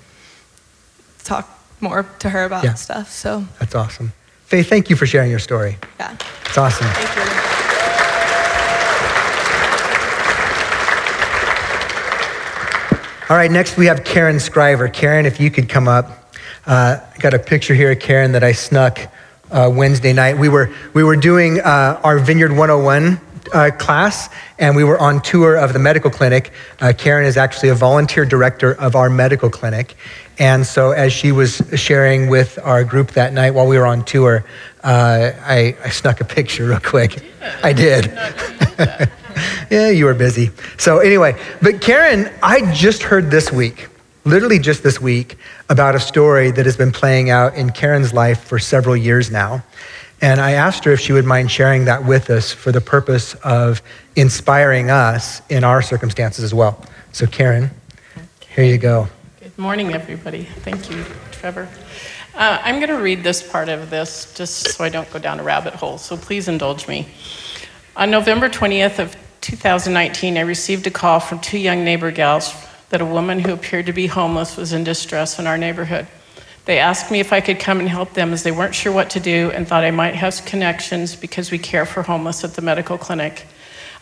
talk 1.23 1.47
more 1.79 2.03
to 2.19 2.29
her 2.29 2.45
about 2.45 2.63
Yeah. 2.63 2.73
stuff. 2.73 3.11
So, 3.11 3.45
That's 3.59 3.75
awesome. 3.75 4.11
Faith, 4.45 4.67
thank 4.69 4.89
you 4.89 4.95
for 4.95 5.05
sharing 5.05 5.29
your 5.29 5.39
story. 5.39 5.77
yeah. 5.99 6.15
It's 6.45 6.57
awesome. 6.57 6.87
Thank 6.87 7.15
you. 7.17 7.23
All 13.29 13.37
right, 13.37 13.49
next 13.49 13.77
we 13.77 13.85
have 13.87 14.03
Karen 14.03 14.35
Scriver. 14.39 14.87
Karen, 14.91 15.25
if 15.25 15.39
you 15.39 15.49
could 15.49 15.67
come 15.69 15.87
up. 15.87 16.22
Uh, 16.65 16.97
got 17.19 17.33
a 17.33 17.39
picture 17.39 17.73
here 17.73 17.91
of 17.91 17.99
Karen 17.99 18.31
that 18.31 18.43
I 18.43 18.53
snuck 18.53 18.99
uh, 19.51 19.69
Wednesday 19.73 20.13
night. 20.13 20.37
We 20.37 20.47
were, 20.47 20.73
we 20.93 21.03
were 21.03 21.17
doing 21.17 21.59
uh, 21.59 21.99
our 22.03 22.19
Vineyard 22.19 22.51
101 22.51 23.19
uh, 23.53 23.71
class, 23.77 24.29
and 24.57 24.73
we 24.73 24.85
were 24.85 24.97
on 24.97 25.21
tour 25.21 25.57
of 25.57 25.73
the 25.73 25.79
medical 25.79 26.09
clinic. 26.09 26.53
Uh, 26.79 26.93
Karen 26.97 27.25
is 27.25 27.35
actually 27.35 27.67
a 27.67 27.75
volunteer 27.75 28.23
director 28.23 28.75
of 28.75 28.95
our 28.95 29.09
medical 29.09 29.49
clinic. 29.49 29.95
And 30.39 30.65
so, 30.65 30.91
as 30.91 31.11
she 31.11 31.33
was 31.33 31.61
sharing 31.75 32.29
with 32.29 32.57
our 32.63 32.85
group 32.85 33.11
that 33.11 33.33
night 33.33 33.51
while 33.51 33.67
we 33.67 33.77
were 33.77 33.85
on 33.85 34.05
tour, 34.05 34.45
uh, 34.83 35.31
I, 35.41 35.75
I 35.83 35.89
snuck 35.89 36.21
a 36.21 36.25
picture 36.25 36.67
real 36.67 36.79
quick. 36.79 37.21
I 37.61 37.73
did. 37.73 38.05
yeah, 39.69 39.89
you 39.89 40.05
were 40.05 40.13
busy. 40.13 40.49
So, 40.77 40.99
anyway, 40.99 41.37
but 41.61 41.81
Karen, 41.81 42.31
I 42.41 42.73
just 42.73 43.03
heard 43.03 43.29
this 43.29 43.51
week, 43.51 43.89
literally 44.23 44.59
just 44.59 44.81
this 44.81 44.99
week, 44.99 45.37
about 45.69 45.95
a 45.95 45.99
story 45.99 46.51
that 46.51 46.65
has 46.65 46.77
been 46.77 46.91
playing 46.91 47.29
out 47.29 47.55
in 47.55 47.71
Karen's 47.71 48.13
life 48.13 48.43
for 48.43 48.59
several 48.59 48.95
years 48.95 49.31
now. 49.31 49.63
And 50.21 50.39
I 50.39 50.51
asked 50.51 50.85
her 50.85 50.93
if 50.93 50.99
she 50.99 51.11
would 51.11 51.25
mind 51.25 51.51
sharing 51.51 51.85
that 51.85 52.05
with 52.05 52.29
us 52.29 52.51
for 52.51 52.71
the 52.71 52.81
purpose 52.81 53.33
of 53.43 53.81
inspiring 54.15 54.89
us 54.89 55.41
in 55.49 55.63
our 55.63 55.81
circumstances 55.81 56.43
as 56.43 56.53
well. 56.53 56.81
So, 57.11 57.27
Karen, 57.27 57.69
here 58.47 58.63
you 58.63 58.77
go. 58.77 59.07
Good 59.39 59.57
morning, 59.57 59.93
everybody. 59.93 60.43
Thank 60.43 60.89
you, 60.89 61.03
Trevor. 61.31 61.67
Uh, 62.35 62.57
I'm 62.63 62.75
going 62.75 62.89
to 62.89 63.03
read 63.03 63.23
this 63.23 63.47
part 63.47 63.69
of 63.69 63.89
this 63.89 64.33
just 64.33 64.69
so 64.69 64.83
I 64.83 64.89
don't 64.89 65.09
go 65.11 65.19
down 65.19 65.39
a 65.39 65.43
rabbit 65.43 65.73
hole, 65.73 65.97
so 65.97 66.17
please 66.17 66.47
indulge 66.47 66.87
me. 66.87 67.07
On 67.95 68.09
November 68.09 68.49
20th 68.49 68.99
of 68.99 69.15
2019, 69.41 70.37
I 70.37 70.41
received 70.41 70.87
a 70.87 70.91
call 70.91 71.19
from 71.19 71.39
two 71.39 71.59
young 71.59 71.83
neighbor 71.83 72.09
gals 72.09 72.51
that 72.93 73.01
a 73.01 73.05
woman 73.05 73.39
who 73.39 73.51
appeared 73.51 73.87
to 73.87 73.91
be 73.91 74.05
homeless 74.05 74.55
was 74.55 74.71
in 74.71 74.83
distress 74.83 75.39
in 75.39 75.47
our 75.47 75.57
neighborhood. 75.57 76.05
They 76.65 76.77
asked 76.77 77.09
me 77.09 77.19
if 77.19 77.33
I 77.33 77.41
could 77.41 77.59
come 77.59 77.79
and 77.79 77.89
help 77.89 78.13
them 78.13 78.31
as 78.31 78.43
they 78.43 78.51
weren't 78.51 78.75
sure 78.75 78.93
what 78.93 79.09
to 79.09 79.19
do 79.19 79.49
and 79.49 79.67
thought 79.67 79.83
I 79.83 79.89
might 79.89 80.13
have 80.13 80.45
connections 80.45 81.15
because 81.15 81.49
we 81.49 81.57
care 81.57 81.87
for 81.87 82.03
homeless 82.03 82.43
at 82.43 82.53
the 82.53 82.61
medical 82.61 82.99
clinic. 82.99 83.47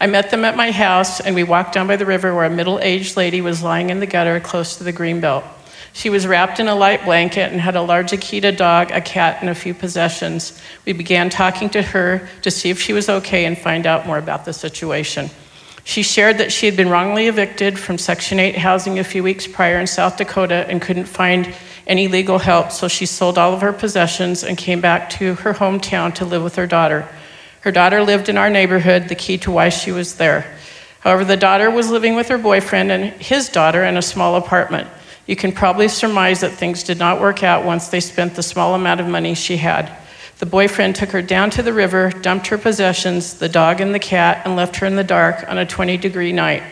I 0.02 0.08
met 0.08 0.30
them 0.30 0.44
at 0.44 0.58
my 0.58 0.72
house 0.72 1.22
and 1.22 1.36
we 1.36 1.44
walked 1.44 1.74
down 1.74 1.88
by 1.88 1.96
the 1.96 2.06
river 2.06 2.36
where 2.36 2.44
a 2.44 2.50
middle 2.50 2.80
aged 2.82 3.16
lady 3.16 3.40
was 3.40 3.64
lying 3.64 3.92
in 3.92 4.02
the 4.02 4.06
gutter 4.06 4.42
close 4.42 4.76
to 4.76 4.84
the 4.84 4.92
greenbelt. 4.92 5.46
She 5.94 6.10
was 6.10 6.28
wrapped 6.28 6.60
in 6.60 6.68
a 6.68 6.76
light 6.76 7.06
blanket 7.06 7.50
and 7.50 7.62
had 7.62 7.78
a 7.78 7.82
large 7.82 8.12
Akita 8.12 8.58
dog, 8.58 8.92
a 8.92 9.00
cat, 9.00 9.38
and 9.40 9.50
a 9.50 9.56
few 9.56 9.74
possessions. 9.74 10.62
We 10.86 10.92
began 10.92 11.30
talking 11.30 11.70
to 11.70 11.82
her 11.82 12.28
to 12.42 12.52
see 12.52 12.70
if 12.70 12.82
she 12.82 12.92
was 12.92 13.08
okay 13.08 13.46
and 13.46 13.58
find 13.58 13.88
out 13.88 14.06
more 14.06 14.18
about 14.18 14.44
the 14.44 14.52
situation. 14.52 15.30
She 15.84 16.04
shared 16.04 16.38
that 16.38 16.52
she 16.52 16.68
had 16.68 16.78
been 16.78 16.90
wrongly 16.90 17.28
evicted 17.28 17.80
from 17.80 17.98
Section 17.98 18.40
8 18.40 18.58
housing 18.58 19.00
a 19.00 19.04
few 19.04 19.24
weeks 19.24 19.48
prior 19.48 19.80
in 19.80 19.88
South 19.88 20.18
Dakota 20.18 20.66
and 20.70 20.82
couldn't 20.82 21.06
find 21.06 21.54
any 21.88 22.08
legal 22.08 22.40
help, 22.40 22.72
so 22.72 22.88
she 22.88 23.06
sold 23.06 23.38
all 23.38 23.54
of 23.54 23.62
her 23.62 23.74
possessions 23.74 24.44
and 24.44 24.58
came 24.58 24.80
back 24.80 25.10
to 25.10 25.36
her 25.36 25.54
hometown 25.54 26.14
to 26.16 26.26
live 26.26 26.44
with 26.44 26.56
her 26.56 26.68
daughter. 26.68 27.08
Her 27.62 27.72
daughter 27.72 28.04
lived 28.04 28.30
in 28.30 28.38
our 28.38 28.50
neighborhood, 28.50 29.08
the 29.08 29.16
key 29.16 29.38
to 29.40 29.52
why 29.52 29.70
she 29.70 29.92
was 29.92 30.16
there. 30.16 30.46
However, 31.00 31.26
the 31.26 31.38
daughter 31.38 31.70
was 31.70 31.90
living 31.90 32.16
with 32.16 32.30
her 32.30 32.38
boyfriend 32.38 32.92
and 32.92 33.06
his 33.22 33.50
daughter 33.50 33.84
in 33.84 33.98
a 33.98 34.02
small 34.02 34.36
apartment. 34.36 34.88
You 35.26 35.36
can 35.36 35.52
probably 35.52 35.88
surmise 35.88 36.42
that 36.42 36.52
things 36.52 36.84
did 36.84 37.00
not 37.00 37.22
work 37.22 37.44
out 37.44 37.66
once 37.66 37.88
they 37.88 38.00
spent 38.00 38.36
the 38.36 38.44
small 38.44 38.76
amount 38.76 39.00
of 39.00 39.08
money 39.08 39.34
she 39.34 39.58
had. 39.58 39.92
The 40.42 40.48
boyfriend 40.48 40.96
took 40.96 41.12
her 41.12 41.22
down 41.22 41.52
to 41.52 41.62
the 41.62 41.72
river, 41.72 42.10
dumped 42.10 42.48
her 42.48 42.58
possessions, 42.58 43.36
the 43.36 43.48
dog 43.48 43.80
and 43.80 43.94
the 43.94 44.00
cat, 44.00 44.42
and 44.44 44.56
left 44.56 44.78
her 44.78 44.88
in 44.88 44.96
the 44.96 45.04
dark 45.04 45.48
on 45.48 45.60
a 45.60 45.68
20 45.68 45.98
degree 45.98 46.32
night. 46.32 46.64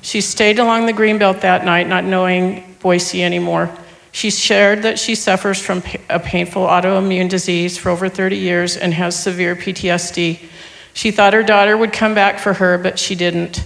She 0.00 0.20
stayed 0.20 0.60
along 0.60 0.86
the 0.86 0.92
greenbelt 0.92 1.40
that 1.40 1.64
night, 1.64 1.88
not 1.88 2.04
knowing 2.04 2.76
Boise 2.78 3.24
anymore. 3.24 3.68
She 4.12 4.30
shared 4.30 4.82
that 4.82 4.96
she 4.96 5.16
suffers 5.16 5.60
from 5.60 5.82
a 6.08 6.20
painful 6.20 6.64
autoimmune 6.64 7.28
disease 7.28 7.76
for 7.76 7.88
over 7.88 8.08
30 8.08 8.36
years 8.36 8.76
and 8.76 8.94
has 8.94 9.20
severe 9.20 9.56
PTSD. 9.56 10.38
She 10.94 11.10
thought 11.10 11.32
her 11.32 11.42
daughter 11.42 11.76
would 11.76 11.92
come 11.92 12.14
back 12.14 12.38
for 12.38 12.52
her, 12.52 12.78
but 12.78 12.96
she 12.96 13.16
didn't. 13.16 13.64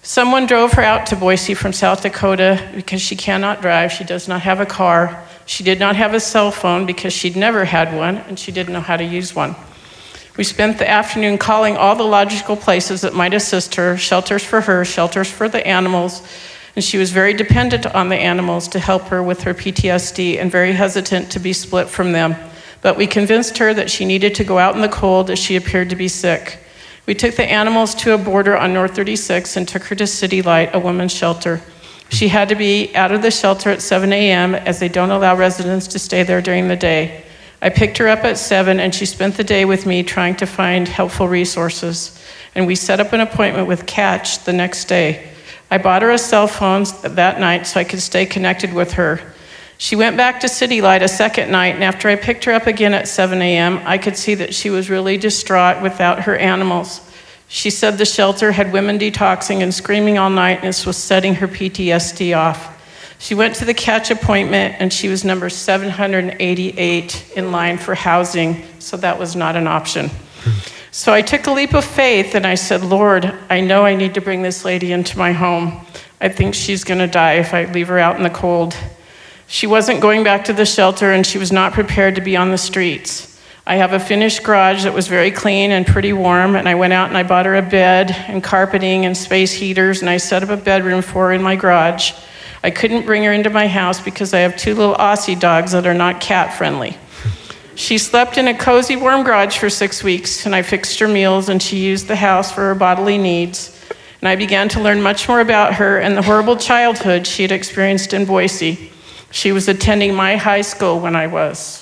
Someone 0.00 0.46
drove 0.46 0.72
her 0.72 0.82
out 0.82 1.04
to 1.08 1.16
Boise 1.16 1.52
from 1.52 1.74
South 1.74 2.02
Dakota 2.02 2.66
because 2.74 3.02
she 3.02 3.14
cannot 3.14 3.60
drive. 3.60 3.92
She 3.92 4.04
does 4.04 4.26
not 4.26 4.40
have 4.40 4.58
a 4.58 4.64
car. 4.64 5.22
She 5.50 5.64
did 5.64 5.80
not 5.80 5.96
have 5.96 6.14
a 6.14 6.20
cell 6.20 6.52
phone 6.52 6.86
because 6.86 7.12
she'd 7.12 7.34
never 7.34 7.64
had 7.64 7.92
one 7.92 8.18
and 8.18 8.38
she 8.38 8.52
didn't 8.52 8.72
know 8.72 8.80
how 8.80 8.96
to 8.96 9.02
use 9.02 9.34
one. 9.34 9.56
We 10.36 10.44
spent 10.44 10.78
the 10.78 10.88
afternoon 10.88 11.38
calling 11.38 11.76
all 11.76 11.96
the 11.96 12.04
logical 12.04 12.56
places 12.56 13.00
that 13.00 13.14
might 13.14 13.34
assist 13.34 13.74
her 13.74 13.96
shelters 13.96 14.44
for 14.44 14.60
her, 14.60 14.84
shelters 14.84 15.28
for 15.28 15.48
the 15.48 15.66
animals, 15.66 16.22
and 16.76 16.84
she 16.84 16.98
was 16.98 17.10
very 17.10 17.34
dependent 17.34 17.84
on 17.84 18.10
the 18.10 18.16
animals 18.16 18.68
to 18.68 18.78
help 18.78 19.08
her 19.08 19.24
with 19.24 19.42
her 19.42 19.52
PTSD 19.52 20.40
and 20.40 20.52
very 20.52 20.72
hesitant 20.72 21.32
to 21.32 21.40
be 21.40 21.52
split 21.52 21.88
from 21.88 22.12
them. 22.12 22.36
But 22.80 22.96
we 22.96 23.08
convinced 23.08 23.58
her 23.58 23.74
that 23.74 23.90
she 23.90 24.04
needed 24.04 24.36
to 24.36 24.44
go 24.44 24.60
out 24.60 24.76
in 24.76 24.82
the 24.82 24.88
cold 24.88 25.30
as 25.30 25.40
she 25.40 25.56
appeared 25.56 25.90
to 25.90 25.96
be 25.96 26.06
sick. 26.06 26.60
We 27.06 27.16
took 27.16 27.34
the 27.34 27.42
animals 27.42 27.96
to 27.96 28.14
a 28.14 28.18
border 28.18 28.56
on 28.56 28.72
North 28.72 28.94
36 28.94 29.56
and 29.56 29.66
took 29.66 29.82
her 29.86 29.96
to 29.96 30.06
City 30.06 30.42
Light, 30.42 30.72
a 30.72 30.78
women's 30.78 31.12
shelter. 31.12 31.60
She 32.10 32.28
had 32.28 32.48
to 32.48 32.54
be 32.54 32.94
out 32.94 33.12
of 33.12 33.22
the 33.22 33.30
shelter 33.30 33.70
at 33.70 33.82
7 33.82 34.12
a.m. 34.12 34.54
as 34.54 34.80
they 34.80 34.88
don't 34.88 35.10
allow 35.10 35.36
residents 35.36 35.86
to 35.88 35.98
stay 35.98 36.22
there 36.22 36.42
during 36.42 36.68
the 36.68 36.76
day. 36.76 37.24
I 37.62 37.68
picked 37.68 37.98
her 37.98 38.08
up 38.08 38.24
at 38.24 38.36
7 38.36 38.80
and 38.80 38.94
she 38.94 39.06
spent 39.06 39.36
the 39.36 39.44
day 39.44 39.64
with 39.64 39.86
me 39.86 40.02
trying 40.02 40.34
to 40.36 40.46
find 40.46 40.88
helpful 40.88 41.28
resources. 41.28 42.18
And 42.54 42.66
we 42.66 42.74
set 42.74 43.00
up 43.00 43.12
an 43.12 43.20
appointment 43.20 43.68
with 43.68 43.86
Catch 43.86 44.44
the 44.44 44.52
next 44.52 44.86
day. 44.86 45.30
I 45.70 45.78
bought 45.78 46.02
her 46.02 46.10
a 46.10 46.18
cell 46.18 46.48
phone 46.48 46.84
that 47.02 47.38
night 47.38 47.66
so 47.66 47.78
I 47.78 47.84
could 47.84 48.02
stay 48.02 48.26
connected 48.26 48.72
with 48.72 48.94
her. 48.94 49.20
She 49.78 49.94
went 49.94 50.16
back 50.16 50.40
to 50.40 50.48
City 50.48 50.82
Light 50.82 51.02
a 51.02 51.08
second 51.08 51.50
night, 51.50 51.74
and 51.74 51.84
after 51.84 52.08
I 52.08 52.16
picked 52.16 52.44
her 52.44 52.52
up 52.52 52.66
again 52.66 52.92
at 52.92 53.08
7 53.08 53.40
a.m., 53.40 53.80
I 53.86 53.96
could 53.96 54.16
see 54.16 54.34
that 54.34 54.54
she 54.54 54.68
was 54.68 54.90
really 54.90 55.16
distraught 55.16 55.80
without 55.80 56.24
her 56.24 56.36
animals. 56.36 57.00
She 57.52 57.68
said 57.68 57.98
the 57.98 58.04
shelter 58.04 58.52
had 58.52 58.72
women 58.72 58.96
detoxing 58.96 59.60
and 59.60 59.74
screaming 59.74 60.18
all 60.18 60.30
night, 60.30 60.60
and 60.60 60.68
this 60.68 60.86
was 60.86 60.96
setting 60.96 61.34
her 61.34 61.48
PTSD 61.48 62.34
off. 62.34 62.80
She 63.18 63.34
went 63.34 63.56
to 63.56 63.64
the 63.64 63.74
catch 63.74 64.12
appointment, 64.12 64.76
and 64.78 64.92
she 64.92 65.08
was 65.08 65.24
number 65.24 65.50
788 65.50 67.32
in 67.34 67.50
line 67.50 67.76
for 67.76 67.96
housing, 67.96 68.62
so 68.78 68.96
that 68.98 69.18
was 69.18 69.34
not 69.34 69.56
an 69.56 69.66
option. 69.66 70.10
So 70.92 71.12
I 71.12 71.22
took 71.22 71.48
a 71.48 71.50
leap 71.50 71.74
of 71.74 71.84
faith 71.84 72.36
and 72.36 72.46
I 72.46 72.54
said, 72.54 72.82
Lord, 72.82 73.24
I 73.48 73.60
know 73.60 73.84
I 73.84 73.96
need 73.96 74.14
to 74.14 74.20
bring 74.20 74.42
this 74.42 74.64
lady 74.64 74.92
into 74.92 75.18
my 75.18 75.32
home. 75.32 75.84
I 76.20 76.28
think 76.28 76.54
she's 76.54 76.82
going 76.84 76.98
to 76.98 77.06
die 77.06 77.34
if 77.34 77.52
I 77.52 77.64
leave 77.64 77.88
her 77.88 77.98
out 77.98 78.16
in 78.16 78.22
the 78.22 78.30
cold. 78.30 78.76
She 79.46 79.66
wasn't 79.66 80.00
going 80.00 80.24
back 80.24 80.44
to 80.46 80.52
the 80.52 80.66
shelter 80.66 81.12
and 81.12 81.24
she 81.26 81.38
was 81.38 81.52
not 81.52 81.72
prepared 81.72 82.16
to 82.16 82.20
be 82.20 82.36
on 82.36 82.50
the 82.50 82.58
streets. 82.58 83.29
I 83.70 83.76
have 83.76 83.92
a 83.92 84.00
finished 84.00 84.42
garage 84.42 84.82
that 84.82 84.94
was 84.94 85.06
very 85.06 85.30
clean 85.30 85.70
and 85.70 85.86
pretty 85.86 86.12
warm, 86.12 86.56
and 86.56 86.68
I 86.68 86.74
went 86.74 86.92
out 86.92 87.06
and 87.06 87.16
I 87.16 87.22
bought 87.22 87.46
her 87.46 87.54
a 87.54 87.62
bed 87.62 88.10
and 88.26 88.42
carpeting 88.42 89.06
and 89.06 89.16
space 89.16 89.52
heaters, 89.52 90.00
and 90.00 90.10
I 90.10 90.16
set 90.16 90.42
up 90.42 90.48
a 90.48 90.56
bedroom 90.56 91.02
for 91.02 91.28
her 91.28 91.32
in 91.32 91.40
my 91.40 91.54
garage. 91.54 92.10
I 92.64 92.72
couldn't 92.72 93.06
bring 93.06 93.22
her 93.22 93.32
into 93.32 93.48
my 93.48 93.68
house 93.68 94.00
because 94.00 94.34
I 94.34 94.40
have 94.40 94.56
two 94.56 94.74
little 94.74 94.96
Aussie 94.96 95.38
dogs 95.38 95.70
that 95.70 95.86
are 95.86 95.94
not 95.94 96.20
cat 96.20 96.52
friendly. 96.52 96.98
She 97.76 97.96
slept 97.96 98.38
in 98.38 98.48
a 98.48 98.58
cozy, 98.58 98.96
warm 98.96 99.22
garage 99.22 99.56
for 99.56 99.70
six 99.70 100.02
weeks, 100.02 100.46
and 100.46 100.52
I 100.52 100.62
fixed 100.62 100.98
her 100.98 101.06
meals, 101.06 101.48
and 101.48 101.62
she 101.62 101.78
used 101.78 102.08
the 102.08 102.16
house 102.16 102.50
for 102.50 102.62
her 102.62 102.74
bodily 102.74 103.18
needs. 103.18 103.80
And 104.20 104.28
I 104.28 104.34
began 104.34 104.68
to 104.70 104.80
learn 104.80 105.00
much 105.00 105.28
more 105.28 105.38
about 105.38 105.74
her 105.74 105.96
and 105.96 106.16
the 106.16 106.22
horrible 106.22 106.56
childhood 106.56 107.24
she 107.24 107.42
had 107.42 107.52
experienced 107.52 108.14
in 108.14 108.24
Boise. 108.24 108.90
She 109.30 109.52
was 109.52 109.68
attending 109.68 110.12
my 110.12 110.34
high 110.34 110.62
school 110.62 110.98
when 110.98 111.14
I 111.14 111.28
was. 111.28 111.79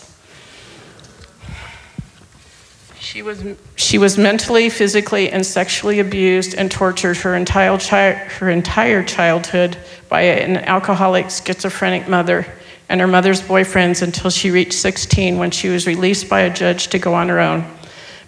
She 3.19 3.23
was, 3.23 3.43
she 3.75 3.99
was 3.99 4.17
mentally, 4.17 4.71
physically, 4.71 5.29
and 5.29 5.45
sexually 5.45 5.99
abused 5.99 6.55
and 6.55 6.71
tortured 6.71 7.17
her 7.17 7.35
entire, 7.35 8.15
her 8.15 8.49
entire 8.49 9.03
childhood 9.03 9.77
by 10.09 10.21
an 10.21 10.59
alcoholic, 10.59 11.29
schizophrenic 11.29 12.07
mother 12.07 12.47
and 12.89 13.01
her 13.01 13.09
mother's 13.09 13.43
boyfriends 13.43 14.03
until 14.03 14.31
she 14.31 14.53
reached 14.53 14.75
16 14.75 15.37
when 15.37 15.51
she 15.51 15.69
was 15.69 15.85
released 15.85 16.29
by 16.29 16.43
a 16.43 16.55
judge 16.55 16.87
to 16.91 17.01
go 17.01 17.13
on 17.13 17.29
her 17.29 17.41
own. 17.41 17.65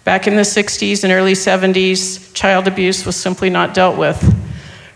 Back 0.03 0.27
in 0.27 0.35
the 0.35 0.41
60s 0.41 1.05
and 1.05 1.13
early 1.13 1.35
70s, 1.35 2.33
child 2.33 2.67
abuse 2.67 3.05
was 3.05 3.15
simply 3.15 3.49
not 3.49 3.73
dealt 3.73 3.97
with. 3.97 4.19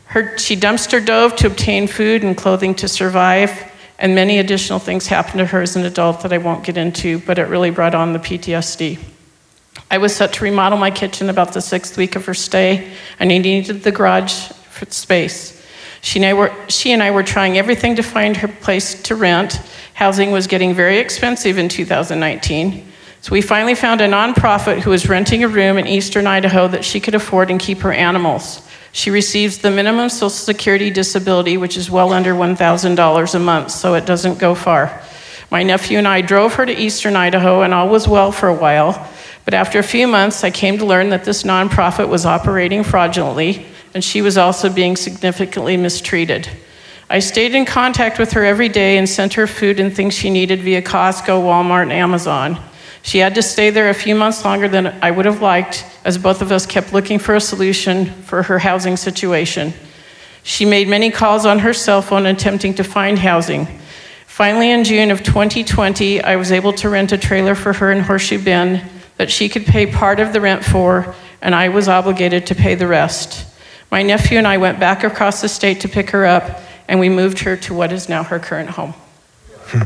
Her, 0.08 0.38
she 0.38 0.58
dumpster 0.58 1.00
dove 1.06 1.38
to 1.38 1.48
obtain 1.48 1.88
food 1.88 2.22
and 2.22 2.36
clothing 2.36 2.76
to 2.76 2.89
survive, 2.89 3.72
and 3.98 4.14
many 4.14 4.39
additional 4.39 4.80
things 4.80 5.08
happened 5.08 5.38
to 5.38 5.46
her 5.46 5.62
as 5.62 5.78
an 5.78 5.86
adult 5.86 6.20
that 6.24 6.34
I 6.34 6.38
won't 6.38 6.66
get 6.66 6.76
into, 6.76 7.20
but 7.20 7.39
it 7.39 7.43
really 7.43 7.70
brought 7.70 7.96
on 7.96 8.12
the 8.12 8.20
PTSD. 8.20 9.00
I 9.90 9.98
was 9.98 10.16
set 10.16 10.34
to 10.34 10.44
remodel 10.44 10.78
my 10.78 10.92
kitchen 10.92 11.30
about 11.30 11.54
the 11.54 11.62
sixth 11.62 11.98
week 11.98 12.16
of 12.16 12.26
her 12.26 12.34
stay, 12.34 12.92
and 13.20 13.32
I 13.32 13.38
needed 13.38 13.84
the 13.84 13.92
garage 13.92 14.52
space. 14.90 15.64
She 16.02 16.20
and, 16.20 16.26
I 16.26 16.34
were, 16.34 16.54
she 16.68 16.92
and 16.92 17.02
I 17.02 17.12
were 17.12 17.24
trying 17.24 17.58
everything 17.58 17.96
to 17.96 18.04
find 18.04 18.38
her 18.38 18.48
place 18.48 19.02
to 19.04 19.16
rent. 19.16 19.60
Housing 19.94 20.32
was 20.32 20.48
getting 20.48 20.74
very 20.74 21.00
expensive 21.00 21.58
in 21.58 21.70
2019. 21.70 22.92
So 23.22 23.32
we 23.32 23.42
finally 23.42 23.74
found 23.74 24.02
a 24.02 24.08
nonprofit 24.08 24.82
who 24.82 24.92
was 24.92 25.10
renting 25.10 25.44
a 25.44 25.48
room 25.48 25.80
in 25.80 25.88
eastern 25.88 26.28
Idaho 26.28 26.68
that 26.68 26.86
she 26.86 27.00
could 27.00 27.16
afford 27.16 27.50
and 27.50 27.60
keep 27.60 27.80
her 27.80 27.92
animals. 27.92 28.62
She 28.92 29.10
receives 29.10 29.58
the 29.58 29.72
minimum 29.72 30.10
Social 30.10 30.30
Security 30.30 30.92
disability, 30.92 31.58
which 31.58 31.76
is 31.76 31.90
well 31.90 32.14
under 32.14 32.34
$1,000 32.34 33.36
a 33.36 33.40
month, 33.40 33.72
so 33.72 33.96
it 33.96 34.06
doesn't 34.06 34.38
go 34.38 34.54
far. 34.54 35.02
My 35.50 35.64
nephew 35.64 35.98
and 35.98 36.08
I 36.08 36.22
drove 36.22 36.54
her 36.56 36.66
to 36.66 36.72
eastern 36.72 37.16
Idaho, 37.16 37.64
and 37.64 37.74
all 37.74 37.90
was 37.90 38.08
well 38.08 38.32
for 38.32 38.48
a 38.48 38.54
while. 38.54 39.10
But 39.46 39.54
after 39.54 39.78
a 39.78 39.84
few 39.84 40.08
months, 40.08 40.43
I 40.43 40.50
came 40.50 40.80
to 40.80 40.86
learn 40.86 41.10
that 41.10 41.24
this 41.24 41.43
nonprofit 41.43 42.10
was 42.10 42.26
operating 42.26 42.84
fraudulently 42.84 43.68
and 43.93 44.04
she 44.04 44.22
was 44.22 44.38
also 44.38 44.70
being 44.70 44.98
significantly 44.98 45.78
mistreated. 45.78 46.50
I 47.10 47.20
stayed 47.20 47.54
in 47.54 47.66
contact 47.66 48.18
with 48.18 48.34
her 48.34 48.43
every 48.43 48.68
day 48.68 48.98
and 48.98 49.08
sent 49.08 49.36
her 49.36 49.48
food 49.48 49.80
and 49.80 49.96
things 49.96 50.16
she 50.16 50.32
needed 50.32 50.62
via 50.62 50.82
Costco, 50.82 51.41
Walmart, 51.43 51.84
and 51.84 51.93
Amazon. 51.93 52.60
She 53.04 53.20
had 53.20 53.36
to 53.36 53.43
stay 53.43 53.70
there 53.70 53.89
a 53.89 53.93
few 53.93 54.16
months 54.16 54.43
longer 54.43 54.68
than 54.68 54.88
I 55.04 55.12
would 55.12 55.26
have 55.26 55.41
liked, 55.41 55.86
as 56.04 56.18
both 56.18 56.41
of 56.41 56.52
us 56.52 56.66
kept 56.66 56.91
looking 56.91 57.20
for 57.20 57.36
a 57.36 57.39
solution 57.39 58.08
for 58.24 58.41
her 58.41 58.58
housing 58.58 58.98
situation. 58.98 59.74
She 60.41 60.66
made 60.66 60.88
many 60.88 61.12
calls 61.12 61.46
on 61.46 61.60
her 61.60 61.74
cell 61.74 62.02
phone 62.02 62.26
attempting 62.26 62.74
to 62.74 62.84
find 62.84 63.20
housing. 63.20 63.68
Finally, 64.26 64.72
in 64.72 64.84
June 64.84 65.12
of 65.12 65.22
2020, 65.24 66.22
I 66.22 66.36
was 66.36 66.52
able 66.52 66.74
to 66.74 66.89
rent 66.89 67.12
a 67.12 67.18
trailer 67.18 67.54
for 67.54 67.74
her 67.74 67.91
in 67.91 68.02
Horseshoe 68.02 68.43
Bend 68.43 68.82
that 69.18 69.32
she 69.32 69.49
could 69.49 69.66
pay 69.66 69.86
part 69.86 70.20
of 70.20 70.34
the 70.34 70.41
rent 70.41 70.63
for, 70.63 71.16
and 71.41 71.55
I 71.55 71.70
was 71.70 71.88
obligated 71.88 72.47
to 72.47 72.55
pay 72.55 72.76
the 72.76 72.88
rest. 72.88 73.47
My 73.91 74.01
nephew 74.01 74.38
and 74.38 74.47
I 74.47 74.57
went 74.57 74.80
back 74.80 75.03
across 75.03 75.41
the 75.41 75.49
state 75.49 75.82
to 75.82 75.88
pick 75.88 76.09
her 76.09 76.26
up, 76.26 76.61
and 76.88 76.99
we 76.99 77.09
moved 77.09 77.39
her 77.39 77.55
to 77.57 77.74
what 77.74 77.91
is 77.91 78.09
now 78.09 78.24
her 78.24 78.39
current 78.39 78.72
home. 78.72 78.93
Hmm. 79.68 79.84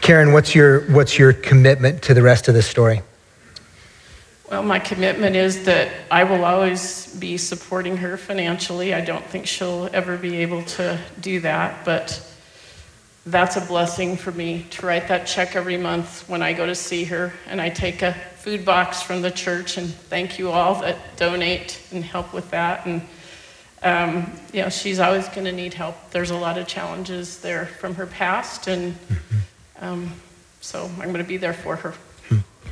Karen, 0.00 0.32
what's 0.32 0.54
your, 0.54 0.82
what's 0.92 1.18
your 1.18 1.32
commitment 1.32 2.02
to 2.02 2.14
the 2.14 2.22
rest 2.22 2.46
of 2.46 2.54
the 2.54 2.62
story? 2.62 3.02
Well, 4.50 4.62
my 4.62 4.78
commitment 4.78 5.34
is 5.34 5.64
that 5.64 5.90
I 6.08 6.22
will 6.22 6.44
always 6.44 7.12
be 7.16 7.36
supporting 7.36 7.96
her 7.96 8.16
financially. 8.16 8.94
I 8.94 9.00
don't 9.00 9.24
think 9.24 9.46
she'll 9.46 9.90
ever 9.92 10.16
be 10.16 10.36
able 10.36 10.62
to 10.62 11.00
do 11.20 11.40
that, 11.40 11.84
but 11.84 12.22
that's 13.26 13.56
a 13.56 13.60
blessing 13.60 14.16
for 14.16 14.30
me 14.30 14.64
to 14.70 14.86
write 14.86 15.08
that 15.08 15.26
check 15.26 15.56
every 15.56 15.76
month 15.76 16.28
when 16.28 16.42
I 16.42 16.52
go 16.52 16.64
to 16.64 16.76
see 16.76 17.02
her. 17.04 17.32
And 17.48 17.60
I 17.60 17.70
take 17.70 18.02
a 18.02 18.12
food 18.36 18.64
box 18.64 19.02
from 19.02 19.20
the 19.20 19.32
church 19.32 19.78
and 19.78 19.92
thank 19.92 20.38
you 20.38 20.50
all 20.50 20.80
that 20.80 21.16
donate 21.16 21.82
and 21.90 22.04
help 22.04 22.32
with 22.32 22.48
that. 22.52 22.86
And, 22.86 23.02
um, 23.82 24.30
you 24.52 24.62
know, 24.62 24.68
she's 24.68 25.00
always 25.00 25.28
going 25.28 25.46
to 25.46 25.52
need 25.52 25.74
help. 25.74 25.96
There's 26.12 26.30
a 26.30 26.38
lot 26.38 26.56
of 26.56 26.68
challenges 26.68 27.40
there 27.40 27.66
from 27.66 27.96
her 27.96 28.06
past. 28.06 28.68
And 28.68 28.96
um, 29.80 30.12
so 30.60 30.84
I'm 31.00 31.08
going 31.08 31.14
to 31.16 31.24
be 31.24 31.36
there 31.36 31.52
for 31.52 31.74
her. 31.74 31.94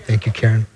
Thank 0.06 0.26
you, 0.26 0.32
Karen. 0.32 0.66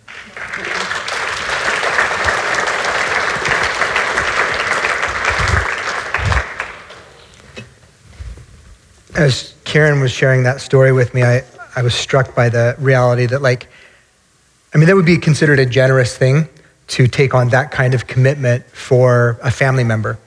As 9.18 9.54
Karen 9.64 10.00
was 10.00 10.12
sharing 10.12 10.44
that 10.44 10.60
story 10.60 10.92
with 10.92 11.12
me, 11.12 11.22
I, 11.22 11.42
I 11.74 11.82
was 11.82 11.94
struck 11.94 12.34
by 12.34 12.48
the 12.48 12.76
reality 12.78 13.26
that, 13.26 13.42
like, 13.42 13.66
I 14.72 14.78
mean, 14.78 14.86
that 14.86 14.94
would 14.94 15.06
be 15.06 15.18
considered 15.18 15.58
a 15.58 15.66
generous 15.66 16.16
thing 16.16 16.48
to 16.88 17.08
take 17.08 17.34
on 17.34 17.48
that 17.48 17.70
kind 17.70 17.94
of 17.94 18.06
commitment 18.06 18.64
for 18.66 19.38
a 19.42 19.50
family 19.50 19.84
member 19.84 20.18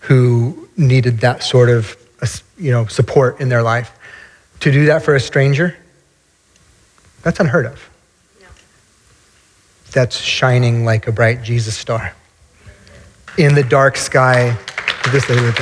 who 0.00 0.68
needed 0.76 1.18
that 1.18 1.42
sort 1.42 1.68
of, 1.68 1.96
uh, 2.22 2.26
you 2.56 2.70
know, 2.70 2.86
support 2.86 3.40
in 3.40 3.50
their 3.50 3.62
life. 3.62 3.92
To 4.60 4.72
do 4.72 4.86
that 4.86 5.02
for 5.02 5.14
a 5.14 5.20
stranger, 5.20 5.76
that's 7.22 7.40
unheard 7.40 7.66
of. 7.66 7.90
That's 9.92 10.16
shining 10.16 10.84
like 10.84 11.06
a 11.06 11.12
bright 11.12 11.42
Jesus 11.42 11.76
star 11.76 12.14
in 13.38 13.54
the 13.54 13.62
dark 13.62 13.96
sky 13.96 14.56
this 15.12 15.26
they 15.26 15.34
lived. 15.34 15.58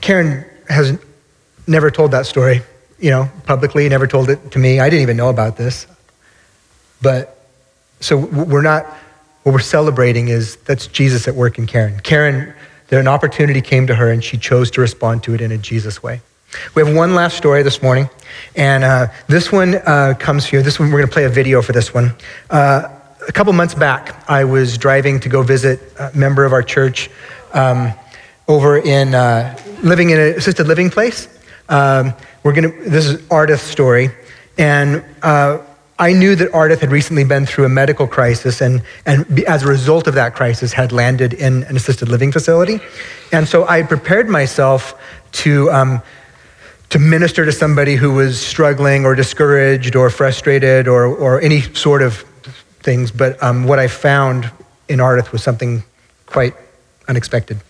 Karen 0.00 0.44
has 0.68 0.98
never 1.66 1.90
told 1.90 2.12
that 2.12 2.26
story, 2.26 2.62
you 2.98 3.10
know, 3.10 3.28
publicly, 3.44 3.88
never 3.88 4.06
told 4.06 4.30
it 4.30 4.52
to 4.52 4.58
me. 4.58 4.78
I 4.78 4.88
didn't 4.88 5.02
even 5.02 5.16
know 5.16 5.28
about 5.28 5.56
this. 5.56 5.86
But 7.02 7.36
so 8.00 8.16
we're 8.16 8.62
not, 8.62 8.86
what 9.42 9.52
we're 9.52 9.58
celebrating 9.58 10.28
is 10.28 10.56
that's 10.56 10.86
Jesus 10.86 11.26
at 11.26 11.34
work 11.34 11.58
in 11.58 11.66
Karen. 11.66 11.98
Karen, 12.00 12.54
there 12.88 13.00
an 13.00 13.08
opportunity 13.08 13.60
came 13.60 13.86
to 13.88 13.94
her 13.96 14.10
and 14.10 14.22
she 14.22 14.38
chose 14.38 14.70
to 14.72 14.80
respond 14.80 15.24
to 15.24 15.34
it 15.34 15.40
in 15.40 15.50
a 15.50 15.58
Jesus 15.58 16.02
way. 16.02 16.20
We 16.74 16.84
have 16.84 16.94
one 16.94 17.14
last 17.14 17.36
story 17.36 17.62
this 17.62 17.82
morning, 17.82 18.08
and 18.54 18.84
uh, 18.84 19.08
this 19.26 19.50
one 19.50 19.74
uh, 19.74 20.14
comes 20.18 20.46
here. 20.46 20.62
This 20.62 20.78
one, 20.78 20.90
we're 20.90 20.98
going 20.98 21.08
to 21.08 21.12
play 21.12 21.24
a 21.24 21.28
video 21.28 21.60
for 21.60 21.72
this 21.72 21.92
one. 21.92 22.14
Uh, 22.50 22.88
a 23.26 23.32
couple 23.32 23.52
months 23.52 23.74
back, 23.74 24.24
I 24.28 24.44
was 24.44 24.78
driving 24.78 25.18
to 25.20 25.28
go 25.28 25.42
visit 25.42 25.80
a 25.98 26.16
member 26.16 26.44
of 26.44 26.52
our 26.52 26.62
church 26.62 27.10
um, 27.52 27.92
over 28.46 28.78
in 28.78 29.14
uh, 29.14 29.58
living 29.82 30.10
in 30.10 30.20
an 30.20 30.34
assisted 30.34 30.68
living 30.68 30.88
place. 30.90 31.28
Um, 31.68 32.14
we're 32.44 32.52
gonna. 32.52 32.68
This 32.68 33.06
is 33.06 33.20
Ardith's 33.22 33.62
story, 33.62 34.10
and 34.56 35.04
uh, 35.22 35.58
I 35.98 36.12
knew 36.12 36.36
that 36.36 36.52
Ardith 36.52 36.78
had 36.78 36.92
recently 36.92 37.24
been 37.24 37.44
through 37.44 37.64
a 37.64 37.68
medical 37.68 38.06
crisis, 38.06 38.60
and 38.60 38.82
and 39.04 39.40
as 39.44 39.64
a 39.64 39.66
result 39.66 40.06
of 40.06 40.14
that 40.14 40.36
crisis, 40.36 40.72
had 40.72 40.92
landed 40.92 41.34
in 41.34 41.64
an 41.64 41.74
assisted 41.74 42.08
living 42.08 42.30
facility, 42.30 42.78
and 43.32 43.48
so 43.48 43.66
I 43.66 43.82
prepared 43.82 44.28
myself 44.28 44.94
to. 45.32 45.70
Um, 45.72 46.02
to 46.90 46.98
minister 46.98 47.44
to 47.44 47.52
somebody 47.52 47.96
who 47.96 48.12
was 48.12 48.40
struggling 48.40 49.04
or 49.04 49.14
discouraged 49.14 49.96
or 49.96 50.10
frustrated 50.10 50.86
or, 50.88 51.06
or 51.06 51.40
any 51.40 51.60
sort 51.60 52.02
of 52.02 52.24
things. 52.80 53.10
But 53.10 53.42
um, 53.42 53.64
what 53.64 53.78
I 53.78 53.88
found 53.88 54.50
in 54.88 55.00
Ardith 55.00 55.32
was 55.32 55.42
something 55.42 55.82
quite 56.26 56.54
unexpected. 57.08 57.60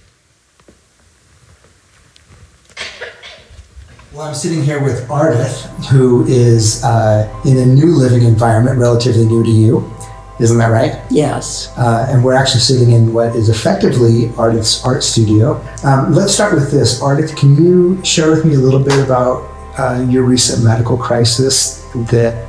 Well, 4.12 4.26
I'm 4.26 4.34
sitting 4.34 4.62
here 4.62 4.82
with 4.82 5.06
Ardith, 5.08 5.66
who 5.90 6.24
is 6.26 6.82
uh, 6.82 7.28
in 7.44 7.58
a 7.58 7.66
new 7.66 7.94
living 7.94 8.22
environment, 8.22 8.78
relatively 8.78 9.26
new 9.26 9.42
to 9.42 9.50
you. 9.50 9.95
Isn't 10.38 10.58
that 10.58 10.68
right? 10.68 11.00
Yes. 11.10 11.72
Uh, 11.78 12.06
and 12.10 12.22
we're 12.22 12.34
actually 12.34 12.60
sitting 12.60 12.92
in 12.92 13.12
what 13.12 13.34
is 13.34 13.48
effectively 13.48 14.28
Ardith's 14.36 14.84
art 14.84 15.02
studio. 15.02 15.64
Um, 15.82 16.12
let's 16.12 16.34
start 16.34 16.54
with 16.54 16.70
this. 16.70 17.00
Ardith, 17.00 17.34
can 17.36 17.56
you 17.56 18.04
share 18.04 18.30
with 18.30 18.44
me 18.44 18.54
a 18.54 18.58
little 18.58 18.80
bit 18.80 19.02
about 19.02 19.50
uh, 19.78 20.06
your 20.08 20.24
recent 20.24 20.62
medical 20.62 20.96
crisis 20.96 21.84
that 22.10 22.46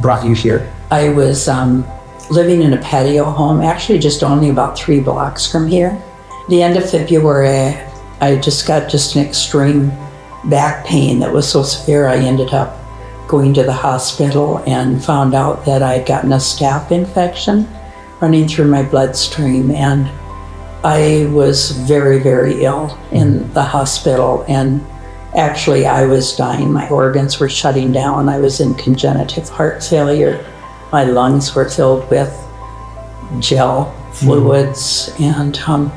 brought 0.00 0.24
you 0.24 0.34
here? 0.34 0.72
I 0.92 1.08
was 1.08 1.48
um, 1.48 1.84
living 2.30 2.62
in 2.62 2.72
a 2.74 2.78
patio 2.78 3.24
home, 3.24 3.62
actually 3.62 3.98
just 3.98 4.22
only 4.22 4.50
about 4.50 4.78
three 4.78 5.00
blocks 5.00 5.50
from 5.50 5.66
here. 5.66 6.00
The 6.48 6.62
end 6.62 6.76
of 6.76 6.88
February, 6.88 7.80
I 8.20 8.36
just 8.36 8.66
got 8.66 8.88
just 8.88 9.16
an 9.16 9.26
extreme 9.26 9.92
back 10.44 10.84
pain 10.84 11.18
that 11.18 11.32
was 11.32 11.50
so 11.50 11.62
severe, 11.62 12.06
I 12.06 12.18
ended 12.18 12.52
up 12.52 12.78
going 13.28 13.54
to 13.54 13.62
the 13.62 13.72
hospital 13.72 14.58
and 14.66 15.04
found 15.04 15.34
out 15.34 15.64
that 15.64 15.82
I 15.82 15.98
had 15.98 16.06
gotten 16.06 16.32
a 16.32 16.36
staph 16.36 16.90
infection 16.90 17.68
running 18.20 18.48
through 18.48 18.68
my 18.68 18.82
bloodstream. 18.82 19.70
And 19.70 20.10
I 20.84 21.26
was 21.32 21.70
very, 21.70 22.18
very 22.18 22.64
ill 22.64 22.98
in 23.10 23.52
the 23.54 23.62
hospital. 23.62 24.44
And 24.48 24.84
actually, 25.34 25.86
I 25.86 26.06
was 26.06 26.36
dying. 26.36 26.72
My 26.72 26.88
organs 26.90 27.40
were 27.40 27.48
shutting 27.48 27.92
down. 27.92 28.28
I 28.28 28.38
was 28.38 28.60
in 28.60 28.74
congenitive 28.74 29.48
heart 29.48 29.82
failure. 29.82 30.44
My 30.92 31.04
lungs 31.04 31.54
were 31.54 31.68
filled 31.68 32.08
with 32.10 32.30
gel 33.40 33.92
fluids, 34.12 35.12
and 35.18 35.58
um, 35.66 35.92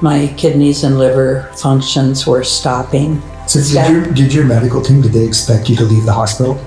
my 0.00 0.32
kidneys 0.36 0.84
and 0.84 0.98
liver 0.98 1.50
functions 1.56 2.26
were 2.26 2.44
stopping. 2.44 3.22
So 3.48 3.60
did 3.60 3.90
your, 3.90 4.12
did 4.12 4.34
your 4.34 4.44
medical 4.44 4.82
team, 4.82 5.00
did 5.00 5.12
they 5.12 5.24
expect 5.24 5.70
you 5.70 5.76
to 5.76 5.84
leave 5.84 6.04
the 6.04 6.12
hospital? 6.12 6.62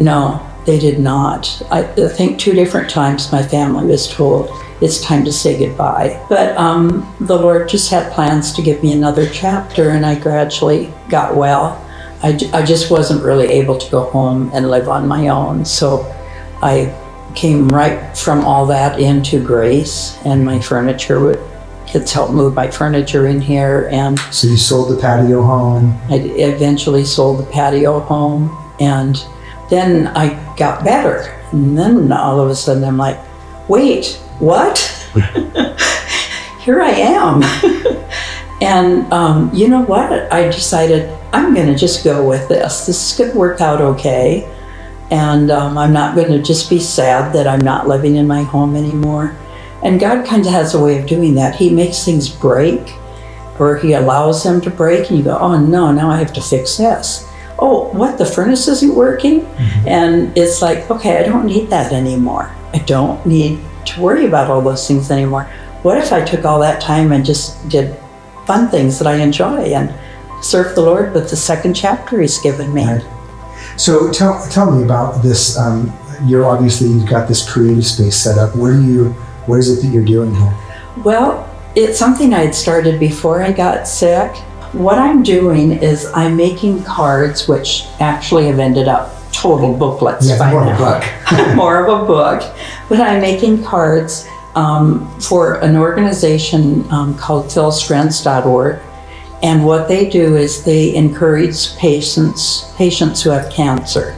No, 0.00 0.44
they 0.66 0.78
did 0.78 0.98
not. 0.98 1.62
I, 1.70 1.84
I 1.84 2.08
think 2.08 2.40
two 2.40 2.54
different 2.54 2.90
times 2.90 3.30
my 3.30 3.42
family 3.42 3.86
was 3.86 4.12
told 4.12 4.50
it's 4.80 5.00
time 5.00 5.24
to 5.24 5.32
say 5.32 5.58
goodbye. 5.58 6.24
But 6.28 6.56
um, 6.56 7.14
the 7.20 7.36
Lord 7.36 7.68
just 7.68 7.90
had 7.90 8.12
plans 8.12 8.52
to 8.54 8.62
give 8.62 8.82
me 8.82 8.92
another 8.92 9.28
chapter, 9.28 9.90
and 9.90 10.04
I 10.04 10.18
gradually 10.18 10.92
got 11.08 11.36
well. 11.36 11.84
I 12.20 12.32
just 12.64 12.90
wasn't 12.90 13.22
really 13.22 13.46
able 13.46 13.78
to 13.78 13.90
go 13.92 14.10
home 14.10 14.50
and 14.52 14.68
live 14.68 14.88
on 14.88 15.06
my 15.06 15.28
own. 15.28 15.64
So 15.64 16.02
I 16.60 16.92
came 17.36 17.68
right 17.68 18.16
from 18.16 18.44
all 18.44 18.66
that 18.66 18.98
into 18.98 19.44
Grace, 19.44 20.18
and 20.24 20.44
my 20.44 20.58
furniture 20.58 21.20
would. 21.20 21.40
Kids 21.88 22.12
helped 22.12 22.34
move 22.34 22.54
my 22.54 22.70
furniture 22.70 23.28
in 23.28 23.40
here, 23.40 23.88
and 23.90 24.18
So 24.30 24.46
you 24.46 24.58
sold 24.58 24.94
the 24.94 25.00
patio 25.00 25.40
home. 25.40 25.98
I 26.10 26.16
eventually 26.16 27.06
sold 27.06 27.38
the 27.38 27.50
patio 27.50 28.00
home, 28.00 28.54
and 28.78 29.24
then 29.70 30.08
I 30.08 30.54
got 30.56 30.84
better. 30.84 31.34
And 31.50 31.78
then 31.78 32.12
all 32.12 32.40
of 32.40 32.50
a 32.50 32.54
sudden, 32.54 32.84
I'm 32.84 32.98
like, 32.98 33.18
wait, 33.68 34.16
what? 34.38 34.78
Here 36.60 36.82
I 36.82 36.90
am. 36.90 37.42
and 38.60 39.10
um, 39.10 39.50
you 39.54 39.68
know 39.68 39.80
what? 39.80 40.30
I 40.30 40.44
decided 40.44 41.10
I'm 41.32 41.54
going 41.54 41.68
to 41.68 41.74
just 41.74 42.04
go 42.04 42.28
with 42.28 42.48
this. 42.48 42.84
This 42.84 43.12
is 43.12 43.18
going 43.18 43.32
to 43.32 43.38
work 43.38 43.62
out 43.62 43.80
okay. 43.80 44.54
And 45.10 45.50
um, 45.50 45.78
I'm 45.78 45.94
not 45.94 46.14
going 46.14 46.28
to 46.28 46.42
just 46.42 46.68
be 46.68 46.78
sad 46.78 47.32
that 47.32 47.46
I'm 47.46 47.62
not 47.62 47.88
living 47.88 48.16
in 48.16 48.26
my 48.26 48.42
home 48.42 48.76
anymore. 48.76 49.34
And 49.82 50.00
God 50.00 50.26
kind 50.26 50.44
of 50.44 50.52
has 50.52 50.74
a 50.74 50.82
way 50.82 50.98
of 50.98 51.06
doing 51.06 51.34
that. 51.34 51.54
He 51.54 51.70
makes 51.70 52.04
things 52.04 52.28
break 52.28 52.94
or 53.58 53.76
he 53.76 53.92
allows 53.94 54.44
them 54.44 54.60
to 54.60 54.70
break, 54.70 55.08
and 55.08 55.18
you 55.18 55.24
go, 55.24 55.36
oh 55.36 55.58
no, 55.58 55.90
now 55.90 56.10
I 56.10 56.16
have 56.16 56.32
to 56.34 56.40
fix 56.40 56.76
this. 56.76 57.28
Oh, 57.58 57.90
what? 57.92 58.16
The 58.16 58.24
furnace 58.24 58.68
isn't 58.68 58.94
working? 58.94 59.44
And 59.86 60.36
it's 60.38 60.62
like, 60.62 60.88
okay, 60.90 61.18
I 61.18 61.24
don't 61.24 61.44
need 61.44 61.68
that 61.70 61.92
anymore. 61.92 62.54
I 62.72 62.78
don't 62.78 63.24
need 63.26 63.60
to 63.86 64.00
worry 64.00 64.26
about 64.26 64.48
all 64.48 64.60
those 64.60 64.86
things 64.86 65.10
anymore. 65.10 65.44
What 65.82 65.98
if 65.98 66.12
I 66.12 66.24
took 66.24 66.44
all 66.44 66.60
that 66.60 66.80
time 66.80 67.10
and 67.10 67.24
just 67.24 67.68
did 67.68 67.96
fun 68.46 68.68
things 68.68 68.98
that 68.98 69.08
I 69.08 69.16
enjoy 69.16 69.74
and 69.74 69.92
serve 70.40 70.76
the 70.76 70.82
Lord 70.82 71.12
with 71.14 71.30
the 71.30 71.36
second 71.36 71.74
chapter 71.74 72.20
He's 72.20 72.38
given 72.38 72.72
me? 72.72 72.84
Right. 72.84 73.04
So 73.76 74.10
tell, 74.12 74.46
tell 74.50 74.70
me 74.70 74.84
about 74.84 75.22
this. 75.22 75.58
Um, 75.58 75.92
you're 76.26 76.44
obviously, 76.44 76.88
you've 76.88 77.08
got 77.08 77.26
this 77.26 77.48
creative 77.48 77.86
space 77.86 78.16
set 78.16 78.38
up. 78.38 78.54
What 78.54 78.70
are 78.70 78.80
you, 78.80 79.16
what 79.48 79.58
is 79.58 79.70
it 79.70 79.82
that 79.84 79.92
you're 79.92 80.04
doing 80.04 80.34
here? 80.34 80.54
Well, 81.04 81.48
it's 81.74 81.98
something 81.98 82.34
I 82.34 82.44
had 82.44 82.54
started 82.54 83.00
before 83.00 83.42
I 83.42 83.52
got 83.52 83.88
sick. 83.88 84.36
What 84.72 84.98
I'm 84.98 85.22
doing 85.22 85.72
is 85.72 86.06
I'm 86.14 86.36
making 86.36 86.84
cards, 86.84 87.48
which 87.48 87.84
actually 88.00 88.46
have 88.46 88.58
ended 88.58 88.88
up 88.88 89.14
total 89.32 89.76
booklets 89.76 90.28
Yeah, 90.28 90.38
by 90.38 90.50
more 90.50 90.62
of 90.62 90.68
a 90.68 90.76
book. 90.76 91.54
more 91.56 91.86
of 91.86 92.02
a 92.02 92.06
book. 92.06 92.42
But 92.88 93.00
I'm 93.00 93.20
making 93.20 93.62
cards 93.64 94.28
um, 94.54 95.08
for 95.20 95.60
an 95.60 95.76
organization 95.76 96.90
um, 96.92 97.16
called 97.16 97.46
philsfriends.org. 97.46 98.80
And 99.42 99.64
what 99.64 99.86
they 99.86 100.10
do 100.10 100.36
is 100.36 100.64
they 100.64 100.94
encourage 100.96 101.76
patients 101.76 102.72
patients 102.76 103.22
who 103.22 103.30
have 103.30 103.50
cancer, 103.52 104.16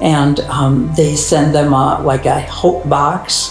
and 0.00 0.40
um, 0.40 0.90
they 0.96 1.14
send 1.14 1.54
them 1.54 1.74
a, 1.74 2.00
like 2.02 2.24
a 2.24 2.40
hope 2.40 2.88
box. 2.88 3.50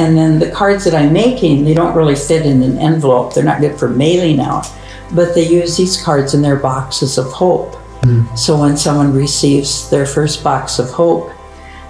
And 0.00 0.16
then 0.16 0.38
the 0.38 0.50
cards 0.50 0.84
that 0.84 0.94
I'm 0.94 1.12
making, 1.12 1.64
they 1.64 1.74
don't 1.74 1.94
really 1.94 2.16
fit 2.16 2.46
in 2.46 2.62
an 2.62 2.78
envelope. 2.78 3.34
They're 3.34 3.44
not 3.44 3.60
good 3.60 3.78
for 3.78 3.88
mailing 3.88 4.40
out, 4.40 4.66
but 5.12 5.34
they 5.34 5.46
use 5.46 5.76
these 5.76 6.02
cards 6.02 6.32
in 6.32 6.40
their 6.40 6.56
boxes 6.56 7.18
of 7.18 7.30
hope. 7.30 7.76
So 8.34 8.58
when 8.58 8.78
someone 8.78 9.12
receives 9.12 9.90
their 9.90 10.06
first 10.06 10.42
box 10.42 10.78
of 10.78 10.88
hope, 10.88 11.32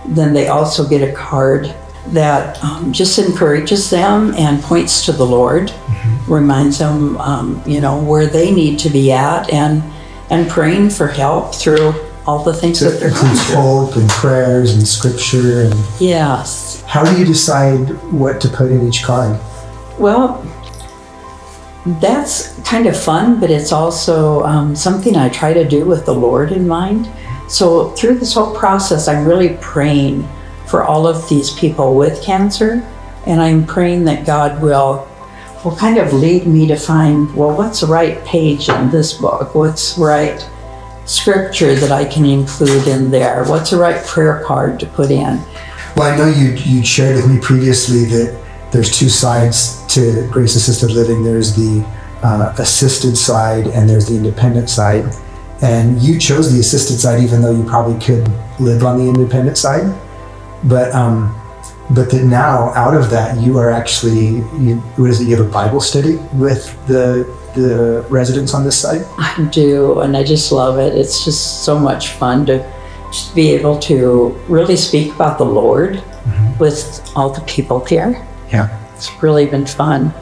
then 0.08 0.32
they 0.32 0.48
also 0.48 0.88
get 0.88 1.08
a 1.08 1.12
card 1.12 1.72
that 2.08 2.62
um, 2.64 2.92
just 2.92 3.16
encourages 3.18 3.88
them 3.90 4.34
and 4.34 4.60
points 4.60 5.04
to 5.04 5.12
the 5.12 5.24
Lord, 5.24 5.72
reminds 6.26 6.78
them, 6.78 7.16
um, 7.18 7.62
you 7.64 7.80
know, 7.80 8.02
where 8.02 8.26
they 8.26 8.50
need 8.50 8.80
to 8.80 8.90
be 8.90 9.12
at, 9.12 9.52
and 9.52 9.84
and 10.30 10.48
praying 10.48 10.90
for 10.90 11.06
help 11.06 11.54
through 11.54 11.92
all 12.26 12.42
the 12.44 12.52
things 12.54 12.78
So 12.78 12.90
that 12.90 13.00
they're 13.00 13.08
includes 13.08 13.52
hope 13.54 13.96
and 13.96 14.08
prayers 14.08 14.74
and 14.74 14.86
scripture. 14.86 15.62
And 15.62 15.74
Yes. 15.98 16.82
how 16.86 17.04
do 17.04 17.18
you 17.18 17.24
decide 17.24 17.88
what 18.12 18.40
to 18.42 18.48
put 18.48 18.70
in 18.70 18.86
each 18.86 19.02
card? 19.02 19.38
Well, 19.98 20.44
that's 22.00 22.58
kind 22.60 22.86
of 22.86 22.96
fun, 22.96 23.40
but 23.40 23.50
it's 23.50 23.72
also 23.72 24.42
um, 24.44 24.76
something 24.76 25.16
I 25.16 25.28
try 25.30 25.52
to 25.52 25.66
do 25.66 25.84
with 25.84 26.04
the 26.04 26.14
Lord 26.14 26.52
in 26.52 26.68
mind. 26.68 27.08
So 27.48 27.90
through 27.90 28.18
this 28.18 28.34
whole 28.34 28.54
process, 28.54 29.08
I'm 29.08 29.26
really 29.26 29.56
praying 29.60 30.28
for 30.66 30.84
all 30.84 31.06
of 31.06 31.28
these 31.28 31.50
people 31.50 31.96
with 31.96 32.22
cancer, 32.22 32.86
and 33.26 33.40
I'm 33.40 33.66
praying 33.66 34.04
that 34.04 34.24
God 34.26 34.62
will 34.62 35.06
will 35.64 35.76
kind 35.76 35.98
of 35.98 36.10
lead 36.14 36.46
me 36.46 36.66
to 36.66 36.76
find 36.76 37.34
well, 37.34 37.54
what's 37.54 37.80
the 37.80 37.86
right 37.86 38.24
page 38.24 38.68
in 38.70 38.90
this 38.90 39.12
book? 39.12 39.54
What's 39.54 39.98
right 39.98 40.40
scripture 41.04 41.74
that 41.74 41.90
I 41.90 42.04
can 42.04 42.24
include 42.24 42.86
in 42.88 43.10
there? 43.10 43.44
What's 43.44 43.70
the 43.70 43.78
right 43.78 44.04
prayer 44.06 44.42
card 44.44 44.78
to 44.80 44.86
put 44.86 45.10
in? 45.10 45.42
Well, 45.96 46.12
I 46.12 46.16
know 46.16 46.28
you 46.28 46.50
you 46.50 46.84
shared 46.84 47.16
with 47.16 47.28
me 47.30 47.40
previously 47.40 48.04
that 48.06 48.38
there's 48.72 48.96
two 48.96 49.08
sides 49.08 49.84
to 49.94 50.28
Grace 50.30 50.54
Assisted 50.54 50.92
Living. 50.92 51.24
There's 51.24 51.56
the 51.56 51.84
uh, 52.22 52.54
assisted 52.58 53.16
side 53.16 53.66
and 53.66 53.88
there's 53.88 54.06
the 54.06 54.16
independent 54.16 54.70
side. 54.70 55.04
and 55.62 56.00
you 56.00 56.18
chose 56.18 56.52
the 56.52 56.60
assisted 56.60 56.98
side, 56.98 57.22
even 57.22 57.42
though 57.42 57.50
you 57.50 57.64
probably 57.64 57.98
could 58.00 58.26
live 58.58 58.82
on 58.82 58.98
the 58.98 59.06
independent 59.06 59.58
side. 59.58 59.94
But 60.64 60.92
um, 60.94 61.34
but 61.90 62.10
that 62.10 62.24
now 62.24 62.72
out 62.74 62.94
of 62.94 63.10
that 63.10 63.38
you 63.40 63.58
are 63.58 63.70
actually 63.70 64.42
you, 64.58 64.76
what 64.96 65.10
is 65.10 65.20
it? 65.20 65.28
You 65.28 65.36
have 65.36 65.46
a 65.46 65.50
Bible 65.50 65.80
study 65.80 66.16
with 66.34 66.74
the 66.86 67.24
the 67.54 68.04
residents 68.08 68.54
on 68.54 68.64
this 68.64 68.80
site? 68.80 69.02
I 69.18 69.48
do, 69.52 70.00
and 70.00 70.16
I 70.16 70.24
just 70.24 70.52
love 70.52 70.78
it. 70.78 70.96
It's 70.96 71.24
just 71.24 71.64
so 71.64 71.78
much 71.78 72.08
fun 72.10 72.46
to 72.46 72.58
just 73.12 73.34
be 73.34 73.50
able 73.50 73.78
to 73.80 74.28
really 74.48 74.76
speak 74.76 75.14
about 75.14 75.38
the 75.38 75.44
Lord 75.44 76.02
with 76.58 77.10
all 77.16 77.30
the 77.30 77.40
people 77.42 77.84
here. 77.84 78.26
Yeah. 78.52 78.68
It's 78.94 79.10
really 79.22 79.46
been 79.46 79.66
fun. 79.66 80.12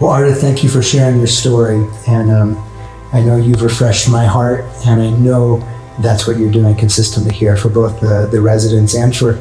Well, 0.00 0.10
Arda, 0.10 0.34
thank 0.34 0.64
you 0.64 0.68
for 0.68 0.82
sharing 0.82 1.18
your 1.18 1.28
story, 1.28 1.88
and 2.08 2.30
um, 2.30 2.70
I 3.12 3.20
know 3.20 3.36
you've 3.36 3.62
refreshed 3.62 4.10
my 4.10 4.26
heart, 4.26 4.64
and 4.86 5.00
I 5.00 5.10
know 5.10 5.58
that's 6.00 6.26
what 6.26 6.38
you're 6.38 6.50
doing 6.50 6.74
consistently 6.74 7.32
here 7.32 7.56
for 7.56 7.68
both 7.68 8.00
the, 8.00 8.28
the 8.30 8.40
residents 8.40 8.94
and 8.94 9.14
for 9.14 9.40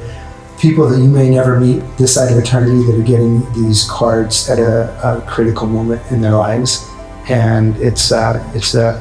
people 0.60 0.88
that 0.88 1.00
you 1.00 1.08
may 1.08 1.30
never 1.30 1.60
meet 1.60 1.82
this 1.98 2.14
side 2.14 2.32
of 2.32 2.38
eternity 2.38 2.84
that 2.86 2.96
are 2.96 3.04
getting 3.04 3.40
these 3.54 3.90
cards 3.90 4.48
at 4.50 4.60
a, 4.60 5.18
a 5.18 5.22
critical 5.22 5.66
moment 5.66 6.00
in 6.12 6.22
their 6.22 6.34
lives, 6.34 6.88
and 7.32 7.78
it's 7.78 8.12
uh, 8.12 8.44
it's 8.54 8.76
a 8.76 9.00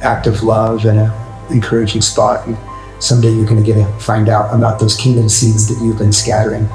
act 0.00 0.26
of 0.26 0.42
love 0.42 0.86
and 0.86 0.98
a 0.98 1.46
encouraging 1.50 2.00
spot. 2.00 2.46
And 2.46 2.56
someday 3.02 3.32
you're 3.32 3.46
going 3.46 3.62
to 3.62 3.66
get 3.66 3.74
to 3.74 3.86
find 3.98 4.28
out 4.28 4.54
about 4.54 4.80
those 4.80 4.96
kingdom 4.96 5.28
seeds 5.28 5.68
that 5.68 5.84
you've 5.84 5.98
been 5.98 6.12
scattering. 6.12 6.68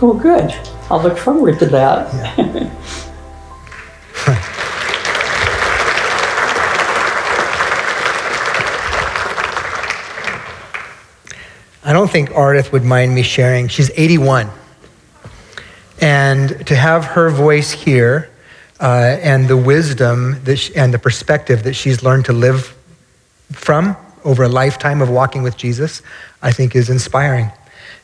Well, 0.00 0.14
good. 0.14 0.52
I'll 0.90 1.02
look 1.02 1.18
forward 1.18 1.58
to 1.58 1.66
that. 1.66 2.12
I 11.86 11.92
don't 11.92 12.10
think 12.10 12.30
Ardith 12.30 12.72
would 12.72 12.82
mind 12.82 13.14
me 13.14 13.22
sharing. 13.22 13.68
She's 13.68 13.90
81. 13.94 14.50
And 16.00 16.66
to 16.66 16.74
have 16.74 17.04
her 17.04 17.28
voice 17.28 17.72
here 17.72 18.30
uh, 18.80 19.16
and 19.22 19.48
the 19.48 19.56
wisdom 19.56 20.44
she, 20.56 20.74
and 20.76 20.92
the 20.92 20.98
perspective 20.98 21.62
that 21.62 21.74
she's 21.74 22.02
learned 22.02 22.24
to 22.26 22.32
live 22.32 22.76
from 23.52 23.96
over 24.24 24.42
a 24.42 24.48
lifetime 24.48 25.00
of 25.00 25.10
walking 25.10 25.42
with 25.42 25.56
Jesus, 25.56 26.02
I 26.42 26.50
think 26.50 26.74
is 26.74 26.90
inspiring. 26.90 27.50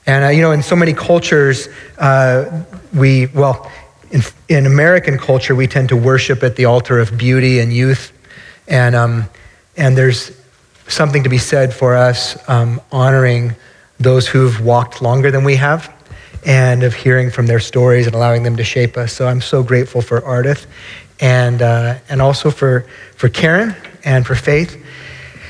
And, 0.06 0.24
uh, 0.24 0.28
you 0.28 0.42
know, 0.42 0.52
in 0.52 0.62
so 0.62 0.76
many 0.76 0.92
cultures, 0.92 1.68
uh, 1.98 2.62
we, 2.94 3.26
well, 3.26 3.70
in, 4.10 4.22
in 4.48 4.66
American 4.66 5.18
culture, 5.18 5.54
we 5.54 5.66
tend 5.66 5.88
to 5.90 5.96
worship 5.96 6.42
at 6.42 6.56
the 6.56 6.64
altar 6.64 6.98
of 6.98 7.16
beauty 7.16 7.60
and 7.60 7.72
youth. 7.72 8.12
And, 8.68 8.94
um, 8.94 9.28
and 9.76 9.96
there's 9.96 10.32
something 10.88 11.22
to 11.22 11.28
be 11.28 11.38
said 11.38 11.72
for 11.72 11.96
us 11.96 12.36
um, 12.48 12.80
honoring 12.90 13.54
those 13.98 14.26
who've 14.26 14.60
walked 14.60 15.02
longer 15.02 15.30
than 15.30 15.44
we 15.44 15.56
have 15.56 15.92
and 16.45 16.82
of 16.82 16.95
hearing 16.95 17.30
from 17.30 17.47
their 17.47 17.61
stories 17.61 18.07
and 18.07 18.14
allowing 18.14 18.43
them 18.43 18.57
to 18.57 18.64
shape 18.64 18.97
us. 18.97 19.12
So 19.12 19.26
I'm 19.26 19.41
so 19.41 19.62
grateful 19.62 20.01
for 20.01 20.20
Ardith 20.22 20.66
and, 21.20 21.62
uh, 21.62 21.99
and 22.09 22.22
also 22.22 22.51
for, 22.51 22.86
for 23.16 23.28
Karen 23.28 23.74
and 24.05 24.26
for 24.26 24.34
Faith. 24.34 24.74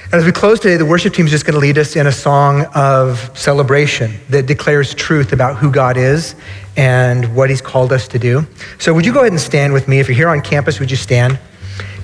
And 0.05 0.14
As 0.14 0.24
we 0.24 0.32
close 0.32 0.59
today, 0.59 0.76
the 0.76 0.84
worship 0.84 1.14
team 1.14 1.26
is 1.26 1.30
just 1.30 1.47
going 1.47 1.55
to 1.55 1.61
lead 1.61 1.78
us 1.78 1.95
in 1.95 2.09
a 2.09 2.12
song 2.12 2.66
of 2.74 3.30
celebration 3.38 4.14
that 4.28 4.47
declares 4.47 4.93
truth 4.93 5.32
about 5.32 5.57
who 5.57 5.70
God 5.70 5.97
is 5.97 6.34
and 6.76 7.36
what 7.36 7.49
He's 7.49 7.61
called 7.61 7.93
us 7.93 8.09
to 8.09 8.18
do. 8.18 8.45
So, 8.80 8.93
would 8.93 9.07
you 9.07 9.12
go 9.12 9.20
ahead 9.20 9.30
and 9.30 9.41
stand 9.41 9.72
with 9.72 9.86
me? 9.86 10.01
If 10.01 10.09
you're 10.09 10.16
here 10.16 10.28
on 10.28 10.41
campus, 10.41 10.80
would 10.80 10.91
you 10.91 10.97
stand? 10.97 11.38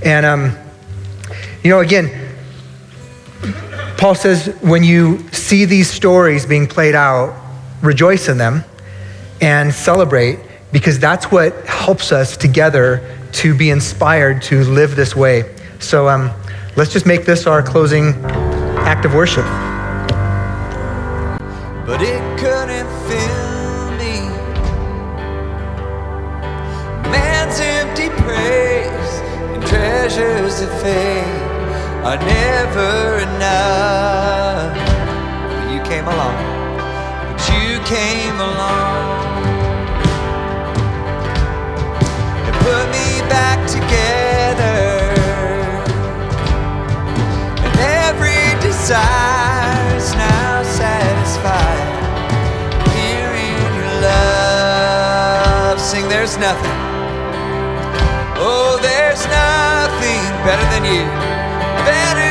And, 0.04 0.24
um, 0.24 0.56
you 1.64 1.70
know, 1.70 1.80
again, 1.80 2.12
Paul 3.98 4.14
says, 4.14 4.56
when 4.60 4.84
you 4.84 5.28
see 5.32 5.64
these 5.64 5.90
stories 5.90 6.46
being 6.46 6.68
played 6.68 6.94
out, 6.94 7.34
rejoice 7.82 8.28
in 8.28 8.38
them 8.38 8.64
and 9.40 9.72
celebrate 9.72 10.38
because 10.72 10.98
that's 10.98 11.30
what 11.30 11.52
helps 11.66 12.12
us 12.12 12.36
together 12.36 13.02
to 13.32 13.54
be 13.54 13.70
inspired 13.70 14.42
to 14.42 14.64
live 14.64 14.96
this 14.96 15.14
way. 15.14 15.54
So 15.78 16.08
um, 16.08 16.30
let's 16.76 16.92
just 16.92 17.06
make 17.06 17.24
this 17.24 17.46
our 17.46 17.62
closing 17.62 18.14
act 18.86 19.04
of 19.04 19.14
worship. 19.14 19.44
but 21.86 22.02
it 22.02 22.20
couldn't 22.36 22.88
fill 23.06 23.92
me. 23.92 24.28
Man's 27.08 27.60
empty 27.60 28.08
praise 28.22 29.12
and 29.54 29.64
treasures 29.64 30.60
of 30.62 30.70
are 32.04 32.18
never 32.18 33.18
enough. 33.28 34.76
You 35.72 35.80
came 35.82 36.06
along, 36.06 36.36
came 37.86 38.34
along 38.40 39.46
and 42.44 42.54
put 42.66 42.84
me 42.90 43.22
back 43.30 43.62
together. 43.70 45.14
And 47.62 47.74
every 48.02 48.42
desire's 48.60 50.08
now 50.16 50.64
satisfied. 50.64 51.86
Here 52.90 53.32
in 53.46 53.54
your 53.78 54.00
love, 54.02 55.78
sing 55.78 56.08
there's 56.08 56.36
nothing. 56.38 56.78
Oh, 58.38 58.80
there's 58.82 59.24
nothing 59.26 60.22
better 60.42 60.66
than 60.74 60.84
you. 60.84 61.04
Better 61.86 62.25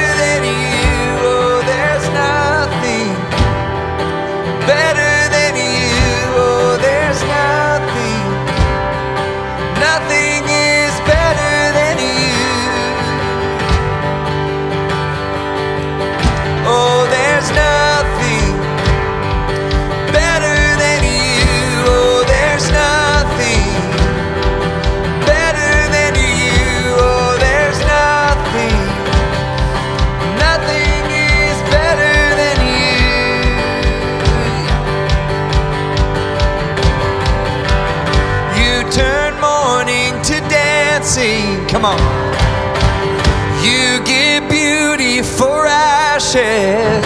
for 45.37 45.67
ashes. 45.67 47.03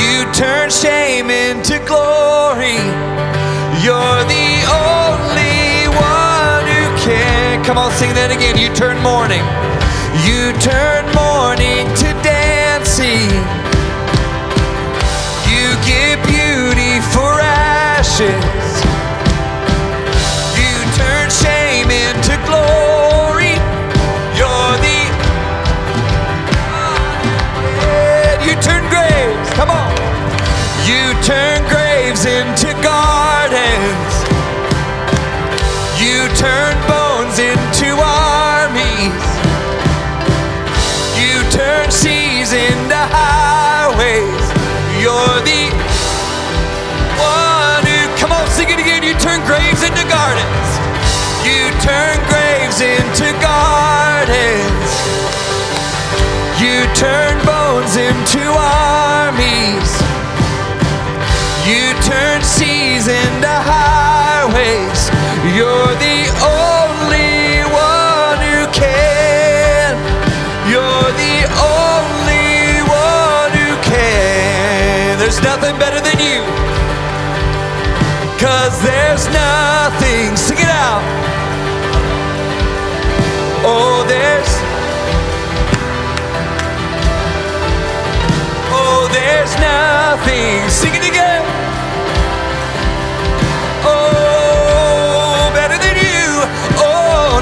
You 0.00 0.30
turn 0.32 0.70
shame 0.70 1.30
into 1.30 1.78
glory. 1.86 2.80
You're 3.84 4.24
the 4.26 4.50
only 4.66 5.86
one 5.94 6.66
who 6.66 6.84
can. 6.98 7.64
Come 7.64 7.78
on, 7.78 7.92
sing 7.92 8.12
that 8.14 8.30
again. 8.30 8.58
You 8.58 8.68
turn 8.74 8.98
mourning. 9.00 9.44
You 10.26 10.52
turn 10.58 11.06
mourning 11.14 11.86
to 12.02 12.08
dancing. 12.26 13.30
You 15.46 15.66
give 15.86 16.18
beauty 16.26 16.98
for 17.14 17.38
ashes. 17.40 18.59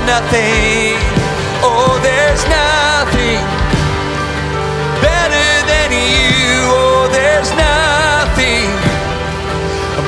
Nothing. 0.09 0.97
Oh, 1.61 2.01
there's 2.01 2.41
nothing 2.49 3.45
better 5.05 5.49
than 5.69 5.93
you. 5.93 6.65
Oh, 6.73 7.13
there's 7.13 7.53
nothing 7.53 8.73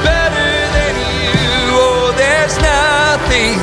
better 0.01 0.53
than 0.73 0.95
you. 1.05 1.37
Oh, 1.77 2.17
there's 2.17 2.57
nothing. 2.65 3.61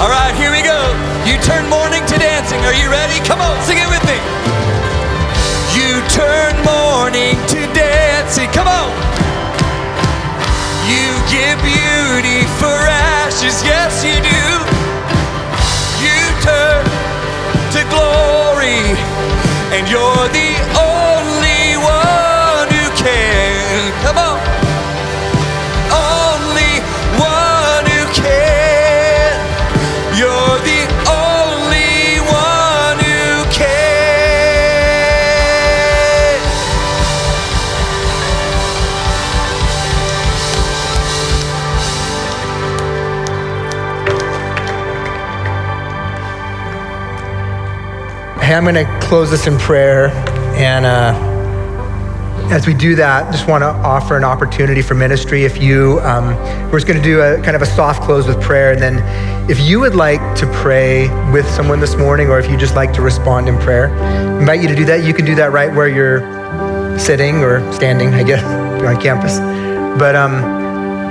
All 0.00 0.08
right, 0.08 0.32
here 0.40 0.50
we 0.50 0.64
go. 0.64 0.80
You 1.28 1.36
turn 1.44 1.68
mourning 1.68 2.06
to 2.08 2.16
dancing. 2.16 2.64
Are 2.64 2.72
you 2.72 2.88
ready? 2.88 3.20
Come 3.28 3.44
on, 3.44 3.60
sing 3.68 3.76
it 3.76 3.88
with 3.92 4.04
me. 4.08 4.16
You 5.76 6.00
turn 6.08 6.56
mourning 6.64 7.36
You 11.30 11.36
give 11.36 12.69
I'm 48.60 48.74
going 48.74 48.86
to 48.86 49.00
close 49.06 49.30
this 49.30 49.46
in 49.46 49.56
prayer. 49.56 50.08
And 50.58 50.84
uh, 50.84 51.14
as 52.52 52.66
we 52.66 52.74
do 52.74 52.94
that, 52.96 53.32
just 53.32 53.48
want 53.48 53.62
to 53.62 53.68
offer 53.68 54.18
an 54.18 54.24
opportunity 54.24 54.82
for 54.82 54.94
ministry. 54.94 55.44
If 55.44 55.62
you, 55.62 55.98
um, 56.00 56.36
we're 56.70 56.78
just 56.78 56.86
going 56.86 56.98
to 56.98 57.02
do 57.02 57.22
a 57.22 57.40
kind 57.40 57.56
of 57.56 57.62
a 57.62 57.66
soft 57.66 58.02
close 58.02 58.26
with 58.26 58.38
prayer. 58.42 58.72
And 58.72 58.82
then 58.82 59.50
if 59.50 59.58
you 59.60 59.80
would 59.80 59.94
like 59.94 60.20
to 60.36 60.46
pray 60.52 61.08
with 61.32 61.48
someone 61.48 61.80
this 61.80 61.96
morning, 61.96 62.28
or 62.28 62.38
if 62.38 62.50
you 62.50 62.58
just 62.58 62.76
like 62.76 62.92
to 62.92 63.00
respond 63.00 63.48
in 63.48 63.56
prayer, 63.60 63.88
I 63.98 64.40
invite 64.40 64.60
you 64.60 64.68
to 64.68 64.76
do 64.76 64.84
that. 64.84 65.04
You 65.04 65.14
can 65.14 65.24
do 65.24 65.34
that 65.36 65.52
right 65.52 65.74
where 65.74 65.88
you're 65.88 66.20
sitting 66.98 67.36
or 67.36 67.60
standing, 67.72 68.12
I 68.12 68.22
guess, 68.24 68.44
on 68.84 69.00
campus. 69.00 69.38
But 69.98 70.14
um, 70.14 70.59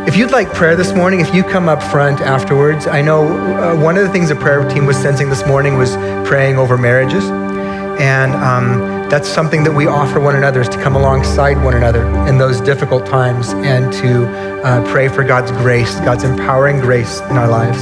if 0.10 0.18
you'd 0.18 0.32
like 0.32 0.52
prayer 0.56 0.76
this 0.76 0.92
morning, 0.92 1.20
if 1.20 1.36
you 1.36 1.44
come 1.44 1.70
up 1.70 1.84
front 1.84 2.20
afterwards, 2.20 2.88
I 2.88 3.00
know 3.00 3.28
uh, 3.28 3.80
one 3.80 3.96
of 3.96 4.04
the 4.04 4.10
things 4.10 4.30
the 4.30 4.36
prayer 4.36 4.68
team 4.68 4.88
was 4.88 4.98
sensing 4.98 5.30
this 5.30 5.46
morning 5.46 5.78
was 5.78 5.96
praying 6.28 6.58
over 6.58 6.80
marriages. 6.80 7.26
And 7.30 8.34
um, 8.34 8.99
that's 9.10 9.28
something 9.28 9.64
that 9.64 9.74
we 9.74 9.88
offer 9.88 10.20
one 10.20 10.36
another 10.36 10.62
is 10.62 10.70
to 10.70 10.78
come 10.82 10.96
alongside 10.96 11.62
one 11.64 11.74
another 11.74 12.06
in 12.28 12.38
those 12.38 12.62
difficult 12.62 13.06
times 13.08 13.50
and 13.50 13.92
to 13.94 14.28
uh, 14.64 14.86
pray 14.92 15.08
for 15.08 15.24
God's 15.24 15.52
grace, 15.52 16.00
God's 16.02 16.24
empowering 16.24 16.80
grace 16.80 17.20
in 17.22 17.38
our 17.38 17.48
lives. 17.48 17.82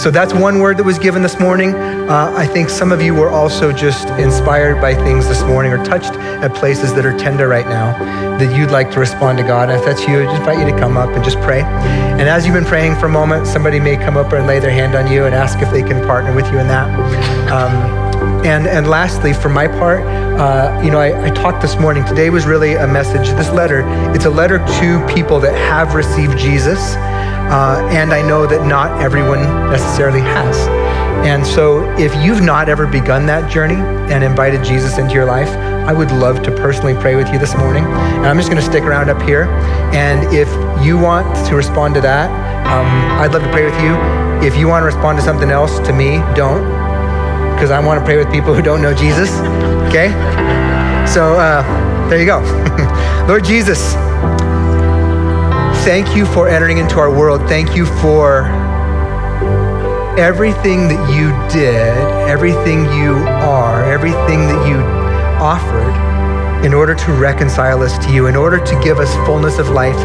So 0.00 0.10
that's 0.10 0.34
one 0.34 0.58
word 0.58 0.76
that 0.76 0.84
was 0.84 0.98
given 0.98 1.22
this 1.22 1.40
morning. 1.40 1.74
Uh, 1.74 2.32
I 2.36 2.46
think 2.46 2.68
some 2.68 2.92
of 2.92 3.00
you 3.00 3.14
were 3.14 3.30
also 3.30 3.72
just 3.72 4.08
inspired 4.20 4.78
by 4.80 4.94
things 4.94 5.26
this 5.26 5.42
morning 5.44 5.72
or 5.72 5.82
touched 5.82 6.12
at 6.12 6.54
places 6.54 6.92
that 6.94 7.06
are 7.06 7.16
tender 7.16 7.48
right 7.48 7.66
now 7.66 7.96
that 8.36 8.54
you'd 8.54 8.70
like 8.70 8.90
to 8.90 9.00
respond 9.00 9.38
to 9.38 9.44
God. 9.44 9.70
And 9.70 9.78
if 9.78 9.86
that's 9.86 10.06
you, 10.06 10.20
I 10.20 10.24
just 10.24 10.40
invite 10.40 10.58
you 10.58 10.70
to 10.70 10.78
come 10.78 10.98
up 10.98 11.08
and 11.10 11.24
just 11.24 11.38
pray. 11.38 11.62
And 11.62 12.28
as 12.28 12.44
you've 12.44 12.54
been 12.54 12.66
praying 12.66 12.96
for 12.96 13.06
a 13.06 13.10
moment, 13.10 13.46
somebody 13.46 13.80
may 13.80 13.96
come 13.96 14.18
up 14.18 14.32
and 14.34 14.46
lay 14.46 14.58
their 14.58 14.70
hand 14.70 14.94
on 14.94 15.10
you 15.10 15.24
and 15.24 15.34
ask 15.34 15.60
if 15.60 15.70
they 15.70 15.82
can 15.82 16.04
partner 16.06 16.34
with 16.34 16.52
you 16.52 16.58
in 16.58 16.68
that. 16.68 16.86
Um, 17.50 18.05
and, 18.46 18.68
and 18.68 18.88
lastly, 18.88 19.32
for 19.32 19.48
my 19.48 19.66
part, 19.66 20.02
uh, 20.38 20.80
you 20.84 20.90
know, 20.92 21.00
I, 21.00 21.26
I 21.26 21.30
talked 21.30 21.60
this 21.60 21.76
morning. 21.80 22.04
Today 22.04 22.30
was 22.30 22.46
really 22.46 22.74
a 22.74 22.86
message. 22.86 23.28
This 23.30 23.50
letter, 23.50 23.82
it's 24.14 24.24
a 24.24 24.30
letter 24.30 24.58
to 24.58 25.06
people 25.12 25.40
that 25.40 25.52
have 25.52 25.94
received 25.94 26.38
Jesus. 26.38 26.78
Uh, 27.50 27.88
and 27.90 28.12
I 28.12 28.22
know 28.22 28.46
that 28.46 28.64
not 28.64 29.02
everyone 29.02 29.42
necessarily 29.70 30.20
has. 30.20 30.56
And 31.26 31.44
so, 31.44 31.90
if 31.98 32.14
you've 32.24 32.40
not 32.40 32.68
ever 32.68 32.86
begun 32.86 33.26
that 33.26 33.50
journey 33.50 33.80
and 34.12 34.22
invited 34.22 34.62
Jesus 34.62 34.96
into 34.96 35.14
your 35.14 35.24
life, 35.24 35.48
I 35.48 35.92
would 35.92 36.12
love 36.12 36.42
to 36.44 36.52
personally 36.52 36.94
pray 36.94 37.16
with 37.16 37.32
you 37.32 37.40
this 37.40 37.56
morning. 37.56 37.84
And 37.84 38.26
I'm 38.26 38.36
just 38.36 38.48
going 38.48 38.62
to 38.62 38.68
stick 38.68 38.84
around 38.84 39.10
up 39.10 39.20
here. 39.22 39.44
And 39.92 40.22
if 40.32 40.48
you 40.84 40.98
want 40.98 41.34
to 41.48 41.56
respond 41.56 41.94
to 41.96 42.00
that, 42.02 42.30
um, 42.66 42.86
I'd 43.20 43.32
love 43.32 43.42
to 43.42 43.50
pray 43.50 43.64
with 43.64 43.80
you. 43.80 43.96
If 44.46 44.56
you 44.56 44.68
want 44.68 44.82
to 44.82 44.86
respond 44.86 45.18
to 45.18 45.24
something 45.24 45.50
else, 45.50 45.80
to 45.80 45.92
me, 45.92 46.18
don't, 46.36 46.75
because 47.56 47.70
I 47.70 47.80
want 47.80 47.98
to 47.98 48.04
pray 48.04 48.18
with 48.18 48.30
people 48.30 48.52
who 48.52 48.60
don't 48.60 48.82
know 48.82 48.92
Jesus. 48.92 49.30
Okay? 49.88 50.12
So, 51.08 51.38
uh, 51.40 51.62
there 52.10 52.20
you 52.20 52.26
go. 52.26 52.40
Lord 53.26 53.44
Jesus, 53.44 53.94
thank 55.86 56.14
you 56.14 56.26
for 56.26 56.48
entering 56.48 56.76
into 56.76 56.98
our 56.98 57.10
world. 57.10 57.40
Thank 57.48 57.74
you 57.74 57.86
for 58.02 58.42
everything 60.18 60.88
that 60.88 61.00
you 61.10 61.30
did, 61.50 61.96
everything 62.28 62.84
you 62.92 63.14
are, 63.24 63.90
everything 63.90 64.40
that 64.48 64.68
you 64.68 64.76
offered 65.42 65.94
in 66.62 66.74
order 66.74 66.94
to 66.94 67.12
reconcile 67.12 67.82
us 67.82 67.96
to 68.04 68.12
you, 68.12 68.26
in 68.26 68.36
order 68.36 68.62
to 68.62 68.80
give 68.84 68.98
us 68.98 69.14
fullness 69.26 69.58
of 69.58 69.70
life, 69.70 69.96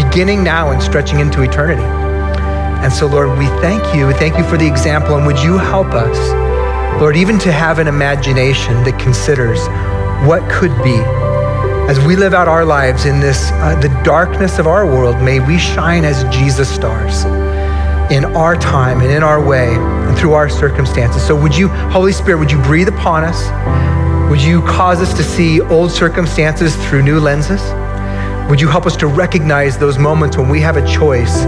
beginning 0.00 0.44
now 0.44 0.70
and 0.70 0.80
stretching 0.80 1.18
into 1.18 1.42
eternity. 1.42 1.82
And 1.82 2.92
so, 2.92 3.06
Lord, 3.06 3.36
we 3.36 3.46
thank 3.60 3.96
you. 3.96 4.06
We 4.06 4.14
thank 4.14 4.38
you 4.38 4.44
for 4.44 4.56
the 4.56 4.66
example, 4.66 5.16
and 5.16 5.26
would 5.26 5.40
you 5.40 5.58
help 5.58 5.88
us, 5.88 6.49
Lord, 6.98 7.16
even 7.16 7.38
to 7.40 7.52
have 7.52 7.78
an 7.78 7.86
imagination 7.86 8.82
that 8.84 8.98
considers 8.98 9.60
what 10.26 10.42
could 10.50 10.70
be. 10.82 10.96
As 11.88 11.98
we 12.00 12.16
live 12.16 12.34
out 12.34 12.48
our 12.48 12.64
lives 12.64 13.04
in 13.04 13.20
this, 13.20 13.50
uh, 13.52 13.78
the 13.80 13.88
darkness 14.04 14.58
of 14.58 14.66
our 14.66 14.86
world, 14.86 15.20
may 15.22 15.40
we 15.40 15.58
shine 15.58 16.04
as 16.04 16.24
Jesus 16.34 16.68
stars 16.68 17.24
in 18.10 18.24
our 18.36 18.56
time 18.56 19.00
and 19.00 19.10
in 19.10 19.22
our 19.22 19.42
way 19.42 19.74
and 19.74 20.18
through 20.18 20.32
our 20.32 20.48
circumstances. 20.48 21.26
So, 21.26 21.40
would 21.40 21.56
you, 21.56 21.68
Holy 21.68 22.12
Spirit, 22.12 22.38
would 22.38 22.50
you 22.50 22.60
breathe 22.62 22.88
upon 22.88 23.24
us? 23.24 23.40
Would 24.30 24.42
you 24.42 24.62
cause 24.62 25.00
us 25.00 25.12
to 25.14 25.24
see 25.24 25.60
old 25.60 25.90
circumstances 25.90 26.76
through 26.86 27.02
new 27.02 27.18
lenses? 27.18 27.62
Would 28.48 28.60
you 28.60 28.68
help 28.68 28.86
us 28.86 28.96
to 28.96 29.06
recognize 29.06 29.78
those 29.78 29.98
moments 29.98 30.36
when 30.36 30.48
we 30.48 30.60
have 30.60 30.76
a 30.76 30.86
choice 30.86 31.44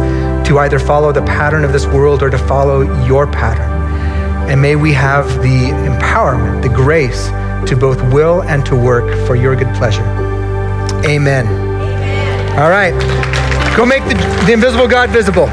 to 0.48 0.58
either 0.60 0.78
follow 0.78 1.12
the 1.12 1.22
pattern 1.22 1.64
of 1.64 1.72
this 1.72 1.86
world 1.86 2.22
or 2.22 2.30
to 2.30 2.38
follow 2.38 3.04
your 3.04 3.26
pattern? 3.26 3.71
And 4.48 4.60
may 4.60 4.76
we 4.76 4.92
have 4.92 5.26
the 5.42 5.70
empowerment, 5.88 6.62
the 6.62 6.68
grace 6.68 7.28
to 7.68 7.76
both 7.76 8.00
will 8.12 8.42
and 8.42 8.64
to 8.66 8.76
work 8.76 9.26
for 9.26 9.36
your 9.36 9.56
good 9.56 9.74
pleasure. 9.76 10.04
Amen. 11.04 11.46
All 12.58 12.70
right. 12.70 12.92
Go 13.76 13.86
make 13.86 14.04
the, 14.04 14.14
the 14.46 14.52
invisible 14.52 14.86
God 14.86 15.10
visible. 15.10 15.46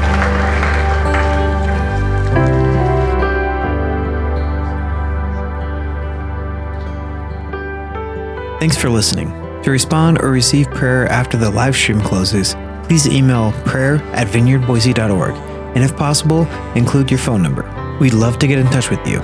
Thanks 8.60 8.76
for 8.76 8.90
listening. 8.90 9.30
To 9.62 9.70
respond 9.70 10.20
or 10.22 10.30
receive 10.30 10.70
prayer 10.70 11.06
after 11.06 11.38
the 11.38 11.50
live 11.50 11.74
stream 11.74 12.00
closes, 12.00 12.54
please 12.84 13.06
email 13.06 13.52
prayer 13.64 13.96
at 14.12 14.26
vineyardboise.org 14.26 15.50
and 15.74 15.84
if 15.84 15.96
possible, 15.96 16.46
include 16.74 17.10
your 17.10 17.18
phone 17.18 17.42
number. 17.42 17.79
We'd 18.00 18.14
love 18.14 18.38
to 18.38 18.46
get 18.46 18.58
in 18.58 18.66
touch 18.66 18.90
with 18.90 19.06
you. 19.06 19.20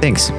Thanks. 0.00 0.30